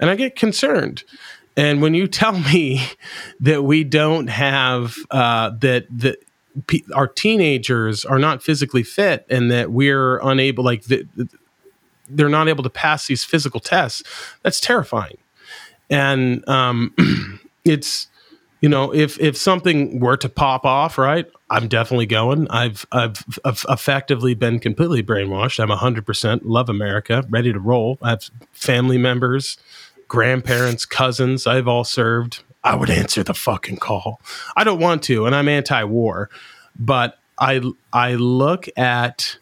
And 0.00 0.10
I 0.10 0.16
get 0.16 0.36
concerned. 0.36 1.04
And 1.58 1.82
when 1.82 1.92
you 1.92 2.06
tell 2.06 2.38
me 2.52 2.80
that 3.40 3.64
we 3.64 3.84
don't 3.84 4.28
have 4.28 4.94
uh, 5.10 5.50
that 5.60 5.86
that 5.90 6.24
our 6.94 7.06
teenagers 7.06 8.04
are 8.04 8.18
not 8.18 8.42
physically 8.42 8.82
fit 8.82 9.26
and 9.28 9.50
that 9.50 9.70
we're 9.70 10.18
unable, 10.18 10.64
like 10.64 10.84
the, 10.84 11.06
they're 12.08 12.28
not 12.28 12.48
able 12.48 12.62
to 12.62 12.70
pass 12.70 13.06
these 13.06 13.22
physical 13.22 13.60
tests, 13.60 14.02
that's 14.42 14.60
terrifying. 14.60 15.18
And 15.90 16.48
um, 16.48 16.94
it's 17.64 18.08
you 18.60 18.68
know 18.68 18.94
if 18.94 19.18
if 19.20 19.36
something 19.36 20.00
were 20.00 20.16
to 20.16 20.28
pop 20.28 20.64
off, 20.64 20.96
right? 20.96 21.26
I'm 21.50 21.66
definitely 21.66 22.06
going. 22.06 22.48
I've 22.50 22.86
I've, 22.92 23.24
I've 23.44 23.64
effectively 23.68 24.34
been 24.34 24.60
completely 24.60 25.02
brainwashed. 25.02 25.60
I'm 25.60 25.70
100% 25.70 26.40
love 26.44 26.68
America, 26.68 27.24
ready 27.30 27.52
to 27.52 27.58
roll. 27.58 27.98
I 28.02 28.10
have 28.10 28.30
family 28.52 28.98
members, 28.98 29.56
grandparents, 30.08 30.84
cousins. 30.84 31.46
I've 31.46 31.68
all 31.68 31.84
served. 31.84 32.42
I 32.64 32.74
would 32.74 32.90
answer 32.90 33.22
the 33.22 33.34
fucking 33.34 33.76
call. 33.76 34.20
I 34.56 34.64
don't 34.64 34.80
want 34.80 35.02
to, 35.04 35.26
and 35.26 35.34
I'm 35.34 35.48
anti-war, 35.48 36.28
but 36.78 37.18
I 37.38 37.62
I 37.92 38.14
look 38.14 38.68
at 38.76 39.38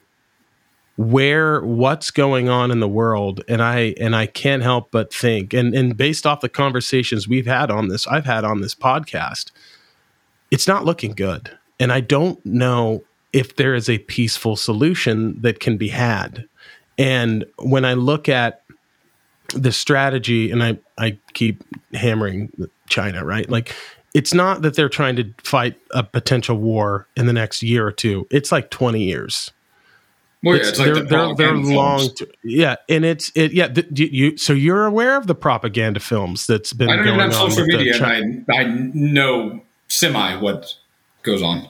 where 0.96 1.60
what's 1.60 2.10
going 2.10 2.48
on 2.48 2.70
in 2.70 2.80
the 2.80 2.88
world 2.88 3.42
and 3.48 3.62
i 3.62 3.94
and 4.00 4.16
i 4.16 4.24
can't 4.24 4.62
help 4.62 4.90
but 4.90 5.12
think 5.12 5.52
and 5.52 5.74
and 5.74 5.94
based 5.94 6.26
off 6.26 6.40
the 6.40 6.48
conversations 6.48 7.28
we've 7.28 7.46
had 7.46 7.70
on 7.70 7.88
this 7.88 8.06
i've 8.06 8.24
had 8.24 8.44
on 8.44 8.62
this 8.62 8.74
podcast 8.74 9.50
it's 10.50 10.66
not 10.66 10.86
looking 10.86 11.12
good 11.12 11.50
and 11.78 11.92
i 11.92 12.00
don't 12.00 12.44
know 12.46 13.04
if 13.34 13.56
there 13.56 13.74
is 13.74 13.90
a 13.90 13.98
peaceful 13.98 14.56
solution 14.56 15.38
that 15.42 15.60
can 15.60 15.76
be 15.76 15.88
had 15.88 16.48
and 16.96 17.44
when 17.58 17.84
i 17.84 17.92
look 17.92 18.26
at 18.26 18.62
the 19.54 19.72
strategy 19.72 20.50
and 20.50 20.62
i 20.62 20.78
i 20.98 21.18
keep 21.32 21.62
hammering 21.94 22.50
china 22.88 23.24
right? 23.24 23.48
Like 23.48 23.74
it's 24.14 24.32
not 24.32 24.62
that 24.62 24.74
they're 24.74 24.88
trying 24.88 25.16
to 25.16 25.32
fight 25.42 25.76
a 25.90 26.02
potential 26.02 26.56
war 26.56 27.06
in 27.16 27.26
the 27.26 27.32
next 27.32 27.62
year 27.62 27.86
or 27.86 27.92
two. 27.92 28.26
It's 28.30 28.50
like 28.50 28.70
20 28.70 29.02
years. 29.02 29.50
Well, 30.42 30.56
yeah, 30.56 30.68
it's 30.68 30.78
like 30.78 30.86
they're, 30.86 30.94
the 30.94 31.02
they're, 31.04 31.34
they're 31.34 31.54
long 31.54 32.08
yeah 32.44 32.76
and 32.88 33.04
it's 33.04 33.32
it 33.34 33.52
yeah 33.52 33.68
you, 33.90 34.06
you 34.06 34.36
so 34.36 34.52
you're 34.52 34.84
aware 34.84 35.16
of 35.16 35.26
the 35.26 35.34
propaganda 35.34 35.98
films 35.98 36.46
that's 36.46 36.72
been 36.72 36.88
I 36.88 36.96
don't 36.96 37.04
going 37.06 37.16
even 37.16 37.30
have 37.32 37.40
on 37.40 37.50
social 37.50 37.66
media, 37.66 37.96
and 37.96 38.44
I 38.48 38.54
I 38.58 38.64
know 38.64 39.62
semi 39.88 40.36
what 40.36 40.74
goes 41.22 41.42
on. 41.42 41.68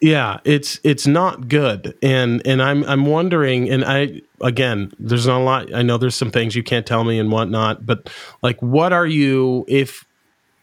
Yeah 0.00 0.40
it's 0.44 0.80
it's 0.84 1.06
not 1.06 1.48
good. 1.48 1.96
And 2.02 2.46
and 2.46 2.62
i'm 2.62 2.84
i'm 2.84 3.06
wondering 3.06 3.68
and 3.70 3.84
i 3.84 4.20
again 4.40 4.92
there's 4.98 5.26
not 5.26 5.40
a 5.40 5.44
lot 5.44 5.74
i 5.74 5.82
know 5.82 5.98
there's 5.98 6.14
some 6.14 6.30
things 6.30 6.56
you 6.56 6.62
can't 6.62 6.86
tell 6.86 7.04
me 7.04 7.18
and 7.18 7.30
whatnot 7.30 7.84
but 7.84 8.08
like 8.42 8.60
what 8.62 8.92
are 8.92 9.06
you 9.06 9.64
if 9.68 10.06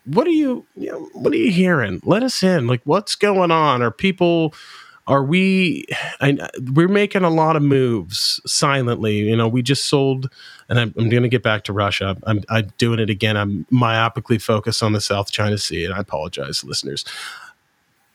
what 0.07 0.25
are 0.25 0.31
you, 0.31 0.65
you 0.75 0.89
know, 0.89 1.09
what 1.13 1.33
are 1.33 1.37
you 1.37 1.51
hearing? 1.51 1.99
Let 2.03 2.23
us 2.23 2.41
in. 2.41 2.65
Like 2.67 2.81
what's 2.85 3.15
going 3.15 3.51
on? 3.51 3.81
Are 3.81 3.91
people 3.91 4.53
are 5.05 5.23
we 5.23 5.85
I, 6.19 6.37
we're 6.73 6.87
making 6.89 7.23
a 7.23 7.29
lot 7.29 7.55
of 7.55 7.61
moves 7.61 8.41
silently. 8.45 9.17
You 9.17 9.35
know 9.35 9.47
we 9.47 9.61
just 9.61 9.87
sold 9.87 10.29
and 10.69 10.79
i'm, 10.79 10.93
I'm 10.97 11.09
going 11.09 11.23
to 11.23 11.29
get 11.29 11.43
back 11.43 11.63
to 11.65 11.73
russia. 11.73 12.17
I'm, 12.23 12.43
I'm 12.49 12.71
doing 12.77 12.99
it 12.99 13.09
again. 13.09 13.37
I'm 13.37 13.65
myopically 13.71 14.41
focused 14.41 14.83
on 14.83 14.93
the 14.93 15.01
south 15.01 15.31
china 15.31 15.57
sea 15.57 15.85
and 15.85 15.93
i 15.93 15.99
apologize 15.99 16.63
listeners. 16.63 17.05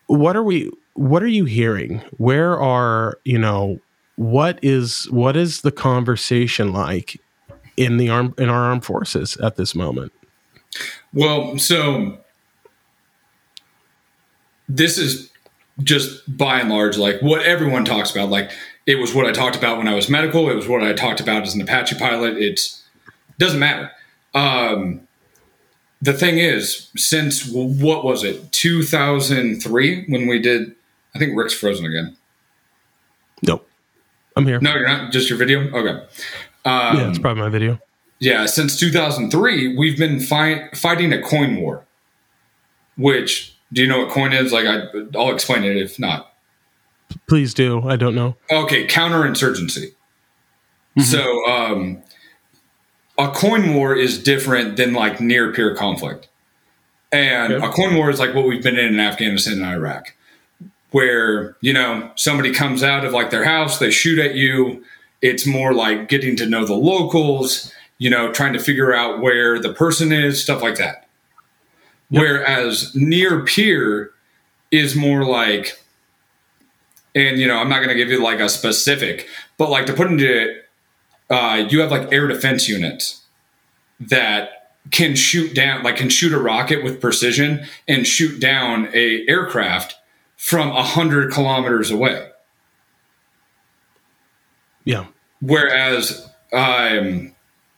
What 0.07 0.36
are 0.36 0.42
we 0.42 0.70
what 0.95 1.22
are 1.22 1.28
you 1.28 1.45
hearing 1.45 2.03
where 2.18 2.61
are 2.61 3.18
you 3.24 3.38
know 3.38 3.78
what 4.16 4.59
is 4.62 5.11
what 5.11 5.36
is 5.36 5.62
the 5.62 5.72
conversation 5.72 6.72
like 6.72 7.20
in 7.76 7.97
the 7.97 8.09
arm 8.09 8.34
in 8.38 8.49
our 8.49 8.64
armed 8.64 8.84
forces 8.84 9.36
at 9.38 9.57
this 9.57 9.74
moment 9.74 10.12
Well, 11.12 11.59
so 11.59 12.18
this 14.68 14.99
is 14.99 15.30
just 15.82 16.36
by 16.36 16.61
and 16.61 16.70
large 16.70 16.97
like 16.97 17.20
what 17.20 17.43
everyone 17.43 17.84
talks 17.84 18.11
about. 18.11 18.28
Like 18.28 18.51
it 18.86 18.97
was 18.97 19.14
what 19.14 19.26
I 19.26 19.32
talked 19.32 19.57
about 19.57 19.78
when 19.78 19.88
I 19.88 19.95
was 19.95 20.09
medical. 20.09 20.51
It 20.51 20.55
was 20.55 20.68
what 20.68 20.82
I 20.82 20.93
talked 20.93 21.20
about 21.20 21.43
as 21.43 21.55
an 21.55 21.61
Apache 21.61 21.99
pilot. 21.99 22.36
It's 22.36 22.82
doesn't 23.38 23.61
matter. 23.61 23.90
Um, 24.34 25.07
the 26.01 26.12
thing 26.12 26.38
is, 26.38 26.88
since 26.97 27.49
what 27.49 28.05
was 28.05 28.24
it, 28.24 28.51
2003, 28.53 30.07
when 30.09 30.26
we 30.26 30.40
did, 30.40 30.74
I 31.14 31.18
think 31.18 31.36
Rick's 31.36 31.54
frozen 31.54 31.84
again. 31.86 32.16
nope 33.42 33.68
i'm 34.36 34.46
here 34.46 34.60
No, 34.60 34.74
you're 34.74 34.88
not. 34.88 35.12
Just 35.12 35.28
your 35.28 35.38
video. 35.38 35.60
Okay. 35.70 36.04
Um, 36.64 36.96
yeah 36.96 37.08
it's 37.10 37.18
probably 37.18 37.42
my 37.42 37.48
video 37.48 37.78
Yeah, 38.20 38.46
since 38.46 38.78
2003, 38.78 39.76
we've 39.76 39.98
been 39.98 40.20
fi- 40.20 40.68
fighting 40.74 41.12
a 41.12 41.20
coin 41.20 41.60
war. 41.60 41.84
Which 42.96 43.56
do 43.72 43.82
you 43.82 43.88
know 43.88 43.98
what 44.04 44.10
coin 44.10 44.32
is? 44.32 44.52
Like, 44.52 44.66
I, 44.66 44.84
I'll 45.18 45.32
explain 45.34 45.64
it 45.64 45.76
if 45.76 45.98
not. 45.98 46.32
Please 47.26 47.52
do. 47.54 47.82
I 47.88 47.96
don't 47.96 48.14
know. 48.14 48.36
Okay, 48.50 48.86
counterinsurgency. 48.86 49.92
Mm-hmm. 50.96 51.00
So, 51.00 51.46
um, 51.46 52.02
a 53.18 53.28
coin 53.28 53.74
war 53.74 53.94
is 53.96 54.22
different 54.22 54.76
than 54.76 54.92
like 54.92 55.20
near 55.20 55.52
peer 55.52 55.74
conflict. 55.74 56.28
And 57.10 57.52
okay. 57.54 57.66
a 57.66 57.70
coin 57.70 57.96
war 57.96 58.08
is 58.10 58.20
like 58.20 58.34
what 58.34 58.46
we've 58.46 58.62
been 58.62 58.78
in 58.78 58.94
in 58.94 59.00
Afghanistan 59.00 59.54
and 59.54 59.64
Iraq, 59.64 60.14
where, 60.93 61.57
you 61.61 61.72
know, 61.72 62.11
somebody 62.16 62.53
comes 62.53 62.82
out 62.82 63.05
of 63.05 63.12
like 63.12 63.30
their 63.30 63.45
house, 63.45 63.78
they 63.78 63.90
shoot 63.90 64.18
at 64.18 64.34
you. 64.34 64.84
It's 65.20 65.47
more 65.47 65.74
like 65.74 66.09
getting 66.09 66.36
to 66.36 66.47
know 66.47 66.64
the 66.64 66.74
locals, 66.74 67.72
you 67.99 68.11
know, 68.11 68.32
trying 68.32 68.53
to 68.53 68.59
figure 68.59 68.95
out 68.95 69.20
where 69.20 69.59
the 69.59 69.72
person 69.72 70.12
is, 70.12 70.43
stuff 70.43 70.62
like 70.62 70.76
that. 70.76 71.09
Yep. 72.11 72.22
Whereas 72.22 72.95
near 72.95 73.45
peer 73.45 74.12
is 74.70 74.95
more 74.95 75.24
like, 75.24 75.78
and 77.14 77.38
you 77.38 77.47
know, 77.47 77.57
I'm 77.57 77.68
not 77.68 77.78
going 77.78 77.88
to 77.88 77.95
give 77.95 78.11
you 78.11 78.22
like 78.22 78.40
a 78.40 78.49
specific, 78.49 79.28
but 79.59 79.70
like 79.70 79.86
to 79.86 79.93
put 79.93 80.09
into 80.09 80.61
uh, 81.30 81.66
you 81.70 81.80
have 81.80 81.90
like 81.90 82.12
air 82.12 82.26
defense 82.26 82.68
units 82.68 83.22
that 84.01 84.76
can 84.90 85.14
shoot 85.14 85.55
down, 85.55 85.82
like 85.82 85.97
can 85.97 86.11
shoot 86.11 86.32
a 86.32 86.38
rocket 86.38 86.82
with 86.82 87.01
precision 87.01 87.66
and 87.88 88.07
shoot 88.07 88.40
down 88.40 88.88
a 88.93 89.26
aircraft 89.28 89.95
from 90.43 90.70
a 90.70 90.82
hundred 90.82 91.32
kilometers 91.32 91.90
away. 91.90 92.28
Yeah. 94.84 95.07
Whereas, 95.40 96.28
um, 96.53 97.32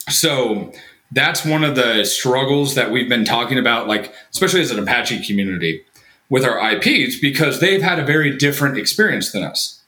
so 0.08 0.72
that's 1.12 1.44
one 1.44 1.62
of 1.62 1.76
the 1.76 2.04
struggles 2.04 2.74
that 2.74 2.90
we've 2.90 3.08
been 3.08 3.26
talking 3.26 3.58
about, 3.58 3.86
like 3.86 4.14
especially 4.30 4.62
as 4.62 4.70
an 4.70 4.78
Apache 4.78 5.26
community 5.26 5.84
with 6.30 6.44
our 6.44 6.72
IPs, 6.72 7.18
because 7.20 7.60
they've 7.60 7.82
had 7.82 7.98
a 7.98 8.04
very 8.04 8.36
different 8.36 8.78
experience 8.78 9.32
than 9.32 9.42
us 9.42 9.82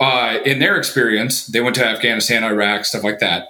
uh, 0.00 0.38
in 0.44 0.58
their 0.58 0.76
experience, 0.76 1.46
they 1.46 1.60
went 1.60 1.76
to 1.76 1.86
Afghanistan, 1.86 2.42
Iraq, 2.42 2.84
stuff 2.84 3.04
like 3.04 3.20
that. 3.20 3.48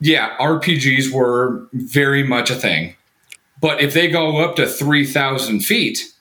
Yeah, 0.00 0.36
RPGs 0.38 1.12
were 1.12 1.66
very 1.72 2.22
much 2.22 2.50
a 2.50 2.54
thing. 2.54 2.94
But 3.60 3.80
if 3.80 3.92
they 3.92 4.08
go 4.08 4.38
up 4.38 4.56
to 4.56 4.66
3,000 4.66 5.60
feet 5.60 6.12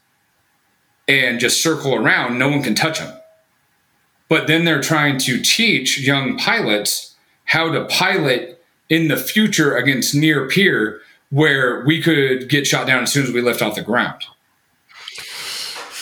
and 1.09 1.39
just 1.39 1.61
circle 1.61 1.95
around, 1.95 2.37
no 2.37 2.47
one 2.47 2.61
can 2.61 2.75
touch 2.75 2.99
them. 2.99 3.13
But 4.29 4.47
then 4.47 4.63
they're 4.63 4.81
trying 4.81 5.17
to 5.19 5.41
teach 5.41 5.99
young 5.99 6.37
pilots 6.37 7.15
how 7.45 7.71
to 7.71 7.85
pilot 7.85 8.63
in 8.89 9.07
the 9.07 9.17
future 9.17 9.75
against 9.75 10.13
near 10.13 10.47
peer, 10.47 11.01
where 11.31 11.83
we 11.83 12.01
could 12.01 12.47
get 12.47 12.67
shot 12.67 12.87
down 12.87 13.03
as 13.03 13.11
soon 13.11 13.23
as 13.23 13.31
we 13.31 13.41
lift 13.41 13.61
off 13.61 13.75
the 13.75 13.81
ground. 13.81 14.23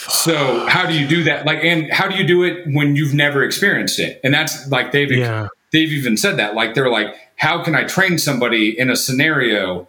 So 0.10 0.66
how 0.68 0.86
do 0.86 0.94
you 0.94 1.08
do 1.08 1.24
that? 1.24 1.46
Like, 1.46 1.64
and 1.64 1.92
how 1.92 2.08
do 2.08 2.16
you 2.16 2.26
do 2.26 2.44
it 2.44 2.66
when 2.68 2.96
you've 2.96 3.14
never 3.14 3.44
experienced 3.44 4.00
it? 4.00 4.20
And 4.24 4.34
that's 4.34 4.68
like 4.70 4.92
they've 4.92 5.12
yeah. 5.12 5.48
they've 5.72 5.92
even 5.92 6.18
said 6.18 6.38
that. 6.38 6.54
Like 6.56 6.76
they're 6.76 6.90
like, 6.90 7.16
how 7.38 7.64
can 7.64 7.76
I 7.76 7.84
train 7.84 8.18
somebody 8.18 8.78
in 8.78 8.90
a 8.90 8.96
scenario 8.96 9.88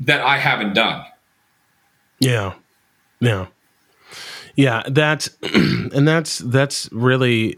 that 0.00 0.20
I 0.20 0.38
haven't 0.38 0.74
done? 0.74 1.04
Yeah, 2.18 2.54
yeah, 3.20 3.46
yeah. 4.56 4.82
That's 4.88 5.30
and 5.42 6.06
that's 6.06 6.38
that's 6.38 6.90
really 6.92 7.56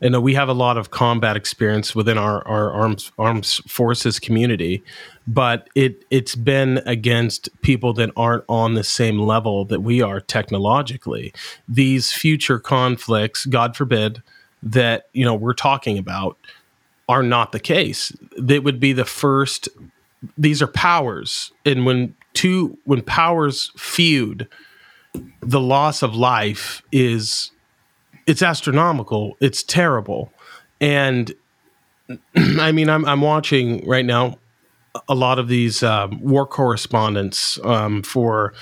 you 0.00 0.10
know 0.10 0.20
we 0.20 0.34
have 0.34 0.48
a 0.48 0.54
lot 0.54 0.76
of 0.76 0.90
combat 0.90 1.36
experience 1.36 1.94
within 1.94 2.18
our, 2.18 2.46
our 2.46 2.72
arms 2.72 3.12
arms 3.18 3.56
forces 3.66 4.18
community 4.18 4.82
but 5.26 5.68
it 5.74 6.04
it's 6.10 6.34
been 6.34 6.78
against 6.86 7.48
people 7.62 7.92
that 7.92 8.10
aren't 8.16 8.44
on 8.48 8.74
the 8.74 8.84
same 8.84 9.18
level 9.18 9.64
that 9.64 9.80
we 9.80 10.00
are 10.02 10.20
technologically 10.20 11.32
these 11.68 12.12
future 12.12 12.58
conflicts 12.58 13.46
god 13.46 13.76
forbid 13.76 14.22
that 14.62 15.08
you 15.12 15.24
know 15.24 15.34
we're 15.34 15.54
talking 15.54 15.98
about 15.98 16.36
are 17.08 17.22
not 17.22 17.52
the 17.52 17.60
case 17.60 18.12
that 18.36 18.64
would 18.64 18.80
be 18.80 18.92
the 18.92 19.04
first 19.04 19.68
these 20.36 20.60
are 20.60 20.66
powers 20.68 21.52
and 21.64 21.86
when 21.86 22.14
two 22.34 22.76
when 22.84 23.02
powers 23.02 23.70
feud 23.76 24.48
the 25.40 25.60
loss 25.60 26.02
of 26.02 26.14
life 26.14 26.82
is 26.92 27.50
it's 28.26 28.42
astronomical. 28.42 29.36
It's 29.40 29.62
terrible. 29.62 30.32
And 30.80 31.32
I 32.36 32.72
mean, 32.72 32.88
I'm 32.88 33.04
I'm 33.04 33.20
watching 33.20 33.86
right 33.86 34.04
now 34.04 34.38
a 35.08 35.14
lot 35.14 35.38
of 35.38 35.48
these 35.48 35.82
um, 35.82 36.20
war 36.20 36.46
correspondents 36.46 37.58
um, 37.64 38.02
for 38.02 38.54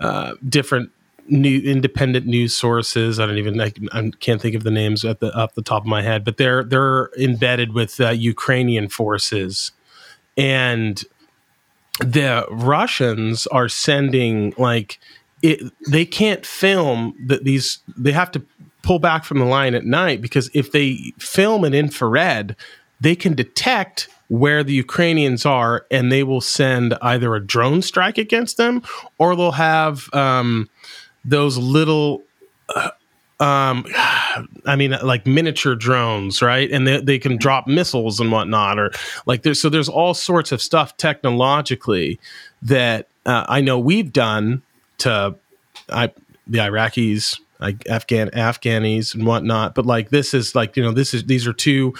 uh, 0.00 0.34
different 0.48 0.90
new 1.28 1.60
independent 1.60 2.26
news 2.26 2.56
sources. 2.56 3.20
I 3.20 3.26
don't 3.26 3.38
even 3.38 3.60
I, 3.60 3.72
I, 3.92 4.10
can't 4.20 4.40
think 4.40 4.54
of 4.54 4.64
the 4.64 4.70
names 4.70 5.04
at 5.04 5.20
the 5.20 5.34
off 5.34 5.54
the 5.54 5.62
top 5.62 5.82
of 5.82 5.86
my 5.86 6.02
head, 6.02 6.24
but 6.24 6.36
they're 6.36 6.64
they're 6.64 7.10
embedded 7.18 7.74
with 7.74 8.00
uh, 8.00 8.10
Ukrainian 8.10 8.88
forces, 8.88 9.72
and 10.36 11.02
the 12.00 12.46
Russians 12.50 13.46
are 13.48 13.68
sending 13.68 14.54
like 14.56 14.98
it. 15.42 15.72
They 15.88 16.04
can't 16.04 16.44
film 16.44 17.14
that 17.26 17.44
these. 17.44 17.78
They 17.96 18.12
have 18.12 18.30
to 18.32 18.42
pull 18.82 18.98
back 18.98 19.24
from 19.24 19.38
the 19.38 19.44
line 19.44 19.74
at 19.74 19.84
night 19.84 20.22
because 20.22 20.50
if 20.54 20.72
they 20.72 21.12
film 21.18 21.64
in 21.64 21.74
infrared, 21.74 22.56
they 23.00 23.14
can 23.14 23.34
detect 23.34 24.08
where 24.28 24.62
the 24.62 24.74
Ukrainians 24.74 25.46
are 25.46 25.86
and 25.90 26.12
they 26.12 26.22
will 26.22 26.40
send 26.40 26.94
either 27.00 27.34
a 27.34 27.44
drone 27.44 27.82
strike 27.82 28.18
against 28.18 28.56
them 28.56 28.82
or 29.18 29.34
they'll 29.34 29.52
have 29.52 30.12
um, 30.14 30.68
those 31.24 31.58
little. 31.58 32.22
Uh, 32.74 32.90
um, 33.40 33.86
I 34.66 34.76
mean, 34.76 34.96
like 35.02 35.26
miniature 35.26 35.74
drones, 35.74 36.42
right? 36.42 36.70
And 36.70 36.86
they, 36.86 37.00
they 37.00 37.18
can 37.18 37.36
drop 37.36 37.66
missiles 37.66 38.20
and 38.20 38.30
whatnot, 38.30 38.78
or 38.78 38.90
like 39.26 39.42
there's 39.42 39.60
so 39.60 39.68
there's 39.68 39.88
all 39.88 40.14
sorts 40.14 40.52
of 40.52 40.60
stuff 40.60 40.96
technologically 40.96 42.18
that 42.62 43.08
uh, 43.26 43.44
I 43.48 43.60
know 43.60 43.78
we've 43.78 44.12
done 44.12 44.62
to 44.98 45.34
I, 45.90 46.12
the 46.46 46.58
Iraqis 46.58 47.38
like 47.60 47.88
Afghan 47.88 48.30
Afghanis 48.30 49.14
and 49.14 49.26
whatnot. 49.26 49.74
But 49.74 49.86
like 49.86 50.10
this 50.10 50.34
is 50.34 50.54
like 50.54 50.76
you 50.76 50.82
know 50.82 50.92
this 50.92 51.12
is 51.14 51.24
these 51.24 51.46
are 51.46 51.52
two. 51.52 51.94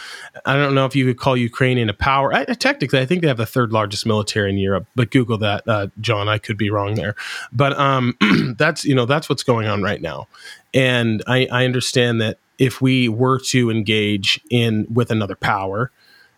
I 0.46 0.56
don't 0.56 0.74
know 0.74 0.86
if 0.86 0.94
you 0.94 1.04
could 1.06 1.18
call 1.18 1.36
Ukrainian 1.36 1.88
a 1.90 1.94
power. 1.94 2.32
I, 2.32 2.44
technically, 2.44 3.00
I 3.00 3.06
think 3.06 3.22
they 3.22 3.28
have 3.28 3.38
the 3.38 3.46
third 3.46 3.72
largest 3.72 4.06
military 4.06 4.50
in 4.50 4.58
Europe. 4.58 4.86
But 4.94 5.10
Google 5.10 5.38
that, 5.38 5.66
uh, 5.66 5.88
John. 6.00 6.28
I 6.28 6.38
could 6.38 6.56
be 6.56 6.70
wrong 6.70 6.94
there. 6.94 7.14
But 7.52 7.78
um, 7.78 8.16
that's 8.56 8.84
you 8.84 8.94
know 8.94 9.06
that's 9.06 9.28
what's 9.28 9.42
going 9.42 9.66
on 9.66 9.82
right 9.82 10.00
now, 10.00 10.28
and 10.72 11.22
I, 11.26 11.48
I 11.50 11.64
understand 11.64 12.20
that 12.20 12.38
if 12.58 12.80
we 12.80 13.08
were 13.08 13.38
to 13.38 13.70
engage 13.70 14.40
in 14.50 14.86
with 14.92 15.10
another 15.10 15.36
power 15.36 15.90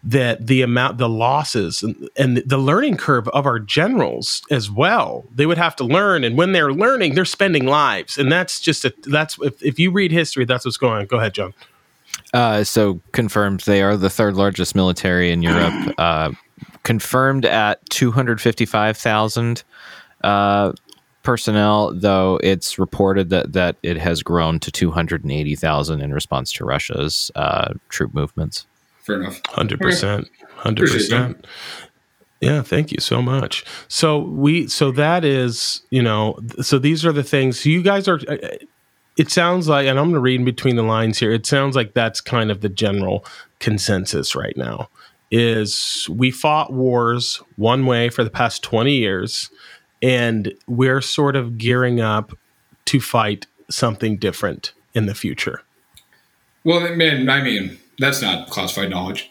that 0.02 0.46
the 0.46 0.62
amount 0.62 0.98
the 0.98 1.08
losses 1.08 1.82
and, 1.82 2.08
and, 2.16 2.38
the 2.38 2.56
learning 2.56 2.96
curve 2.96 3.28
of 3.28 3.44
our 3.44 3.58
generals 3.58 4.42
as 4.50 4.70
well. 4.70 5.24
They 5.34 5.44
would 5.44 5.58
have 5.58 5.76
to 5.76 5.84
learn 5.84 6.24
and 6.24 6.38
when 6.38 6.52
they're 6.52 6.72
learning 6.72 7.14
they're 7.14 7.24
spending 7.24 7.66
lives. 7.66 8.16
And 8.16 8.32
that's 8.32 8.60
just 8.60 8.84
a 8.84 8.94
that's 9.04 9.38
if, 9.42 9.62
if 9.62 9.78
you 9.78 9.90
read 9.90 10.10
history 10.10 10.44
that's 10.44 10.64
what's 10.64 10.78
going 10.78 11.00
on. 11.00 11.06
Go 11.06 11.18
ahead 11.18 11.34
john. 11.34 11.54
Uh, 12.32 12.64
so 12.64 13.00
confirmed 13.12 13.60
they 13.60 13.82
are 13.82 13.96
the 13.96 14.10
third 14.10 14.34
largest 14.34 14.74
military 14.74 15.30
in 15.30 15.42
europe 15.42 15.94
uh, 15.98 16.32
confirmed 16.82 17.44
at 17.44 17.88
255000 17.90 19.62
uh, 20.22 20.72
personnel 21.22 21.92
though 21.94 22.40
it's 22.42 22.78
reported 22.78 23.30
that 23.30 23.52
that 23.52 23.76
it 23.82 23.98
has 23.98 24.22
grown 24.22 24.58
to 24.58 24.70
280000 24.70 26.00
in 26.00 26.12
response 26.14 26.52
to 26.52 26.64
russia's 26.64 27.30
uh, 27.34 27.74
troop 27.90 28.14
movements 28.14 28.66
fair 29.00 29.20
enough. 29.20 29.40
Hundred 29.46 29.80
percent, 29.80 30.28
hundred 30.54 30.90
percent. 30.90 31.46
Yeah, 32.40 32.62
thank 32.62 32.90
you 32.90 33.00
so 33.00 33.20
much. 33.20 33.64
So 33.88 34.18
we, 34.18 34.66
so 34.66 34.90
that 34.92 35.26
is, 35.26 35.82
you 35.90 36.02
know, 36.02 36.38
so 36.62 36.78
these 36.78 37.04
are 37.04 37.12
the 37.12 37.22
things. 37.22 37.66
You 37.66 37.82
guys 37.82 38.08
are. 38.08 38.18
Uh, 38.26 38.36
it 39.18 39.30
sounds 39.30 39.68
like, 39.68 39.86
and 39.86 39.98
I'm 39.98 40.06
going 40.06 40.14
to 40.14 40.20
read 40.20 40.40
in 40.40 40.46
between 40.46 40.76
the 40.76 40.82
lines 40.82 41.18
here. 41.18 41.32
It 41.32 41.44
sounds 41.44 41.76
like 41.76 41.92
that's 41.92 42.22
kind 42.22 42.50
of 42.50 42.62
the 42.62 42.70
general 42.70 43.26
consensus 43.58 44.34
right 44.34 44.56
now. 44.56 44.88
Is 45.30 46.08
we 46.10 46.30
fought 46.30 46.72
wars 46.72 47.42
one 47.56 47.84
way 47.84 48.08
for 48.08 48.24
the 48.24 48.30
past 48.30 48.62
20 48.62 48.96
years, 48.96 49.50
and 50.00 50.54
we're 50.66 51.02
sort 51.02 51.36
of 51.36 51.58
gearing 51.58 52.00
up 52.00 52.32
to 52.86 53.00
fight 53.00 53.46
something 53.68 54.16
different 54.16 54.72
in 54.94 55.06
the 55.06 55.14
future. 55.14 55.62
Well, 56.64 56.94
man, 56.96 57.28
I 57.28 57.42
mean, 57.42 57.78
that's 58.00 58.20
not 58.20 58.50
classified 58.50 58.90
knowledge. 58.90 59.30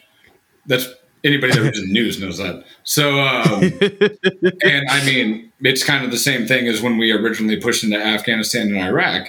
That's 0.66 0.88
anybody 1.22 1.52
that 1.52 1.60
reads 1.60 1.80
the 1.80 1.92
news 1.92 2.18
knows 2.20 2.38
that. 2.38 2.64
So, 2.84 3.20
um, 3.20 3.62
and 4.64 4.88
I 4.88 5.04
mean, 5.04 5.52
it's 5.60 5.84
kind 5.84 6.04
of 6.04 6.10
the 6.10 6.18
same 6.18 6.46
thing 6.46 6.66
as 6.68 6.80
when 6.80 6.96
we 6.96 7.12
originally 7.12 7.60
pushed 7.60 7.84
into 7.84 7.98
Afghanistan 7.98 8.68
and 8.68 8.78
Iraq. 8.78 9.28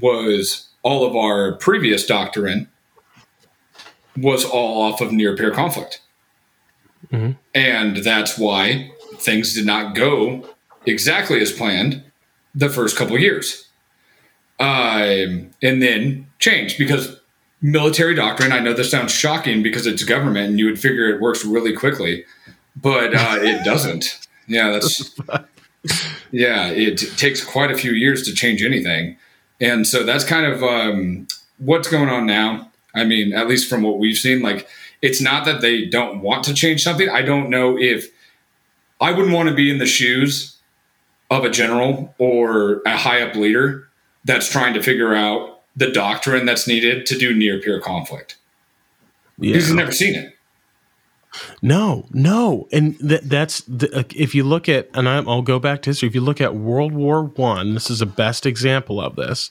Was 0.00 0.68
all 0.82 1.06
of 1.06 1.16
our 1.16 1.52
previous 1.52 2.06
doctrine 2.06 2.68
was 4.16 4.44
all 4.44 4.82
off 4.82 5.00
of 5.00 5.12
near 5.12 5.36
peer 5.36 5.50
conflict, 5.50 6.02
mm-hmm. 7.10 7.32
and 7.54 7.96
that's 7.98 8.38
why 8.38 8.90
things 9.16 9.54
did 9.54 9.66
not 9.66 9.94
go 9.94 10.48
exactly 10.86 11.40
as 11.40 11.52
planned 11.52 12.04
the 12.54 12.68
first 12.68 12.96
couple 12.96 13.18
years. 13.18 13.68
um, 14.60 15.50
and 15.62 15.82
then 15.82 16.26
change 16.38 16.78
because 16.78 17.17
military 17.60 18.14
doctrine. 18.14 18.52
I 18.52 18.60
know 18.60 18.72
this 18.72 18.90
sounds 18.90 19.12
shocking 19.12 19.62
because 19.62 19.86
it's 19.86 20.04
government, 20.04 20.50
and 20.50 20.58
you 20.58 20.66
would 20.66 20.78
figure 20.78 21.08
it 21.08 21.20
works 21.20 21.44
really 21.44 21.74
quickly, 21.74 22.24
but 22.76 23.14
uh, 23.14 23.38
it 23.40 23.64
doesn't. 23.64 24.26
Yeah, 24.46 24.70
that's 24.70 25.14
yeah. 26.30 26.68
It 26.68 26.98
takes 27.16 27.44
quite 27.44 27.70
a 27.70 27.76
few 27.76 27.92
years 27.92 28.22
to 28.24 28.34
change 28.34 28.62
anything, 28.62 29.16
and 29.60 29.86
so 29.86 30.04
that's 30.04 30.24
kind 30.24 30.46
of 30.46 30.62
um, 30.62 31.28
what's 31.58 31.88
going 31.88 32.08
on 32.08 32.26
now. 32.26 32.70
I 32.94 33.04
mean, 33.04 33.32
at 33.32 33.48
least 33.48 33.68
from 33.68 33.82
what 33.82 33.98
we've 33.98 34.16
seen, 34.16 34.42
like 34.42 34.66
it's 35.02 35.20
not 35.20 35.44
that 35.44 35.60
they 35.60 35.86
don't 35.86 36.20
want 36.20 36.44
to 36.44 36.54
change 36.54 36.82
something. 36.82 37.08
I 37.08 37.22
don't 37.22 37.50
know 37.50 37.78
if 37.78 38.10
I 39.00 39.12
wouldn't 39.12 39.34
want 39.34 39.48
to 39.48 39.54
be 39.54 39.70
in 39.70 39.78
the 39.78 39.86
shoes 39.86 40.56
of 41.30 41.44
a 41.44 41.50
general 41.50 42.14
or 42.18 42.82
a 42.86 42.96
high 42.96 43.20
up 43.20 43.34
leader 43.36 43.88
that's 44.24 44.50
trying 44.50 44.74
to 44.74 44.82
figure 44.82 45.14
out 45.14 45.57
the 45.78 45.90
doctrine 45.90 46.44
that's 46.44 46.66
needed 46.66 47.06
to 47.06 47.16
do 47.16 47.34
near 47.34 47.60
peer 47.60 47.80
conflict. 47.80 48.36
Yeah. 49.38 49.52
Because 49.52 49.68
he's 49.68 49.74
never 49.74 49.92
seen 49.92 50.14
it. 50.14 50.34
No, 51.62 52.06
no, 52.10 52.66
and 52.72 52.98
th- 52.98 53.20
that's 53.22 53.60
the, 53.62 54.04
if 54.16 54.34
you 54.34 54.42
look 54.42 54.68
at, 54.68 54.88
and 54.94 55.08
i 55.08 55.20
will 55.20 55.42
go 55.42 55.58
back 55.58 55.82
to 55.82 55.90
history. 55.90 56.08
If 56.08 56.14
you 56.14 56.22
look 56.22 56.40
at 56.40 56.54
World 56.56 56.92
War 56.92 57.24
One, 57.24 57.74
this 57.74 57.90
is 57.90 57.98
the 57.98 58.06
best 58.06 58.46
example 58.46 59.00
of 59.00 59.14
this. 59.14 59.50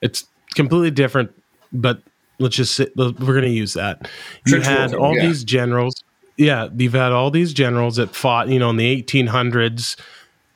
It's 0.00 0.26
completely 0.54 0.92
different, 0.92 1.32
but 1.72 2.00
let's 2.38 2.56
just 2.56 2.74
sit, 2.74 2.96
we're 2.96 3.12
going 3.12 3.42
to 3.42 3.50
use 3.50 3.74
that. 3.74 4.08
You 4.46 4.60
had 4.60 4.94
all 4.94 5.14
yeah. 5.14 5.26
these 5.26 5.42
generals. 5.42 6.02
Yeah, 6.36 6.68
you've 6.74 6.92
had 6.92 7.12
all 7.12 7.30
these 7.30 7.52
generals 7.52 7.96
that 7.96 8.14
fought, 8.14 8.48
you 8.48 8.58
know, 8.58 8.70
in 8.70 8.76
the 8.76 9.02
1800s 9.02 9.96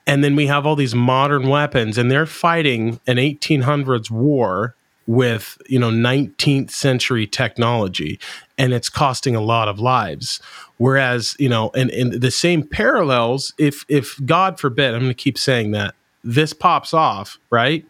and 0.06 0.24
then 0.24 0.34
we 0.34 0.48
have 0.48 0.66
all 0.66 0.74
these 0.76 0.94
modern 0.94 1.48
weapons 1.48 1.96
and 1.96 2.10
they're 2.10 2.26
fighting 2.26 2.98
an 3.06 3.16
1800s 3.16 4.10
war 4.10 4.74
with 5.11 5.61
you 5.66 5.76
know 5.76 5.90
19th 5.90 6.70
century 6.70 7.26
technology 7.26 8.20
and 8.56 8.72
it's 8.72 8.88
costing 8.88 9.34
a 9.34 9.40
lot 9.40 9.66
of 9.66 9.80
lives. 9.80 10.40
Whereas 10.76 11.34
you 11.40 11.48
know 11.48 11.72
and, 11.74 11.90
and 11.90 12.12
the 12.12 12.30
same 12.30 12.62
parallels 12.62 13.52
if 13.58 13.84
if 13.88 14.18
god 14.24 14.61
forbid 14.61 14.94
i'm 14.94 15.00
going 15.00 15.11
to 15.11 15.14
keep 15.14 15.36
saying 15.36 15.72
that 15.72 15.94
this 16.22 16.52
pops 16.52 16.94
off 16.94 17.38
right? 17.50 17.84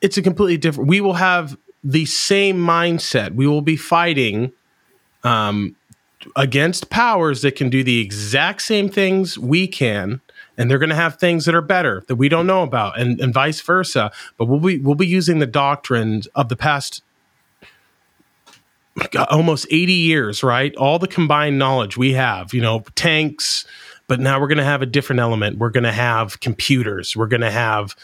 It's 0.00 0.16
a 0.16 0.22
completely 0.22 0.56
different 0.56 0.88
we 0.88 1.02
will 1.02 1.14
have 1.14 1.56
the 1.84 2.06
same 2.06 2.56
mindset. 2.56 3.34
We 3.34 3.46
will 3.46 3.60
be 3.60 3.76
fighting 3.76 4.52
um, 5.24 5.76
against 6.34 6.88
powers 6.88 7.42
that 7.42 7.56
can 7.56 7.68
do 7.68 7.84
the 7.84 8.00
exact 8.00 8.62
same 8.62 8.88
things 8.88 9.38
we 9.38 9.68
can 9.68 10.22
and 10.58 10.70
they're 10.70 10.78
going 10.78 10.90
to 10.90 10.96
have 10.96 11.16
things 11.16 11.44
that 11.46 11.54
are 11.54 11.62
better 11.62 12.02
that 12.08 12.16
we 12.16 12.28
don't 12.28 12.46
know 12.46 12.62
about 12.62 12.98
and, 12.98 13.18
and 13.20 13.32
vice 13.32 13.60
versa. 13.60 14.10
But 14.36 14.46
we'll 14.46 14.60
be 14.60 14.78
we'll 14.78 14.96
be 14.96 15.06
using 15.06 15.38
the 15.38 15.46
doctrines 15.46 16.26
of 16.34 16.48
the 16.50 16.56
past 16.56 17.02
uh, 19.16 19.26
almost 19.30 19.66
80 19.70 19.92
years 19.92 20.42
right? 20.42 20.74
All 20.76 20.98
the 20.98 21.08
combined 21.08 21.58
knowledge 21.58 21.96
we 21.96 22.12
have 22.12 22.52
you 22.52 22.60
know 22.60 22.80
tanks 22.94 23.64
but 24.08 24.20
now 24.20 24.40
we're 24.40 24.48
going 24.48 24.58
to 24.58 24.64
have 24.64 24.80
a 24.80 24.86
different 24.86 25.20
element. 25.20 25.58
We're 25.58 25.70
going 25.70 25.84
to 25.84 25.92
have 25.92 26.40
computers. 26.40 27.14
We're 27.14 27.26
going 27.26 27.42
to 27.42 27.50
have 27.50 27.94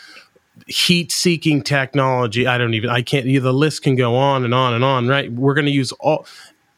heat 0.66 1.10
seeking 1.10 1.62
technology. 1.62 2.46
I 2.46 2.58
don't 2.58 2.74
even 2.74 2.88
i 2.88 3.02
can't 3.02 3.26
the 3.26 3.52
list 3.52 3.82
can 3.82 3.96
go 3.96 4.14
on 4.14 4.44
and 4.44 4.54
on 4.54 4.72
and 4.72 4.84
on 4.84 5.08
right? 5.08 5.32
We're 5.32 5.54
going 5.54 5.66
to 5.66 5.72
use 5.72 5.90
all 5.92 6.26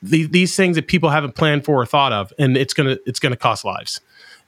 the, 0.02 0.26
these 0.26 0.56
things 0.56 0.76
that 0.76 0.86
people 0.86 1.10
haven't 1.10 1.34
planned 1.34 1.64
for 1.64 1.82
or 1.82 1.86
thought 1.86 2.12
of 2.12 2.32
and 2.38 2.56
it's 2.56 2.72
going 2.72 2.88
to 2.88 3.02
it's 3.04 3.18
going 3.18 3.32
to 3.32 3.36
cost 3.36 3.64
lives 3.64 4.00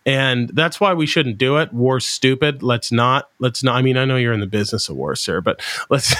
and 0.08 0.48
that's 0.54 0.80
why 0.80 0.94
we 0.94 1.04
shouldn't 1.04 1.36
do 1.36 1.58
it. 1.58 1.70
War's 1.70 2.06
stupid. 2.06 2.62
Let's 2.62 2.90
not. 2.90 3.28
Let's 3.40 3.62
not. 3.62 3.76
I 3.76 3.82
mean, 3.82 3.98
I 3.98 4.06
know 4.06 4.16
you're 4.16 4.32
in 4.32 4.40
the 4.40 4.46
business 4.46 4.88
of 4.88 4.96
war, 4.96 5.14
sir, 5.14 5.42
but 5.42 5.60
let's 5.90 6.16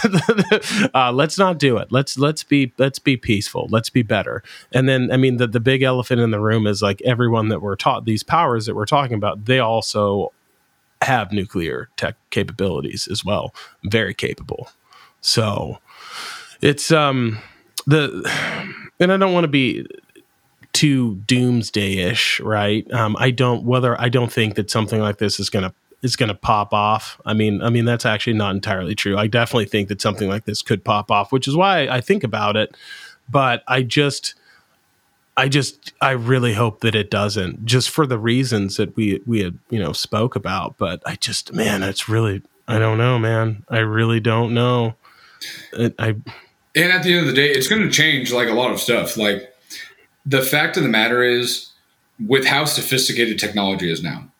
uh, 0.95 1.11
let's 1.11 1.39
not 1.39 1.59
do 1.59 1.79
it. 1.79 1.91
Let's 1.91 2.19
let's 2.19 2.45
be 2.45 2.75
let's 2.77 2.99
be 2.99 3.17
peaceful. 3.17 3.67
Let's 3.71 3.89
be 3.89 4.03
better. 4.03 4.43
And 4.73 4.91
then, 4.91 5.11
I 5.11 5.17
mean, 5.17 5.39
the 5.39 5.47
the 5.47 5.59
big 5.59 5.81
elephant 5.81 6.21
in 6.21 6.33
the 6.33 6.39
room 6.39 6.67
is 6.67 6.83
like 6.83 7.01
everyone 7.01 7.49
that 7.49 7.63
we're 7.63 7.77
taught 7.77 8.05
these 8.05 8.23
powers 8.23 8.67
that 8.67 8.75
we're 8.75 8.85
talking 8.85 9.17
about. 9.17 9.47
They 9.47 9.59
also 9.59 10.35
have 11.01 11.33
nuclear 11.33 11.89
tech 11.97 12.17
capabilities 12.29 13.09
as 13.11 13.25
well. 13.25 13.55
Very 13.85 14.13
capable. 14.13 14.69
So 15.23 15.79
it's 16.61 16.93
um 16.93 17.39
the 17.87 18.31
and 19.01 19.11
I 19.11 19.17
don't 19.17 19.33
want 19.33 19.45
to 19.45 19.49
be 19.49 19.87
too 20.73 21.17
doomsday-ish, 21.27 22.41
right? 22.41 22.91
Um, 22.93 23.17
I 23.19 23.31
don't 23.31 23.65
whether 23.65 24.01
I 24.01 24.09
don't 24.09 24.33
think 24.33 24.55
that 24.57 24.71
something 24.71 25.01
like 25.01 25.19
this 25.19 25.41
is 25.41 25.51
gonna 25.51 25.75
is 26.03 26.17
gonna 26.17 26.35
pop 26.35 26.73
off. 26.73 27.21
I 27.25 27.35
mean, 27.35 27.63
I 27.63 27.71
mean 27.71 27.85
that's 27.85 28.07
actually 28.07 28.35
not 28.35 28.55
entirely 28.55 28.95
true. 28.95 29.17
I 29.17 29.27
definitely 29.27 29.67
think 29.67 29.89
that 29.89 30.01
something 30.01 30.29
like 30.29 30.45
this 30.45 30.63
could 30.63 30.85
pop 30.85 31.11
off, 31.11 31.33
which 31.33 31.49
is 31.49 31.57
why 31.57 31.89
I 31.89 32.01
think 32.01 32.25
about 32.25 32.57
it. 32.57 32.77
But 33.29 33.63
I 33.67 33.83
just 33.83 34.35
I 35.37 35.49
just 35.49 35.93
I 36.01 36.11
really 36.11 36.55
hope 36.55 36.81
that 36.81 36.95
it 36.95 37.11
doesn't, 37.11 37.65
just 37.65 37.91
for 37.91 38.07
the 38.07 38.19
reasons 38.19 38.77
that 38.77 38.97
we 38.97 39.21
we 39.27 39.43
had 39.43 39.59
you 39.71 39.79
know 39.79 39.93
spoke 39.93 40.37
about. 40.37 40.77
But 40.79 41.03
I 41.07 41.17
just 41.17 41.53
man, 41.53 41.83
it's 41.83 42.09
really 42.09 42.43
I 42.67 42.79
don't 42.79 42.99
know, 42.99 43.19
man. 43.19 43.65
I 43.69 43.79
really 43.79 44.21
don't 44.21 44.53
know. 44.53 44.95
I 45.99 46.17
and 46.75 46.93
at 46.93 47.03
the 47.03 47.13
end 47.13 47.21
of 47.21 47.27
the 47.27 47.33
day, 47.33 47.49
it's 47.49 47.69
going 47.69 47.83
to 47.83 47.91
change 47.91 48.33
like 48.33 48.49
a 48.49 48.53
lot 48.53 48.71
of 48.71 48.81
stuff. 48.81 49.17
Like 49.17 49.53
the 50.29 50.43
fact 50.43 50.77
of 50.77 50.83
the 50.83 50.89
matter 50.89 51.23
is, 51.23 51.71
with 52.25 52.45
how 52.45 52.65
sophisticated 52.65 53.39
technology 53.39 53.91
is 53.91 54.03
now, 54.03 54.31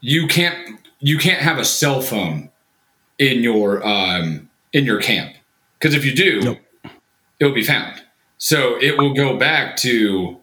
you 0.00 0.26
can't 0.26 0.80
you 1.00 1.18
can't 1.18 1.42
have 1.42 1.58
a 1.58 1.64
cell 1.64 2.00
phone 2.00 2.50
in 3.18 3.42
your 3.42 3.86
um, 3.86 4.48
in 4.72 4.86
your 4.86 5.00
camp 5.00 5.36
because 5.78 5.94
if 5.94 6.04
you 6.04 6.14
do, 6.14 6.40
nope. 6.40 6.58
it 7.38 7.44
will 7.44 7.54
be 7.54 7.62
found. 7.62 8.02
So 8.38 8.80
it 8.80 8.96
will 8.96 9.12
go 9.12 9.36
back 9.36 9.76
to 9.78 10.38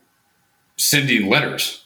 sending 0.78 1.28
letters. 1.28 1.86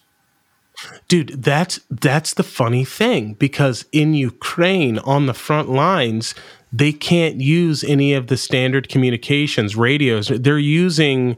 Dude, 1.08 1.42
that's 1.42 1.80
that's 1.90 2.34
the 2.34 2.44
funny 2.44 2.84
thing 2.84 3.36
because 3.36 3.86
in 3.94 4.14
Ukraine 4.14 5.00
on 5.00 5.28
the 5.28 5.34
front 5.34 5.70
lines, 5.70 6.36
they 6.74 6.92
can't 6.92 7.40
use 7.40 7.84
any 7.84 8.14
of 8.14 8.28
the 8.28 8.36
standard 8.36 8.90
communications 8.90 9.78
radios. 9.78 10.28
They're 10.28 10.58
using 10.58 11.38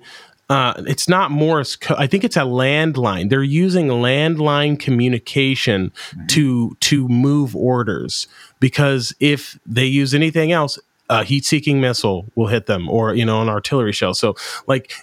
uh, 0.50 0.74
it's 0.86 1.08
not 1.08 1.32
Morse. 1.32 1.76
Co- 1.76 1.96
I 1.98 2.08
think 2.08 2.24
it's 2.24 2.38
a 2.38 2.42
landline. 2.42 3.30
They're 3.30 3.44
using 3.44 3.88
landline 3.88 4.80
communication 4.80 5.92
mm-hmm. 5.92 6.26
to 6.28 6.78
to 6.82 7.08
move 7.08 7.56
orders 7.56 8.28
because 8.60 9.16
if 9.20 9.58
they 9.66 9.86
use 9.86 10.14
anything 10.14 10.52
else, 10.52 10.78
a 11.10 11.24
heat-seeking 11.24 11.80
missile 11.80 12.26
will 12.36 12.48
hit 12.48 12.66
them, 12.66 12.90
or 12.90 13.14
you 13.14 13.26
know, 13.26 13.42
an 13.42 13.50
artillery 13.50 13.94
shell. 13.94 14.14
So, 14.14 14.36
like, 14.68 14.94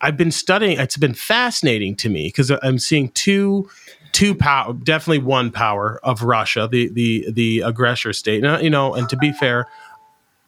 I've 0.00 0.16
been 0.16 0.32
studying. 0.32 0.78
It's 0.78 0.96
been 0.96 1.14
fascinating 1.14 1.96
to 1.96 2.08
me 2.08 2.28
because 2.28 2.50
I'm 2.62 2.78
seeing 2.78 3.10
two 3.10 3.68
two 4.12 4.34
power, 4.34 4.72
definitely 4.72 5.24
one 5.24 5.50
power 5.50 6.00
of 6.02 6.22
Russia, 6.22 6.68
the 6.70 6.88
the 6.88 7.30
the 7.30 7.60
aggressor 7.60 8.12
state. 8.12 8.42
Now, 8.42 8.58
you 8.58 8.70
know, 8.70 8.94
and 8.94 9.08
to 9.08 9.16
be 9.16 9.32
fair, 9.32 9.66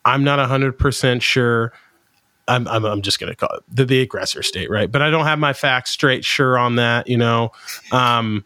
I'm 0.05 0.25
not 0.25 0.39
hundred 0.49 0.79
percent 0.79 1.23
sure 1.23 1.73
I'm, 2.49 2.67
I'm, 2.69 2.85
I'm 2.85 3.03
just 3.03 3.21
going 3.21 3.31
to 3.31 3.37
call 3.37 3.57
it 3.57 3.63
the, 3.69 3.85
the 3.85 4.01
aggressor 4.01 4.43
state, 4.43 4.69
right? 4.69 4.91
But 4.91 5.01
I 5.01 5.11
don't 5.11 5.27
have 5.27 5.39
my 5.39 5.53
facts 5.53 5.91
straight 5.91 6.25
sure 6.25 6.59
on 6.59 6.77
that, 6.77 7.07
you 7.07 7.17
know. 7.17 7.53
Um, 7.93 8.45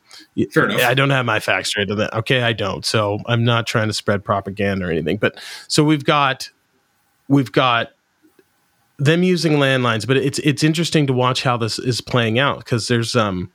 Fair 0.53 0.69
enough. 0.69 0.83
I 0.83 0.95
don't 0.95 1.11
have 1.11 1.25
my 1.25 1.41
facts 1.41 1.71
straight 1.71 1.91
on 1.91 1.97
that. 1.99 2.13
Okay, 2.15 2.43
I 2.43 2.53
don't. 2.53 2.85
So 2.85 3.21
I'm 3.27 3.45
not 3.45 3.67
trying 3.67 3.89
to 3.89 3.95
spread 3.95 4.25
propaganda 4.25 4.87
or 4.87 4.91
anything. 4.91 5.17
But 5.17 5.41
so 5.67 5.83
we've 5.83 6.05
got 6.05 6.51
we've 7.29 7.53
got 7.53 7.93
them 8.99 9.23
using 9.23 9.55
landlines, 9.55 10.07
but 10.07 10.17
it's 10.17 10.39
it's 10.41 10.63
interesting 10.63 11.07
to 11.07 11.13
watch 11.13 11.43
how 11.43 11.57
this 11.57 11.79
is 11.79 12.01
playing 12.01 12.39
out 12.39 12.59
because 12.59 12.89
there's 12.89 13.17
um 13.17 13.51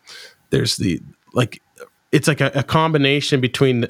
there's 0.50 0.78
the 0.78 1.02
like 1.34 1.62
it's 2.12 2.28
like 2.28 2.42
a, 2.42 2.52
a 2.56 2.64
combination 2.64 3.42
between 3.42 3.86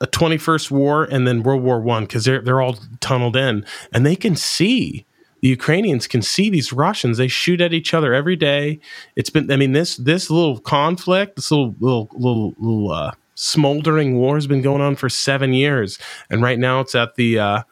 a 0.00 0.06
21st 0.06 0.70
war 0.70 1.04
and 1.04 1.26
then 1.26 1.42
World 1.42 1.62
War 1.62 1.80
One 1.80 2.04
because 2.04 2.24
they're 2.24 2.40
they're 2.40 2.60
all 2.60 2.76
tunneled 3.00 3.36
in 3.36 3.64
and 3.92 4.06
they 4.06 4.16
can 4.16 4.36
see 4.36 5.04
the 5.40 5.48
Ukrainians 5.48 6.06
can 6.06 6.22
see 6.22 6.50
these 6.50 6.72
Russians. 6.72 7.18
They 7.18 7.28
shoot 7.28 7.60
at 7.60 7.72
each 7.72 7.94
other 7.94 8.12
every 8.12 8.36
day. 8.36 8.80
It's 9.16 9.30
been, 9.30 9.50
I 9.50 9.56
mean, 9.56 9.72
this 9.72 9.96
this 9.96 10.30
little 10.30 10.58
conflict, 10.58 11.36
this 11.36 11.50
little 11.50 11.74
little 11.78 12.08
little, 12.14 12.54
little 12.58 12.90
uh, 12.90 13.12
smoldering 13.34 14.16
war 14.16 14.34
has 14.34 14.46
been 14.46 14.62
going 14.62 14.82
on 14.82 14.96
for 14.96 15.08
seven 15.08 15.52
years, 15.52 15.98
and 16.28 16.42
right 16.42 16.58
now 16.58 16.80
it's 16.80 16.94
at 16.94 17.14
the 17.14 17.38
uh, 17.38 17.62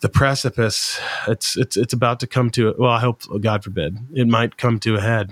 the 0.00 0.08
precipice. 0.08 1.00
It's 1.26 1.56
it's 1.56 1.76
it's 1.76 1.92
about 1.92 2.20
to 2.20 2.26
come 2.26 2.50
to. 2.50 2.74
Well, 2.78 2.90
I 2.90 3.00
hope, 3.00 3.22
God 3.40 3.64
forbid, 3.64 3.98
it 4.14 4.28
might 4.28 4.56
come 4.56 4.78
to 4.80 4.96
a 4.96 5.00
head. 5.00 5.30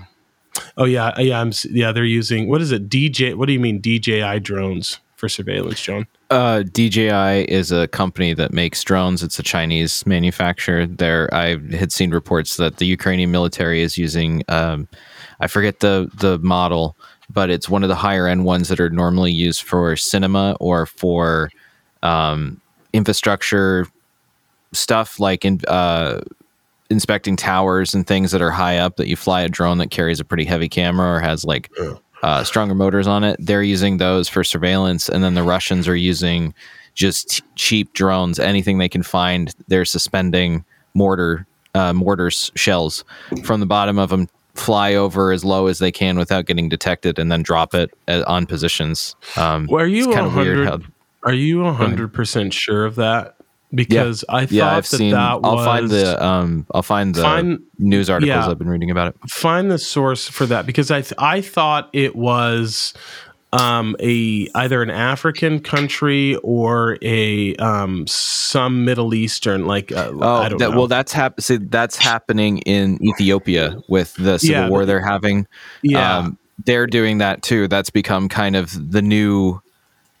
Oh 0.77 0.85
yeah, 0.85 1.17
yeah, 1.19 1.39
I'm 1.39 1.51
yeah. 1.69 1.91
They're 1.91 2.03
using 2.03 2.49
what 2.49 2.61
is 2.61 2.71
it? 2.71 2.89
DJ. 2.89 3.35
What 3.35 3.47
do 3.47 3.53
you 3.53 3.59
mean 3.59 3.81
DJI 3.81 4.39
drones 4.41 4.99
for 5.15 5.29
surveillance, 5.29 5.81
John? 5.81 6.07
Uh, 6.35 6.63
DJI 6.63 7.49
is 7.49 7.71
a 7.71 7.87
company 7.87 8.33
that 8.33 8.51
makes 8.51 8.83
drones. 8.83 9.23
It's 9.23 9.39
a 9.39 9.43
Chinese 9.43 10.05
manufacturer. 10.05 10.85
There, 10.85 11.33
I 11.33 11.57
had 11.73 11.93
seen 11.93 12.11
reports 12.11 12.57
that 12.57 12.75
the 12.75 12.85
Ukrainian 12.85 13.31
military 13.31 13.81
is 13.81 13.97
using. 13.97 14.43
Um, 14.49 14.89
I 15.39 15.47
forget 15.47 15.79
the 15.79 16.11
the 16.13 16.37
model, 16.39 16.97
but 17.29 17.49
it's 17.49 17.69
one 17.69 17.83
of 17.83 17.87
the 17.87 17.95
higher 17.95 18.27
end 18.27 18.43
ones 18.43 18.67
that 18.67 18.81
are 18.81 18.89
normally 18.89 19.31
used 19.31 19.63
for 19.63 19.95
cinema 19.95 20.57
or 20.59 20.85
for 20.85 21.51
um, 22.03 22.59
infrastructure 22.91 23.87
stuff 24.73 25.21
like 25.21 25.45
in 25.45 25.61
uh, 25.69 26.19
inspecting 26.89 27.37
towers 27.37 27.93
and 27.93 28.05
things 28.05 28.33
that 28.33 28.41
are 28.41 28.51
high 28.51 28.77
up 28.77 28.97
that 28.97 29.07
you 29.07 29.15
fly 29.15 29.41
a 29.41 29.47
drone 29.47 29.77
that 29.77 29.89
carries 29.89 30.19
a 30.19 30.25
pretty 30.25 30.43
heavy 30.43 30.67
camera 30.67 31.15
or 31.15 31.21
has 31.21 31.45
like 31.45 31.71
uh, 32.25 32.43
stronger 32.43 32.73
motors 32.73 33.05
on 33.05 33.23
it. 33.23 33.37
They're 33.39 33.61
using 33.61 33.97
those 33.97 34.27
for 34.27 34.43
surveillance, 34.43 35.07
and 35.07 35.23
then 35.23 35.35
the 35.35 35.43
Russians 35.43 35.87
are 35.87 35.95
using 35.95 36.55
just 36.95 37.43
cheap 37.55 37.93
drones, 37.93 38.39
anything 38.39 38.79
they 38.79 38.89
can 38.89 39.03
find. 39.03 39.53
They're 39.67 39.85
suspending 39.85 40.65
mortar 40.95 41.45
uh, 41.75 41.93
mortars 41.93 42.51
shells 42.55 43.03
from 43.43 43.59
the 43.59 43.67
bottom 43.67 43.99
of 43.99 44.09
them, 44.09 44.27
fly 44.55 44.95
over 44.95 45.31
as 45.31 45.45
low 45.45 45.67
as 45.67 45.77
they 45.77 45.91
can 45.91 46.17
without 46.17 46.45
getting 46.47 46.67
detected, 46.67 47.19
and 47.19 47.31
then 47.31 47.43
drop 47.43 47.75
it 47.75 47.91
uh, 48.07 48.23
on 48.25 48.47
positions. 48.47 49.15
Um, 49.37 49.67
Well, 49.69 49.83
are 49.83 49.87
you 49.87 50.11
kind 50.11 50.25
of 50.25 50.33
weird 50.33 50.65
how 50.65 50.77
100 50.77 50.91
Are 51.25 51.33
you 51.33 51.63
hundred 51.73 52.11
percent 52.11 52.55
sure 52.55 52.85
of 52.85 52.95
that? 52.95 53.35
Because 53.73 54.23
I 54.29 54.45
thought 54.45 54.51
yeah, 54.51 54.67
I've 54.75 54.89
that 54.89 54.97
seen. 54.97 55.11
that 55.11 55.39
I'll 55.43 55.63
find 55.65 55.89
the 55.89 56.23
um, 56.23 56.65
I'll 56.73 56.81
find 56.83 57.13
the 57.13 57.21
Find- 57.21 57.59
news 57.77 58.09
articles 58.09 58.29
yeah. 58.45 58.49
I've 58.49 58.57
been 58.57 58.69
reading 58.69 58.91
about 58.91 59.09
it. 59.15 59.29
find 59.29 59.69
the 59.69 59.77
source 59.79 60.27
for 60.27 60.45
that 60.45 60.65
because 60.65 60.91
I 60.91 61.01
th- 61.01 61.13
I 61.17 61.41
thought 61.41 61.89
it 61.91 62.15
was 62.15 62.93
um, 63.51 63.95
a 63.99 64.47
either 64.55 64.81
an 64.81 64.89
African 64.89 65.59
country 65.59 66.35
or 66.37 66.97
a 67.01 67.55
um, 67.55 68.05
some 68.07 68.85
Middle 68.85 69.13
Eastern 69.13 69.65
like 69.65 69.91
uh, 69.91 70.11
Oh, 70.13 70.57
that, 70.57 70.71
well, 70.71 70.87
that's 70.87 71.11
hap- 71.13 71.39
see, 71.41 71.57
that's 71.57 71.97
happening 71.97 72.59
in 72.59 73.01
Ethiopia 73.03 73.77
with 73.89 74.13
the 74.15 74.37
civil 74.37 74.55
Yeah, 74.63 74.69
war 74.69 74.85
they're 74.85 74.99
having. 75.05 75.47
yeah. 75.83 76.17
um, 76.19 76.37
they're 76.65 76.87
doing 76.87 77.17
that 77.19 77.41
too. 77.43 77.67
That's 77.67 77.89
become 77.89 78.29
kind 78.29 78.55
of 78.55 78.91
the 78.91 79.01
new, 79.01 79.61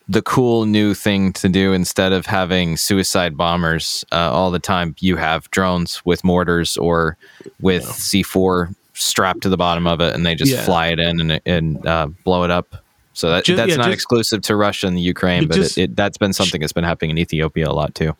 the 0.07 0.21
cool 0.21 0.65
new 0.65 0.93
thing 0.93 1.33
to 1.33 1.49
do. 1.49 1.73
Instead 1.73 2.13
of 2.13 2.25
having 2.25 2.77
suicide 2.77 3.35
bombers 3.35 4.05
uh, 4.11 4.31
all 4.31 4.51
the 4.51 4.59
time, 4.59 4.95
you 4.99 5.15
have 5.17 5.49
drones 5.51 6.01
with 6.05 6.23
mortars 6.23 6.77
or 6.77 7.17
with 7.61 7.83
C 7.85 8.21
four 8.23 8.69
strapped 8.93 9.41
to 9.41 9.49
the 9.49 9.57
bottom 9.57 9.87
of 9.87 9.99
it, 10.01 10.13
and 10.15 10.25
they 10.25 10.35
just 10.35 10.51
Yeah. 10.51 10.63
fly 10.63 10.87
it 10.87 10.99
in 10.99 11.19
and 11.19 11.41
and 11.45 11.85
uh, 11.85 12.07
blow 12.23 12.43
it 12.43 12.51
up. 12.51 12.75
So 13.13 13.29
that, 13.29 13.45
Ju- 13.45 13.55
that's 13.55 13.69
yeah, 13.71 13.75
not 13.77 13.85
just- 13.85 13.93
exclusive 13.95 14.41
to 14.43 14.55
Russia 14.55 14.87
and 14.87 14.97
the 14.97 15.01
Ukraine, 15.01 15.47
but 15.47 15.55
just- 15.55 15.77
it, 15.77 15.83
it, 15.91 15.95
that's 15.95 16.17
been 16.17 16.33
something 16.33 16.59
that's 16.61 16.73
been 16.73 16.83
happening 16.83 17.11
in 17.11 17.17
Ethiopia 17.17 17.67
a 17.69 17.71
lot 17.73 17.95
too. 17.95 18.15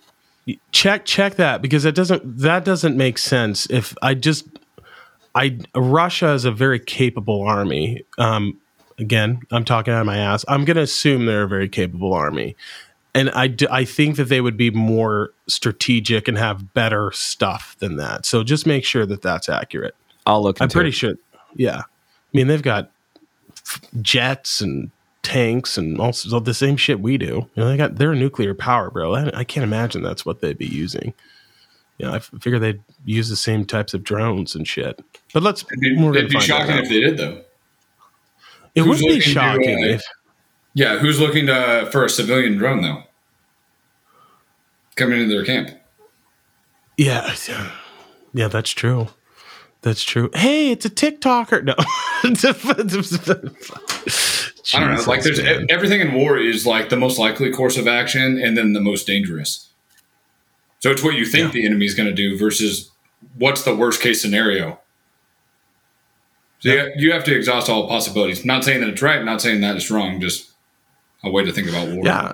check 0.72 1.06
check 1.06 1.36
that 1.36 1.62
because 1.62 1.86
it 1.86 1.96
doesn't 1.96 2.22
that 2.38 2.64
doesn't 2.64 2.96
make 2.96 3.18
sense 3.18 3.68
if 3.72 3.96
i 4.04 4.14
just 4.14 4.46
i 5.34 5.58
russia 5.76 6.34
is 6.34 6.46
a 6.46 6.52
very 6.52 6.80
capable 6.80 7.42
army 7.42 8.04
um 8.20 8.56
again 8.98 9.40
i'm 9.52 9.66
talking 9.66 9.94
out 9.94 10.02
of 10.02 10.06
my 10.06 10.18
ass. 10.18 10.46
I'm 10.48 10.66
going 10.66 10.78
to 10.78 10.84
assume 10.84 11.26
they're 11.26 11.44
a 11.44 11.48
very 11.48 11.70
capable 11.70 12.14
army. 12.14 12.56
And 13.14 13.30
I, 13.30 13.48
d- 13.48 13.68
I 13.72 13.86
think 13.86 14.18
that 14.18 14.26
they 14.26 14.42
would 14.42 14.58
be 14.58 14.72
more 14.72 15.32
strategic 15.48 16.28
and 16.28 16.38
have 16.38 16.74
better 16.74 17.12
stuff 17.14 17.78
than 17.80 17.96
that. 17.96 18.26
So 18.26 18.44
just 18.44 18.66
make 18.66 18.84
sure 18.84 19.06
that 19.06 19.22
that's 19.22 19.48
accurate. 19.48 19.96
I'll 20.26 20.44
look. 20.44 20.60
i'm 20.60 20.68
pretty 20.70 20.90
it. 20.90 20.94
sure 20.94 21.14
yeah. 21.56 21.78
I 21.80 21.84
mean 22.34 22.48
they've 22.48 22.62
got 22.62 22.92
f- 23.54 23.80
jets 24.02 24.60
and 24.60 24.92
tanks 25.24 25.78
and 25.78 26.00
also 26.00 26.40
the 26.42 26.54
same 26.54 26.76
shit 26.78 27.00
we 27.00 27.18
do. 27.18 27.26
You 27.26 27.50
know 27.56 27.70
they 27.70 27.78
got 27.78 27.96
they're 27.96 28.14
nuclear 28.16 28.54
power 28.54 28.90
bro. 28.92 29.16
I, 29.16 29.40
I 29.40 29.44
can't 29.46 29.64
imagine 29.64 30.04
that's 30.04 30.26
what 30.26 30.42
they'd 30.42 30.58
be 30.58 30.66
using. 30.68 31.14
You 31.98 32.08
know 32.08 32.14
i 32.14 32.18
f- 32.18 32.32
figure 32.42 32.60
they'd 32.60 32.82
use 33.06 33.30
the 33.30 33.38
same 33.38 33.64
types 33.66 33.94
of 33.94 34.04
drones 34.04 34.56
and 34.56 34.68
shit. 34.68 35.02
But 35.34 35.42
let's 35.44 35.64
It'd 35.64 35.80
be, 35.80 35.96
we're 35.96 36.08
gonna 36.08 36.18
it'd 36.18 36.30
be 36.32 36.34
find 36.36 36.44
shocking 36.46 36.76
if 36.76 36.90
they 36.90 37.00
did, 37.00 37.18
though. 37.18 37.42
It 38.76 38.84
would 38.84 39.00
be 39.00 39.16
to, 39.16 39.22
shocking 39.22 39.84
uh, 39.84 39.88
if 39.88 40.04
Yeah, 40.74 41.00
who's 41.00 41.20
looking 41.20 41.48
to, 41.48 41.90
for 41.92 42.06
a 42.06 42.10
civilian 42.10 42.58
drone 42.58 42.82
though? 42.82 43.04
Coming 44.96 45.22
into 45.22 45.34
their 45.36 45.46
camp. 45.46 45.70
yeah 46.98 47.34
yeah 48.34 48.48
that's 48.48 48.72
true 48.72 49.08
that's 49.82 50.04
true 50.04 50.30
hey 50.34 50.72
it's 50.72 50.86
a 50.86 50.90
tiktoker 50.90 51.64
no 51.64 51.76
I 54.74 54.80
don't 54.80 54.96
know. 54.96 55.04
Like, 55.04 55.22
there's 55.24 55.42
man. 55.42 55.68
everything 55.70 56.02
in 56.02 56.14
war 56.14 56.38
is 56.38 56.66
like 56.66 56.90
the 56.90 56.98
most 56.98 57.20
likely 57.20 57.52
course 57.52 57.78
of 57.78 57.88
action, 57.88 58.40
and 58.42 58.58
then 58.58 58.74
the 58.74 58.80
most 58.80 59.06
dangerous. 59.06 59.70
So 60.80 60.90
it's 60.90 61.04
what 61.04 61.16
you 61.16 61.26
think 61.26 61.52
the 61.52 61.66
enemy 61.66 61.86
is 61.86 61.94
going 61.94 62.10
to 62.10 62.16
do 62.16 62.38
versus 62.38 62.92
what's 63.38 63.64
the 63.64 63.76
worst 63.76 64.02
case 64.02 64.22
scenario. 64.22 64.80
So 66.60 66.70
you, 66.70 66.92
you 66.96 67.12
have 67.12 67.24
to 67.26 67.36
exhaust 67.36 67.70
all 67.70 67.88
possibilities. 67.88 68.46
Not 68.46 68.64
saying 68.64 68.82
that 68.82 68.90
it's 68.90 69.02
right, 69.02 69.24
not 69.24 69.42
saying 69.42 69.62
that 69.62 69.76
it's 69.76 69.92
wrong. 69.92 70.20
Just 70.20 70.52
a 71.24 71.30
way 71.30 71.44
to 71.44 71.52
think 71.52 71.70
about 71.70 71.88
war. 71.90 72.02
Yeah. 72.04 72.34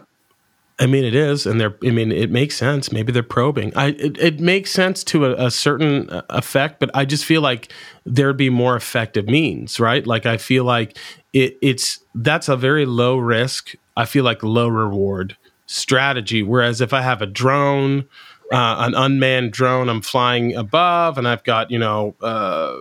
I 0.80 0.88
mean, 0.88 1.04
it 1.04 1.14
is, 1.14 1.46
and 1.46 1.62
they're. 1.62 1.78
I 1.84 1.92
mean, 1.92 2.12
it 2.12 2.32
makes 2.32 2.56
sense. 2.56 2.92
Maybe 2.92 3.12
they're 3.12 3.22
probing. 3.22 3.72
I. 3.76 3.90
It, 3.90 4.18
it 4.18 4.40
makes 4.40 4.72
sense 4.72 5.04
to 5.06 5.26
a, 5.26 5.46
a 5.46 5.52
certain 5.52 6.10
effect, 6.30 6.80
but 6.80 6.90
I 6.96 7.06
just 7.06 7.24
feel 7.24 7.42
like 7.42 7.72
there'd 8.04 8.36
be 8.36 8.50
more 8.50 8.76
effective 8.76 9.28
means, 9.28 9.80
right? 9.80 10.06
Like 10.08 10.26
I 10.26 10.38
feel 10.38 10.64
like 10.64 10.98
it. 11.34 11.56
It's 11.62 12.00
that's 12.16 12.50
a 12.50 12.58
very 12.58 12.88
low 12.88 13.18
risk. 13.18 13.76
I 13.96 14.06
feel 14.06 14.24
like 14.24 14.42
low 14.42 14.70
reward 14.70 15.38
strategy. 15.68 16.42
Whereas 16.42 16.82
if 16.82 16.94
I 16.94 17.02
have 17.02 17.22
a 17.22 17.28
drone, 17.28 18.08
uh, 18.52 18.78
an 18.80 18.96
unmanned 18.96 19.54
drone, 19.54 19.88
I'm 19.88 20.02
flying 20.02 20.56
above, 20.56 21.20
and 21.20 21.28
I've 21.28 21.44
got 21.44 21.70
you 21.70 21.78
know, 21.78 22.16
uh, 22.22 22.78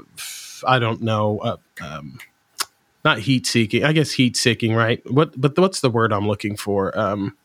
I 0.67 0.79
don't 0.79 1.03
know. 1.03 1.39
Uh, 1.39 1.57
um, 1.83 2.19
not 3.05 3.19
heat 3.19 3.47
seeking. 3.47 3.85
I 3.85 3.93
guess 3.93 4.13
heat 4.13 4.37
seeking, 4.37 4.75
right? 4.75 5.03
What? 5.11 5.41
But 5.41 5.59
what's 5.59 5.81
the 5.81 5.91
word 5.91 6.13
I'm 6.13 6.27
looking 6.27 6.57
for? 6.57 6.97
Um, 6.99 7.37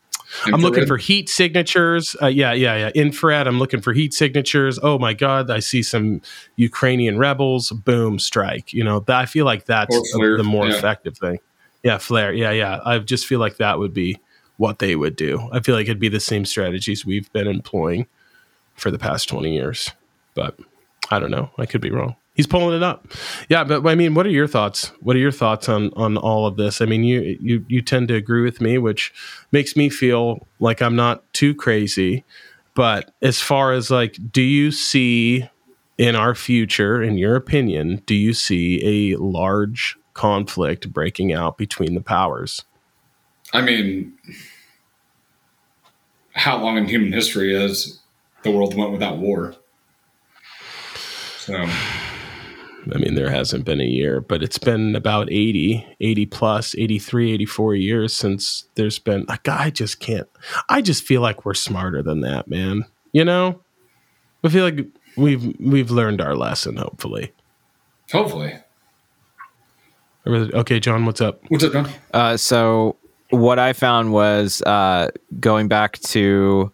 I'm 0.44 0.60
looking 0.60 0.86
for 0.86 0.96
heat 0.96 1.28
signatures. 1.28 2.16
Uh, 2.20 2.26
yeah, 2.26 2.52
yeah, 2.52 2.76
yeah. 2.76 2.90
Infrared. 2.94 3.46
I'm 3.46 3.58
looking 3.58 3.80
for 3.80 3.92
heat 3.92 4.12
signatures. 4.12 4.78
Oh 4.82 4.98
my 4.98 5.14
God, 5.14 5.50
I 5.50 5.60
see 5.60 5.82
some 5.82 6.20
Ukrainian 6.56 7.18
rebels. 7.18 7.70
Boom, 7.70 8.18
strike. 8.18 8.72
You 8.72 8.84
know, 8.84 9.00
that, 9.00 9.16
I 9.16 9.26
feel 9.26 9.44
like 9.44 9.64
that's 9.64 9.94
the 10.12 10.42
more 10.44 10.68
yeah. 10.68 10.76
effective 10.76 11.16
thing. 11.16 11.38
Yeah, 11.82 11.98
flare. 11.98 12.32
Yeah, 12.32 12.50
yeah. 12.50 12.80
I 12.84 12.98
just 12.98 13.26
feel 13.26 13.38
like 13.38 13.58
that 13.58 13.78
would 13.78 13.94
be 13.94 14.18
what 14.56 14.78
they 14.78 14.96
would 14.96 15.16
do. 15.16 15.48
I 15.52 15.60
feel 15.60 15.74
like 15.74 15.84
it'd 15.84 16.00
be 16.00 16.08
the 16.08 16.20
same 16.20 16.44
strategies 16.44 17.06
we've 17.06 17.32
been 17.32 17.46
employing 17.46 18.06
for 18.74 18.90
the 18.90 18.98
past 18.98 19.28
20 19.28 19.54
years. 19.54 19.92
But 20.34 20.58
I 21.10 21.18
don't 21.18 21.30
know. 21.30 21.50
I 21.58 21.66
could 21.66 21.80
be 21.80 21.90
wrong. 21.90 22.16
He's 22.36 22.46
pulling 22.46 22.76
it 22.76 22.82
up. 22.82 23.08
Yeah, 23.48 23.64
but 23.64 23.86
I 23.86 23.94
mean, 23.94 24.14
what 24.14 24.26
are 24.26 24.30
your 24.30 24.46
thoughts? 24.46 24.92
What 25.00 25.16
are 25.16 25.18
your 25.18 25.32
thoughts 25.32 25.70
on 25.70 25.90
on 25.96 26.18
all 26.18 26.46
of 26.46 26.56
this? 26.56 26.82
I 26.82 26.84
mean, 26.84 27.02
you 27.02 27.38
you 27.40 27.64
you 27.66 27.80
tend 27.80 28.08
to 28.08 28.14
agree 28.14 28.42
with 28.42 28.60
me, 28.60 28.76
which 28.76 29.12
makes 29.52 29.74
me 29.74 29.88
feel 29.88 30.46
like 30.60 30.82
I'm 30.82 30.94
not 30.94 31.24
too 31.32 31.54
crazy. 31.54 32.24
But 32.74 33.14
as 33.22 33.40
far 33.40 33.72
as 33.72 33.90
like, 33.90 34.18
do 34.30 34.42
you 34.42 34.70
see 34.70 35.48
in 35.96 36.14
our 36.14 36.34
future, 36.34 37.02
in 37.02 37.16
your 37.16 37.36
opinion, 37.36 38.02
do 38.04 38.14
you 38.14 38.34
see 38.34 39.12
a 39.14 39.16
large 39.16 39.96
conflict 40.12 40.92
breaking 40.92 41.32
out 41.32 41.56
between 41.56 41.94
the 41.94 42.02
powers? 42.02 42.66
I 43.54 43.62
mean, 43.62 44.12
how 46.32 46.58
long 46.58 46.76
in 46.76 46.86
human 46.86 47.14
history 47.14 47.58
has 47.58 47.98
the 48.42 48.50
world 48.50 48.74
went 48.74 48.92
without 48.92 49.16
war? 49.16 49.54
So 51.38 51.66
I 52.94 52.98
mean, 52.98 53.14
there 53.14 53.30
hasn't 53.30 53.64
been 53.64 53.80
a 53.80 53.84
year, 53.84 54.20
but 54.20 54.42
it's 54.42 54.58
been 54.58 54.94
about 54.94 55.30
80, 55.30 55.86
80 56.00 56.26
plus, 56.26 56.74
83, 56.76 57.32
84 57.32 57.74
years 57.74 58.12
since 58.14 58.68
there's 58.76 58.98
been 58.98 59.24
a 59.28 59.38
guy 59.42 59.70
just 59.70 59.98
can't. 59.98 60.28
I 60.68 60.82
just 60.82 61.02
feel 61.04 61.20
like 61.20 61.44
we're 61.44 61.54
smarter 61.54 62.02
than 62.02 62.20
that, 62.20 62.48
man. 62.48 62.84
You 63.12 63.24
know? 63.24 63.60
I 64.44 64.48
feel 64.48 64.64
like 64.64 64.86
we've 65.16 65.56
we've 65.58 65.90
learned 65.90 66.20
our 66.20 66.36
lesson, 66.36 66.76
hopefully. 66.76 67.32
hopefully, 68.12 68.54
Okay, 70.26 70.80
John, 70.80 71.06
what's 71.06 71.20
up? 71.20 71.40
what's 71.48 71.64
up, 71.64 71.72
John? 71.72 71.88
Uh, 72.12 72.36
so 72.36 72.96
what 73.30 73.58
I 73.58 73.72
found 73.72 74.12
was 74.12 74.62
uh, 74.62 75.08
going 75.40 75.68
back 75.68 75.98
to 76.00 76.72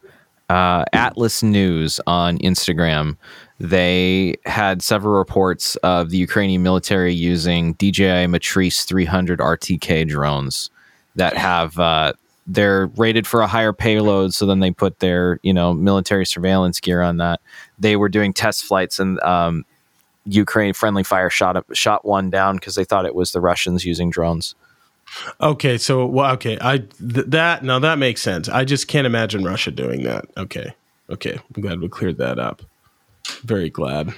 uh, 0.48 0.84
Atlas 0.92 1.42
News 1.42 2.00
on 2.06 2.38
Instagram. 2.38 3.16
They 3.62 4.34
had 4.44 4.82
several 4.82 5.14
reports 5.14 5.76
of 5.76 6.10
the 6.10 6.16
Ukrainian 6.16 6.64
military 6.64 7.14
using 7.14 7.74
DJI 7.74 8.26
Matrice 8.26 8.84
300 8.84 9.38
RTK 9.38 10.08
drones 10.08 10.68
that 11.14 11.36
have 11.36 11.78
uh, 11.78 12.14
they're 12.48 12.88
rated 12.96 13.24
for 13.24 13.40
a 13.40 13.46
higher 13.46 13.72
payload. 13.72 14.34
So 14.34 14.46
then 14.46 14.58
they 14.58 14.72
put 14.72 14.98
their 14.98 15.38
you 15.44 15.54
know 15.54 15.72
military 15.72 16.26
surveillance 16.26 16.80
gear 16.80 17.02
on 17.02 17.18
that. 17.18 17.40
They 17.78 17.94
were 17.94 18.08
doing 18.08 18.32
test 18.32 18.64
flights 18.64 18.98
and 18.98 19.20
um, 19.20 19.64
Ukraine 20.24 20.74
friendly 20.74 21.04
fire 21.04 21.30
shot 21.30 21.64
shot 21.72 22.04
one 22.04 22.30
down 22.30 22.56
because 22.56 22.74
they 22.74 22.84
thought 22.84 23.06
it 23.06 23.14
was 23.14 23.30
the 23.30 23.40
Russians 23.40 23.84
using 23.84 24.10
drones. 24.10 24.56
Okay, 25.40 25.78
so 25.78 26.04
well, 26.04 26.32
okay, 26.32 26.58
I 26.60 26.78
th- 26.78 27.26
that 27.28 27.62
now 27.62 27.78
that 27.78 27.98
makes 27.98 28.22
sense. 28.22 28.48
I 28.48 28.64
just 28.64 28.88
can't 28.88 29.06
imagine 29.06 29.44
Russia 29.44 29.70
doing 29.70 30.02
that. 30.02 30.24
Okay, 30.36 30.74
okay, 31.10 31.38
I'm 31.54 31.62
glad 31.62 31.80
we 31.80 31.88
cleared 31.88 32.18
that 32.18 32.40
up. 32.40 32.62
Very 33.40 33.70
glad. 33.70 34.14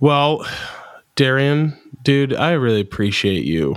Well, 0.00 0.46
Darian, 1.14 1.78
dude, 2.02 2.34
I 2.34 2.52
really 2.52 2.80
appreciate 2.80 3.44
you 3.44 3.76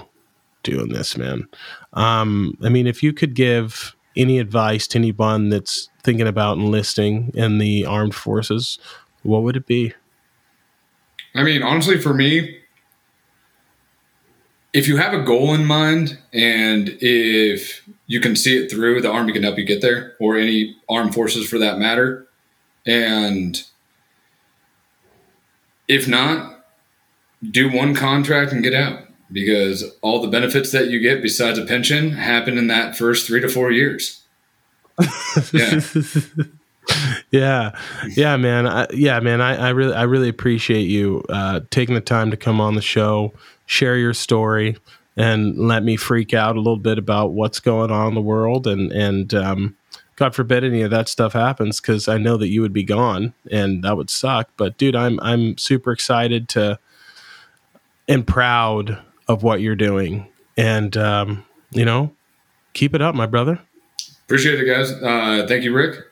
doing 0.63 0.89
this, 0.89 1.17
man. 1.17 1.47
Um, 1.93 2.57
I 2.63 2.69
mean, 2.69 2.87
if 2.87 3.01
you 3.01 3.13
could 3.13 3.33
give 3.33 3.95
any 4.15 4.39
advice 4.39 4.87
to 4.87 4.97
anyone 4.97 5.49
that's 5.49 5.89
thinking 6.03 6.27
about 6.27 6.57
enlisting 6.57 7.31
in 7.33 7.57
the 7.57 7.85
armed 7.85 8.15
forces, 8.15 8.79
what 9.23 9.43
would 9.43 9.55
it 9.55 9.65
be? 9.65 9.93
I 11.35 11.43
mean, 11.43 11.63
honestly, 11.63 11.99
for 11.99 12.13
me, 12.13 12.57
if 14.73 14.87
you 14.87 14.97
have 14.97 15.13
a 15.13 15.23
goal 15.23 15.53
in 15.53 15.65
mind 15.65 16.19
and 16.33 16.97
if 17.01 17.87
you 18.07 18.19
can 18.19 18.35
see 18.35 18.57
it 18.57 18.69
through, 18.69 19.01
the 19.01 19.11
Army 19.11 19.33
can 19.33 19.43
help 19.43 19.57
you 19.57 19.65
get 19.65 19.81
there, 19.81 20.15
or 20.19 20.37
any 20.37 20.75
armed 20.89 21.13
forces 21.13 21.47
for 21.47 21.57
that 21.59 21.79
matter. 21.79 22.27
And 22.85 23.63
if 25.89 26.07
not, 26.07 26.63
do 27.51 27.69
one 27.69 27.95
contract 27.95 28.53
and 28.53 28.63
get 28.63 28.73
out 28.73 29.07
because 29.31 29.83
all 30.01 30.21
the 30.21 30.27
benefits 30.27 30.71
that 30.71 30.89
you 30.89 30.99
get 30.99 31.21
besides 31.21 31.57
a 31.57 31.65
pension 31.65 32.11
happen 32.11 32.57
in 32.57 32.67
that 32.67 32.95
first 32.95 33.27
three 33.27 33.41
to 33.41 33.49
four 33.49 33.71
years. 33.71 34.23
yeah. 35.53 35.81
yeah, 37.31 37.79
yeah, 38.15 38.37
man. 38.37 38.67
I, 38.67 38.87
yeah, 38.93 39.19
man. 39.19 39.41
I, 39.41 39.55
I 39.55 39.69
really, 39.69 39.93
I 39.93 40.03
really 40.03 40.29
appreciate 40.29 40.87
you 40.87 41.23
uh, 41.29 41.61
taking 41.71 41.95
the 41.95 42.01
time 42.01 42.31
to 42.31 42.37
come 42.37 42.61
on 42.61 42.75
the 42.75 42.81
show, 42.81 43.33
share 43.65 43.97
your 43.97 44.13
story, 44.13 44.77
and 45.15 45.57
let 45.57 45.83
me 45.83 45.95
freak 45.95 46.33
out 46.33 46.55
a 46.55 46.59
little 46.59 46.77
bit 46.77 46.97
about 46.97 47.33
what's 47.33 47.59
going 47.59 47.91
on 47.91 48.09
in 48.09 48.15
the 48.15 48.21
world. 48.21 48.67
And 48.67 48.91
and 48.91 49.33
um, 49.33 49.77
God 50.19 50.35
forbid 50.35 50.65
any 50.65 50.81
of 50.81 50.91
that 50.91 51.07
stuff 51.07 51.31
happens, 51.31 51.79
because 51.79 52.09
I 52.09 52.17
know 52.17 52.35
that 52.35 52.49
you 52.49 52.61
would 52.61 52.73
be 52.73 52.83
gone, 52.83 53.33
and 53.49 53.83
that 53.85 53.95
would 53.95 54.09
suck. 54.09 54.49
But 54.57 54.77
dude, 54.77 54.95
I'm 54.95 55.17
I'm 55.21 55.57
super 55.57 55.93
excited 55.93 56.49
to 56.49 56.77
and 58.05 58.27
proud 58.27 59.01
of 59.29 59.43
what 59.43 59.61
you're 59.61 59.77
doing, 59.77 60.27
and 60.57 60.97
um, 60.97 61.45
you 61.71 61.85
know, 61.85 62.13
keep 62.73 62.93
it 62.93 63.01
up, 63.01 63.15
my 63.15 63.27
brother. 63.27 63.61
Appreciate 64.25 64.59
it, 64.59 64.65
guys. 64.65 64.91
Uh, 64.91 65.47
thank 65.47 65.63
you, 65.63 65.73
Rick. 65.73 66.03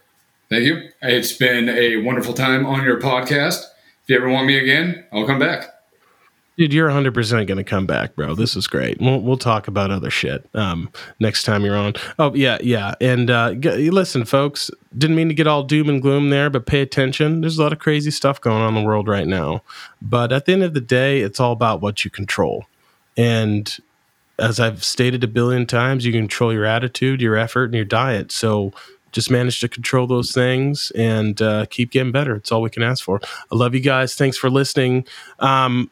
Thank 0.50 0.64
you. 0.64 0.90
It's 1.02 1.34
been 1.34 1.68
a 1.68 1.98
wonderful 1.98 2.34
time 2.34 2.66
on 2.66 2.86
your 2.86 3.02
podcast. 3.02 3.66
If 4.04 4.10
you 4.10 4.16
ever 4.16 4.30
want 4.30 4.48
me 4.48 4.58
again, 4.58 5.04
I'll 5.12 5.28
come 5.28 5.40
back. 5.40 5.77
Dude, 6.58 6.74
you're 6.74 6.90
100% 6.90 7.46
going 7.46 7.58
to 7.58 7.64
come 7.64 7.86
back, 7.86 8.16
bro. 8.16 8.34
This 8.34 8.56
is 8.56 8.66
great. 8.66 9.00
We'll, 9.00 9.22
we'll 9.22 9.38
talk 9.38 9.68
about 9.68 9.92
other 9.92 10.10
shit 10.10 10.44
um, 10.56 10.90
next 11.20 11.44
time 11.44 11.64
you're 11.64 11.78
on. 11.78 11.94
Oh, 12.18 12.34
yeah, 12.34 12.58
yeah. 12.64 12.96
And 13.00 13.30
uh, 13.30 13.54
g- 13.54 13.92
listen, 13.92 14.26
folks, 14.26 14.72
didn't 14.98 15.16
mean 15.16 15.28
to 15.28 15.36
get 15.36 15.46
all 15.46 15.62
doom 15.62 15.88
and 15.88 16.02
gloom 16.02 16.32
there, 16.32 16.50
but 16.50 16.66
pay 16.66 16.82
attention. 16.82 17.42
There's 17.42 17.60
a 17.60 17.62
lot 17.62 17.74
of 17.74 17.80
crazy 17.80 18.10
stuff 18.10 18.42
going 18.42 18.60
on 18.64 18.76
in 18.76 18.84
the 18.84 18.88
world 18.88 19.08
right 19.08 19.28
now. 19.28 19.62
But 20.02 20.32
at 20.32 20.46
the 20.46 20.54
end 20.54 20.64
of 20.64 20.74
the 20.74 20.82
day, 20.82 21.22
it's 21.22 21.40
all 21.40 21.52
about 21.52 21.80
what 21.80 22.04
you 22.04 22.10
control. 22.10 22.66
And 23.16 23.78
as 24.40 24.60
I've 24.60 24.84
stated 24.84 25.24
a 25.24 25.28
billion 25.28 25.68
times, 25.68 26.06
you 26.06 26.12
control 26.12 26.52
your 26.52 26.66
attitude, 26.66 27.22
your 27.22 27.36
effort, 27.36 27.66
and 27.66 27.76
your 27.76 27.86
diet. 27.86 28.32
So 28.32 28.74
just 29.12 29.30
manage 29.30 29.60
to 29.60 29.70
control 29.70 30.08
those 30.08 30.32
things 30.32 30.92
and 30.96 31.40
uh, 31.40 31.68
keep 31.70 31.92
getting 31.92 32.12
better. 32.12 32.36
It's 32.36 32.52
all 32.52 32.64
we 32.64 32.72
can 32.72 32.84
ask 32.84 33.04
for. 33.04 33.20
I 33.24 33.56
love 33.56 33.76
you 33.76 33.80
guys. 33.80 34.16
Thanks 34.16 34.38
for 34.38 34.50
listening. 34.50 35.06
Um, 35.40 35.92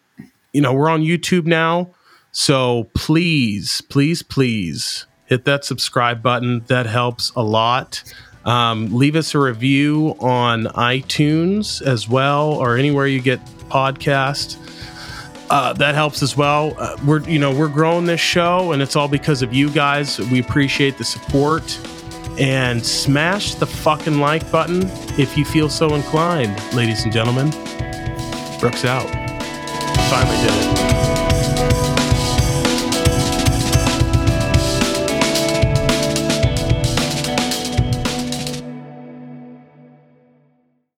you 0.56 0.62
know, 0.62 0.74
we're 0.74 0.90
on 0.90 1.02
YouTube 1.02 1.46
now. 1.46 1.92
So 2.32 2.90
please, 2.96 3.82
please, 3.90 4.24
please 4.24 5.06
hit 5.26 5.46
that 5.46 5.64
subscribe 5.64 6.24
button. 6.24 6.64
That 6.68 6.86
helps 6.86 7.32
a 7.36 7.44
lot. 7.44 8.04
Um, 8.46 8.96
leave 8.96 9.16
us 9.16 9.34
a 9.34 9.40
review 9.40 10.16
on 10.20 10.66
iTunes 10.66 11.82
as 11.82 12.08
well, 12.08 12.54
or 12.54 12.78
anywhere 12.78 13.08
you 13.08 13.22
get 13.22 13.44
podcast 13.70 14.58
uh, 15.50 15.74
that 15.74 15.96
helps 15.96 16.24
as 16.24 16.36
well. 16.36 16.74
Uh, 16.78 16.98
we're 17.06 17.22
you 17.30 17.40
know 17.40 17.54
we're 17.54 17.68
growing 17.68 18.06
this 18.06 18.22
show, 18.22 18.72
and 18.72 18.82
it's 18.82 18.96
all 18.96 19.08
because 19.08 19.42
of 19.42 19.54
you 19.54 19.70
guys. 19.70 20.20
We 20.20 20.40
appreciate 20.40 20.98
the 20.98 21.04
support, 21.04 21.80
and 22.40 22.84
smash 22.84 23.56
the 23.56 23.68
fucking 23.68 24.20
like 24.20 24.50
button 24.52 24.84
if 25.20 25.38
you 25.38 25.46
feel 25.46 25.70
so 25.70 25.94
inclined, 25.94 26.56
ladies 26.74 27.04
and 27.04 27.14
gentlemen. 27.14 27.52
Brooks 28.60 28.86
out. 28.86 29.25
Finally 30.10 30.38
did 30.38 30.92
it. 30.92 30.95